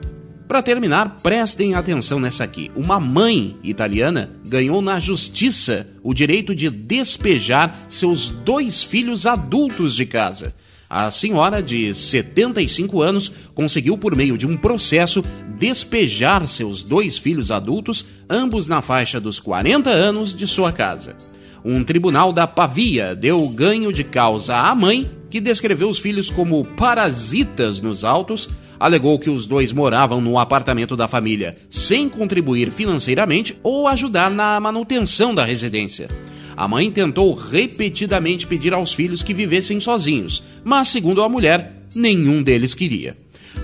Para 0.47 0.61
terminar, 0.61 1.17
prestem 1.23 1.73
atenção 1.73 2.19
nessa 2.19 2.43
aqui. 2.43 2.71
Uma 2.75 2.99
mãe 2.99 3.55
italiana 3.63 4.29
ganhou 4.45 4.79
na 4.79 4.99
justiça 4.99 5.87
o 6.03 6.13
direito 6.13 6.53
de 6.53 6.69
despejar 6.69 7.75
seus 7.89 8.29
dois 8.29 8.83
filhos 8.83 9.25
adultos 9.25 9.95
de 9.95 10.05
casa. 10.05 10.53
A 10.87 11.09
senhora, 11.09 11.63
de 11.63 11.91
75 11.95 13.01
anos, 13.01 13.31
conseguiu, 13.55 13.97
por 13.97 14.15
meio 14.15 14.37
de 14.37 14.45
um 14.45 14.55
processo, 14.55 15.25
despejar 15.57 16.47
seus 16.47 16.83
dois 16.83 17.17
filhos 17.17 17.49
adultos, 17.49 18.05
ambos 18.29 18.67
na 18.67 18.83
faixa 18.83 19.19
dos 19.19 19.39
40 19.39 19.89
anos, 19.89 20.35
de 20.35 20.45
sua 20.45 20.71
casa. 20.71 21.15
Um 21.63 21.83
tribunal 21.83 22.31
da 22.31 22.45
Pavia 22.45 23.15
deu 23.15 23.49
ganho 23.49 23.91
de 23.91 24.03
causa 24.03 24.55
à 24.57 24.75
mãe, 24.75 25.11
que 25.27 25.41
descreveu 25.41 25.89
os 25.89 25.97
filhos 25.97 26.29
como 26.29 26.63
parasitas 26.63 27.81
nos 27.81 28.03
autos 28.03 28.47
alegou 28.79 29.19
que 29.19 29.29
os 29.29 29.45
dois 29.45 29.71
moravam 29.71 30.21
no 30.21 30.37
apartamento 30.37 30.95
da 30.95 31.07
família 31.07 31.57
sem 31.69 32.09
contribuir 32.09 32.71
financeiramente 32.71 33.57
ou 33.63 33.87
ajudar 33.87 34.29
na 34.29 34.59
manutenção 34.59 35.33
da 35.33 35.43
residência. 35.43 36.09
A 36.57 36.67
mãe 36.67 36.89
tentou 36.89 37.33
repetidamente 37.33 38.47
pedir 38.47 38.73
aos 38.73 38.93
filhos 38.93 39.21
que 39.21 39.33
vivessem 39.33 39.79
sozinhos, 39.79 40.41
mas, 40.63 40.87
segundo 40.87 41.21
a 41.21 41.27
mulher, 41.27 41.83
nenhum 41.93 42.41
deles 42.41 42.73
queria. 42.73 43.17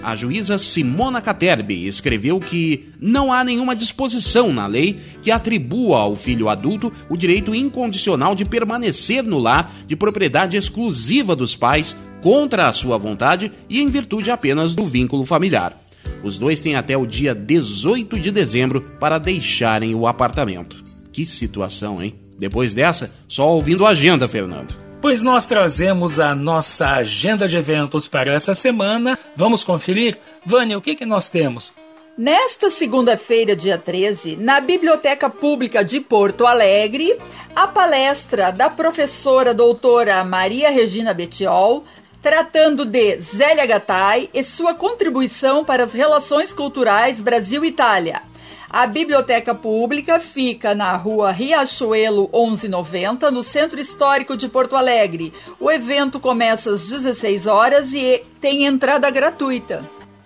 A 0.03 0.16
juíza 0.16 0.57
Simona 0.57 1.22
Caterbi 1.22 1.86
escreveu 1.86 2.39
que 2.39 2.89
não 2.99 3.32
há 3.32 3.43
nenhuma 3.43 3.76
disposição 3.76 4.51
na 4.51 4.66
lei 4.66 4.99
que 5.22 5.30
atribua 5.30 5.99
ao 5.99 6.16
filho 6.16 6.49
adulto 6.49 6.91
o 7.07 7.16
direito 7.16 7.53
incondicional 7.53 8.34
de 8.34 8.43
permanecer 8.43 9.24
no 9.24 9.38
lar 9.38 9.74
de 9.86 9.95
propriedade 9.95 10.57
exclusiva 10.57 11.36
dos 11.36 11.55
pais 11.55 11.95
contra 12.22 12.67
a 12.67 12.74
sua 12.74 12.97
vontade 12.97 13.51
e 13.69 13.82
em 13.82 13.88
virtude 13.88 14.32
apenas 14.32 14.76
do 14.76 14.86
vínculo 14.86 15.26
familiar. 15.26 15.78
Os 16.24 16.38
dois 16.38 16.61
têm 16.61 16.76
até 16.76 16.95
o 16.95 17.05
dia 17.05 17.34
18 17.34 18.19
de 18.19 18.32
dezembro 18.32 18.82
para 18.99 19.17
deixarem 19.17 19.95
o 19.95 20.05
apartamento. 20.05 20.84
Que 21.11 21.26
situação, 21.26 22.01
hein? 22.01 22.15
Depois 22.38 22.74
dessa, 22.74 23.11
só 23.28 23.47
ouvindo 23.49 23.86
a 23.86 23.89
agenda, 23.89 24.28
Fernando. 24.28 24.76
Pois 25.01 25.24
nós 25.24 25.47
trazemos 25.47 26.19
a 26.19 26.36
nossa 26.36 26.91
agenda 26.91 27.47
de 27.47 27.57
eventos 27.57 28.07
para 28.07 28.32
essa 28.32 28.53
semana. 28.53 29.17
Vamos 29.36 29.63
conferir? 29.63 30.17
Vânia, 30.45 30.78
o 30.78 30.82
que, 30.82 30.95
que 30.95 31.05
nós 31.05 31.28
temos? 31.28 31.74
Nesta 32.17 32.69
segunda-feira, 32.69 33.55
dia 33.55 33.78
13, 33.78 34.36
na 34.36 34.59
Biblioteca 34.59 35.30
Pública 35.30 35.84
de 35.84 35.99
Porto 36.01 36.45
Alegre, 36.45 37.17
a 37.55 37.67
palestra 37.67 38.51
da 38.51 38.69
professora 38.69 39.53
doutora 39.53 40.24
Maria 40.24 40.69
Regina 40.69 41.13
Betiol, 41.13 41.84
tratando 42.22 42.86
de 42.86 43.19
Zélia 43.19 43.65
Gattai 43.65 44.30
e 44.34 44.43
sua 44.43 44.74
contribuição 44.74 45.65
para 45.65 45.84
as 45.84 45.93
relações 45.93 46.53
culturais 46.53 47.19
Brasil-Itália. 47.19 48.22
A 48.69 48.88
biblioteca 48.88 49.53
pública 49.53 50.17
fica 50.17 50.74
na 50.74 50.95
rua 50.95 51.32
Riachuelo 51.32 52.30
1190, 52.34 53.30
no 53.30 53.43
Centro 53.43 53.82
Histórico 53.82 54.38
de 54.38 54.47
Porto 54.47 54.78
Alegre. 54.78 55.34
O 55.59 55.69
evento 55.69 56.22
começa 56.22 56.72
às 56.72 56.86
16 56.86 57.47
horas 57.47 57.93
e 57.93 58.24
tem 58.39 58.63
entrada 58.63 59.09
gratuita. 59.09 59.84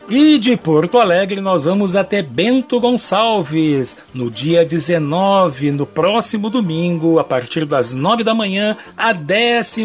E 0.08 0.38
de 0.38 0.56
Porto 0.56 1.00
Alegre 1.00 1.42
nós 1.42 1.66
vamos 1.66 1.96
até 1.96 2.22
Bento 2.22 2.80
Gonçalves, 2.80 3.98
no 4.14 4.30
dia 4.30 4.64
19, 4.64 5.72
no 5.72 5.88
próximo 5.88 6.48
domingo, 6.48 7.18
a 7.18 7.24
partir 7.24 7.66
das 7.66 7.96
9 7.96 8.24
da 8.24 8.32
manhã, 8.32 8.78
a 8.96 9.12
12 9.12 9.84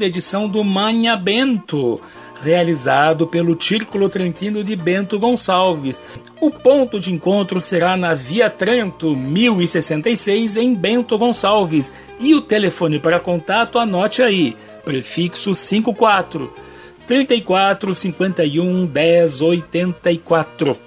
edição 0.00 0.48
do 0.48 0.64
Manha 0.64 1.16
Bento 1.16 2.00
realizado 2.42 3.24
pelo 3.28 3.56
Círculo 3.60 4.08
Trentino 4.08 4.64
de 4.64 4.74
Bento 4.74 5.16
Gonçalves. 5.16 6.02
O 6.40 6.50
ponto 6.50 6.98
de 6.98 7.12
encontro 7.12 7.60
será 7.60 7.96
na 7.96 8.14
Via 8.14 8.50
Trento 8.50 9.14
1066 9.14 10.56
em 10.56 10.74
Bento 10.74 11.16
Gonçalves 11.16 11.92
e 12.18 12.34
o 12.34 12.40
telefone 12.40 12.98
para 12.98 13.20
contato 13.20 13.78
anote 13.78 14.22
aí, 14.22 14.56
prefixo 14.84 15.54
54 15.54 16.65
34 17.06 17.94
51 17.94 18.86
10 18.86 19.40
84. 19.40 20.86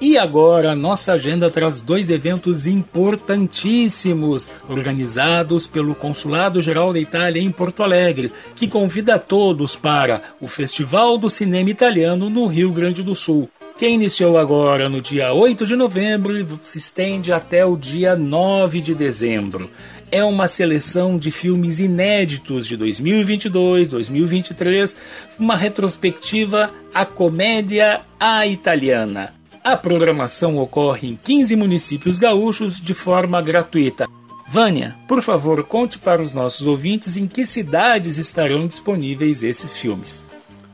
E 0.00 0.16
agora, 0.16 0.76
nossa 0.76 1.14
agenda 1.14 1.50
traz 1.50 1.80
dois 1.80 2.08
eventos 2.08 2.68
importantíssimos, 2.68 4.48
organizados 4.68 5.66
pelo 5.66 5.92
Consulado 5.92 6.62
Geral 6.62 6.92
da 6.92 7.00
Itália 7.00 7.42
em 7.42 7.50
Porto 7.50 7.82
Alegre, 7.82 8.32
que 8.54 8.68
convida 8.68 9.18
todos 9.18 9.74
para 9.74 10.22
o 10.40 10.46
Festival 10.46 11.18
do 11.18 11.28
Cinema 11.28 11.70
Italiano 11.70 12.30
no 12.30 12.46
Rio 12.46 12.70
Grande 12.70 13.02
do 13.02 13.14
Sul. 13.14 13.50
Que 13.76 13.88
iniciou 13.88 14.38
agora 14.38 14.88
no 14.88 15.00
dia 15.00 15.32
8 15.32 15.66
de 15.66 15.76
novembro 15.76 16.36
e 16.36 16.46
se 16.62 16.78
estende 16.78 17.32
até 17.32 17.66
o 17.66 17.76
dia 17.76 18.16
9 18.16 18.80
de 18.80 18.94
dezembro. 18.94 19.68
É 20.10 20.24
uma 20.24 20.48
seleção 20.48 21.18
de 21.18 21.30
filmes 21.30 21.80
inéditos 21.80 22.66
de 22.66 22.78
2022, 22.78 23.88
2023, 23.88 24.96
uma 25.38 25.54
retrospectiva 25.54 26.72
à 26.94 27.04
comédia 27.04 28.00
à 28.18 28.46
italiana. 28.46 29.34
A 29.62 29.76
programação 29.76 30.56
ocorre 30.56 31.08
em 31.08 31.16
15 31.16 31.54
municípios 31.56 32.16
gaúchos 32.16 32.80
de 32.80 32.94
forma 32.94 33.42
gratuita. 33.42 34.06
Vânia, 34.46 34.96
por 35.06 35.20
favor, 35.20 35.62
conte 35.64 35.98
para 35.98 36.22
os 36.22 36.32
nossos 36.32 36.66
ouvintes 36.66 37.18
em 37.18 37.26
que 37.26 37.44
cidades 37.44 38.16
estarão 38.16 38.66
disponíveis 38.66 39.42
esses 39.42 39.76
filmes. 39.76 40.24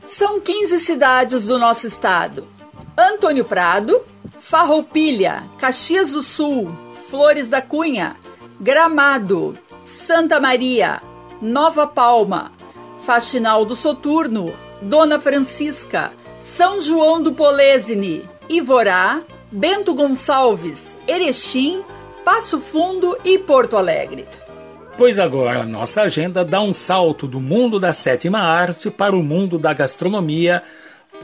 São 0.05 0.39
15 0.39 0.79
cidades 0.79 1.47
do 1.47 1.59
nosso 1.59 1.85
estado: 1.85 2.47
Antônio 2.97 3.43
Prado, 3.43 4.01
Farroupilha, 4.39 5.43
Caxias 5.57 6.13
do 6.13 6.23
Sul, 6.23 6.73
Flores 6.95 7.49
da 7.49 7.61
Cunha, 7.61 8.15
Gramado, 8.59 9.57
Santa 9.81 10.39
Maria, 10.39 11.01
Nova 11.41 11.85
Palma, 11.85 12.51
Faxinal 12.99 13.65
do 13.65 13.75
Soturno, 13.75 14.53
Dona 14.81 15.19
Francisca, 15.19 16.13
São 16.41 16.79
João 16.79 17.21
do 17.21 17.33
Polesine, 17.33 18.23
Ivorá, 18.49 19.21
Bento 19.51 19.93
Gonçalves, 19.93 20.97
Erechim, 21.07 21.83
Passo 22.23 22.59
Fundo 22.59 23.17
e 23.25 23.37
Porto 23.37 23.77
Alegre. 23.77 24.25
Pois 24.97 25.19
agora 25.19 25.65
nossa 25.65 26.03
agenda 26.03 26.45
dá 26.45 26.61
um 26.61 26.73
salto 26.73 27.27
do 27.27 27.41
mundo 27.41 27.79
da 27.79 27.91
sétima 27.91 28.39
arte 28.39 28.89
para 28.89 29.15
o 29.15 29.21
mundo 29.21 29.59
da 29.59 29.73
gastronomia, 29.73 30.63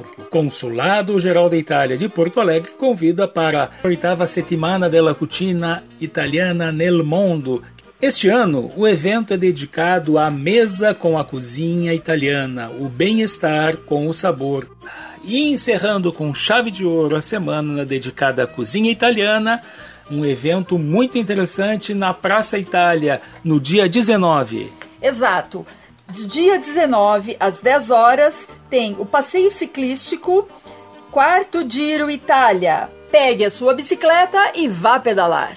porque 0.02 0.22
o 0.22 0.26
Consulado 0.26 1.20
Geral 1.20 1.50
da 1.50 1.58
Itália 1.58 1.98
de 1.98 2.10
Porto 2.10 2.40
Alegre 2.40 2.72
convida 2.72 3.28
para 3.28 3.72
a 3.84 3.88
oitava 3.88 4.26
settimana 4.26 4.90
della 4.90 5.16
cucina 5.16 5.84
italiana 6.00 6.72
nel 6.72 7.04
mondo. 7.04 7.62
Este 8.02 8.30
ano, 8.30 8.72
o 8.76 8.88
evento 8.88 9.34
é 9.34 9.38
dedicado 9.38 10.18
à 10.18 10.32
mesa 10.32 10.94
com 10.94 11.20
a 11.20 11.24
cozinha 11.24 11.94
italiana, 11.94 12.72
o 12.80 12.90
bem-estar 12.90 13.78
com 13.78 14.08
o 14.08 14.14
sabor. 14.14 14.68
E 15.24 15.52
encerrando 15.52 16.12
com 16.12 16.34
chave 16.34 16.72
de 16.72 16.84
ouro 16.84 17.16
a 17.16 17.22
semana 17.22 17.86
dedicada 17.86 18.44
à 18.44 18.48
cozinha 18.48 18.90
italiana, 18.90 19.62
um 20.10 20.26
evento 20.26 20.80
muito 20.80 21.18
interessante 21.18 21.94
na 21.94 22.14
Praça 22.14 22.58
Itália, 22.58 23.22
no 23.44 23.60
dia 23.60 23.88
19. 23.88 24.72
Exato. 25.02 25.66
De 26.12 26.28
dia 26.28 26.60
19 26.60 27.38
às 27.40 27.62
10 27.62 27.90
horas 27.90 28.46
tem 28.70 28.98
o 29.00 29.06
passeio 29.06 29.50
ciclístico 29.50 30.46
Quarto 31.10 31.66
Giro 31.70 32.12
Itália. 32.12 32.90
Pegue 33.10 33.46
a 33.46 33.52
sua 33.52 33.74
bicicleta 33.74 34.52
e 34.56 34.68
vá 34.68 35.00
pedalar. 35.00 35.56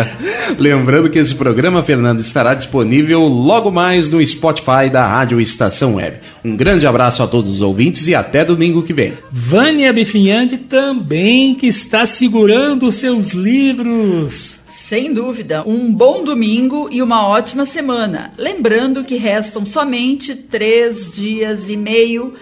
Lembrando 0.58 1.10
que 1.10 1.18
esse 1.18 1.34
programa, 1.34 1.82
Fernando, 1.82 2.20
estará 2.20 2.54
disponível 2.54 3.20
logo 3.24 3.70
mais 3.70 4.10
no 4.10 4.24
Spotify 4.24 4.88
da 4.90 5.06
Rádio 5.06 5.40
Estação 5.40 5.96
Web. 5.96 6.18
Um 6.42 6.56
grande 6.56 6.86
abraço 6.86 7.22
a 7.22 7.26
todos 7.26 7.52
os 7.52 7.60
ouvintes 7.60 8.08
e 8.08 8.14
até 8.14 8.44
domingo 8.44 8.82
que 8.82 8.94
vem. 8.94 9.12
Vânia 9.30 9.92
Bifinhante 9.92 10.56
também, 10.56 11.54
que 11.54 11.66
está 11.66 12.06
segurando 12.06 12.86
os 12.86 12.94
seus 12.94 13.32
livros. 13.32 14.58
Sem 14.88 15.12
dúvida, 15.12 15.62
um 15.66 15.92
bom 15.92 16.24
domingo 16.24 16.88
e 16.90 17.02
uma 17.02 17.28
ótima 17.28 17.66
semana. 17.66 18.32
Lembrando 18.38 19.04
que 19.04 19.16
restam 19.16 19.66
somente 19.66 20.34
três 20.34 21.12
dias 21.12 21.68
e 21.68 21.76
meio 21.76 22.32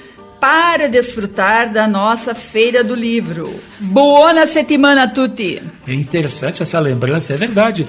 para 0.40 0.88
desfrutar 0.88 1.72
da 1.72 1.86
nossa 1.86 2.34
Feira 2.34 2.84
do 2.84 2.94
Livro. 2.94 3.54
Buona 3.80 4.46
settimana 4.46 5.04
a 5.04 5.08
tutti! 5.08 5.62
É 5.86 5.94
interessante 5.94 6.62
essa 6.62 6.78
lembrança, 6.78 7.32
é 7.32 7.36
verdade. 7.36 7.86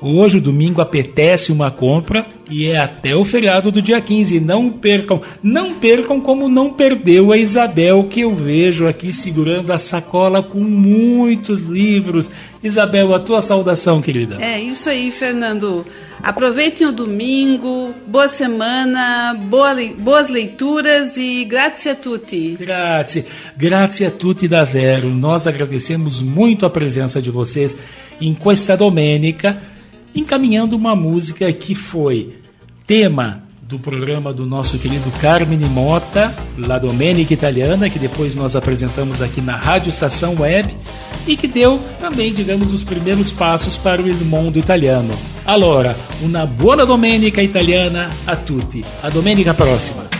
Hoje, 0.00 0.38
domingo, 0.38 0.80
apetece 0.80 1.50
uma 1.50 1.72
compra 1.72 2.24
e 2.48 2.66
é 2.66 2.78
até 2.78 3.16
o 3.16 3.24
feriado 3.24 3.72
do 3.72 3.82
dia 3.82 4.00
15. 4.00 4.38
Não 4.38 4.70
percam, 4.70 5.20
não 5.42 5.74
percam 5.74 6.20
como 6.20 6.48
não 6.48 6.70
perdeu 6.70 7.32
a 7.32 7.36
Isabel, 7.36 8.04
que 8.04 8.20
eu 8.20 8.32
vejo 8.32 8.86
aqui 8.86 9.12
segurando 9.12 9.72
a 9.72 9.78
sacola 9.78 10.40
com 10.40 10.60
muitos 10.60 11.58
livros. 11.60 12.30
Isabel, 12.62 13.12
a 13.12 13.18
tua 13.18 13.42
saudação, 13.42 14.00
querida. 14.00 14.38
É 14.40 14.60
isso 14.60 14.88
aí, 14.88 15.10
Fernando. 15.10 15.84
Aproveitem 16.22 16.86
o 16.86 16.92
domingo, 16.92 17.94
boa 18.06 18.28
semana, 18.28 19.34
boa 19.34 19.72
le- 19.72 19.94
boas 19.94 20.28
leituras 20.28 21.16
e 21.16 21.44
grazie 21.44 21.92
a 21.92 21.94
tutti. 21.94 22.56
Grazie, 22.58 23.24
grazie 23.56 24.06
a 24.06 24.10
tutti 24.10 24.48
davvero. 24.48 25.08
Nós 25.08 25.46
agradecemos 25.46 26.20
muito 26.20 26.66
a 26.66 26.70
presença 26.70 27.22
de 27.22 27.30
vocês 27.30 27.76
em 28.20 28.34
questa 28.34 28.76
domenica, 28.76 29.62
encaminhando 30.14 30.74
uma 30.76 30.94
música 30.96 31.50
que 31.52 31.74
foi 31.74 32.36
tema 32.86 33.44
do 33.68 33.78
programa 33.78 34.32
do 34.32 34.46
nosso 34.46 34.78
querido 34.78 35.10
Carmine 35.20 35.66
Mota, 35.66 36.34
La 36.56 36.78
Domenica 36.78 37.34
Italiana, 37.34 37.90
que 37.90 37.98
depois 37.98 38.34
nós 38.34 38.56
apresentamos 38.56 39.20
aqui 39.20 39.42
na 39.42 39.56
Rádio 39.56 39.90
Estação 39.90 40.36
Web 40.38 40.74
e 41.26 41.36
que 41.36 41.46
deu 41.46 41.78
também, 42.00 42.32
digamos, 42.32 42.72
os 42.72 42.82
primeiros 42.82 43.30
passos 43.30 43.76
para 43.76 44.00
o 44.00 44.08
Il 44.08 44.24
Mondo 44.24 44.58
Italiano. 44.58 45.10
Allora, 45.44 45.98
una 46.22 46.46
buona 46.46 46.86
domenica 46.86 47.42
italiana 47.42 48.08
a 48.26 48.34
tutti. 48.34 48.82
A 49.02 49.10
domenica 49.10 49.52
prossima. 49.52 50.17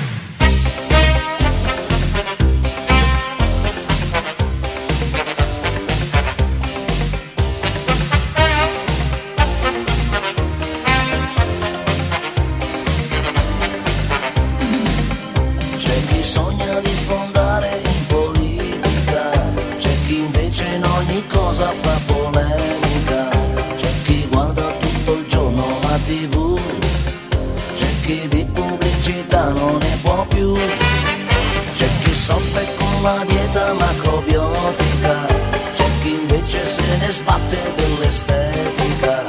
Sbatte 37.29 37.59
dell'estetica, 37.77 39.23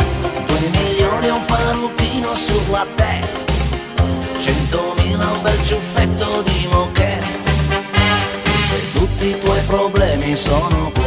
due 0.46 0.70
milioni 0.72 1.28
e 1.28 1.32
un 1.32 1.44
parrucchino 1.46 2.34
sulla 2.34 2.86
testa. 2.96 3.54
Centomila 4.38 5.32
un 5.32 5.42
bel 5.42 5.64
ciuffetto 5.66 6.42
di 6.44 6.68
moquette 6.72 7.52
Se 8.68 8.92
tutti 8.94 9.28
i 9.28 9.40
tuoi 9.40 9.60
problemi 9.68 10.38
sono 10.38 10.99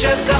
cercare 0.00 0.39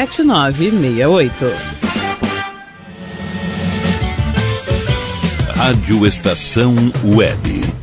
7968. 0.07 1.45
Rádio 5.55 6.07
Estação 6.07 6.73
Web. 7.03 7.80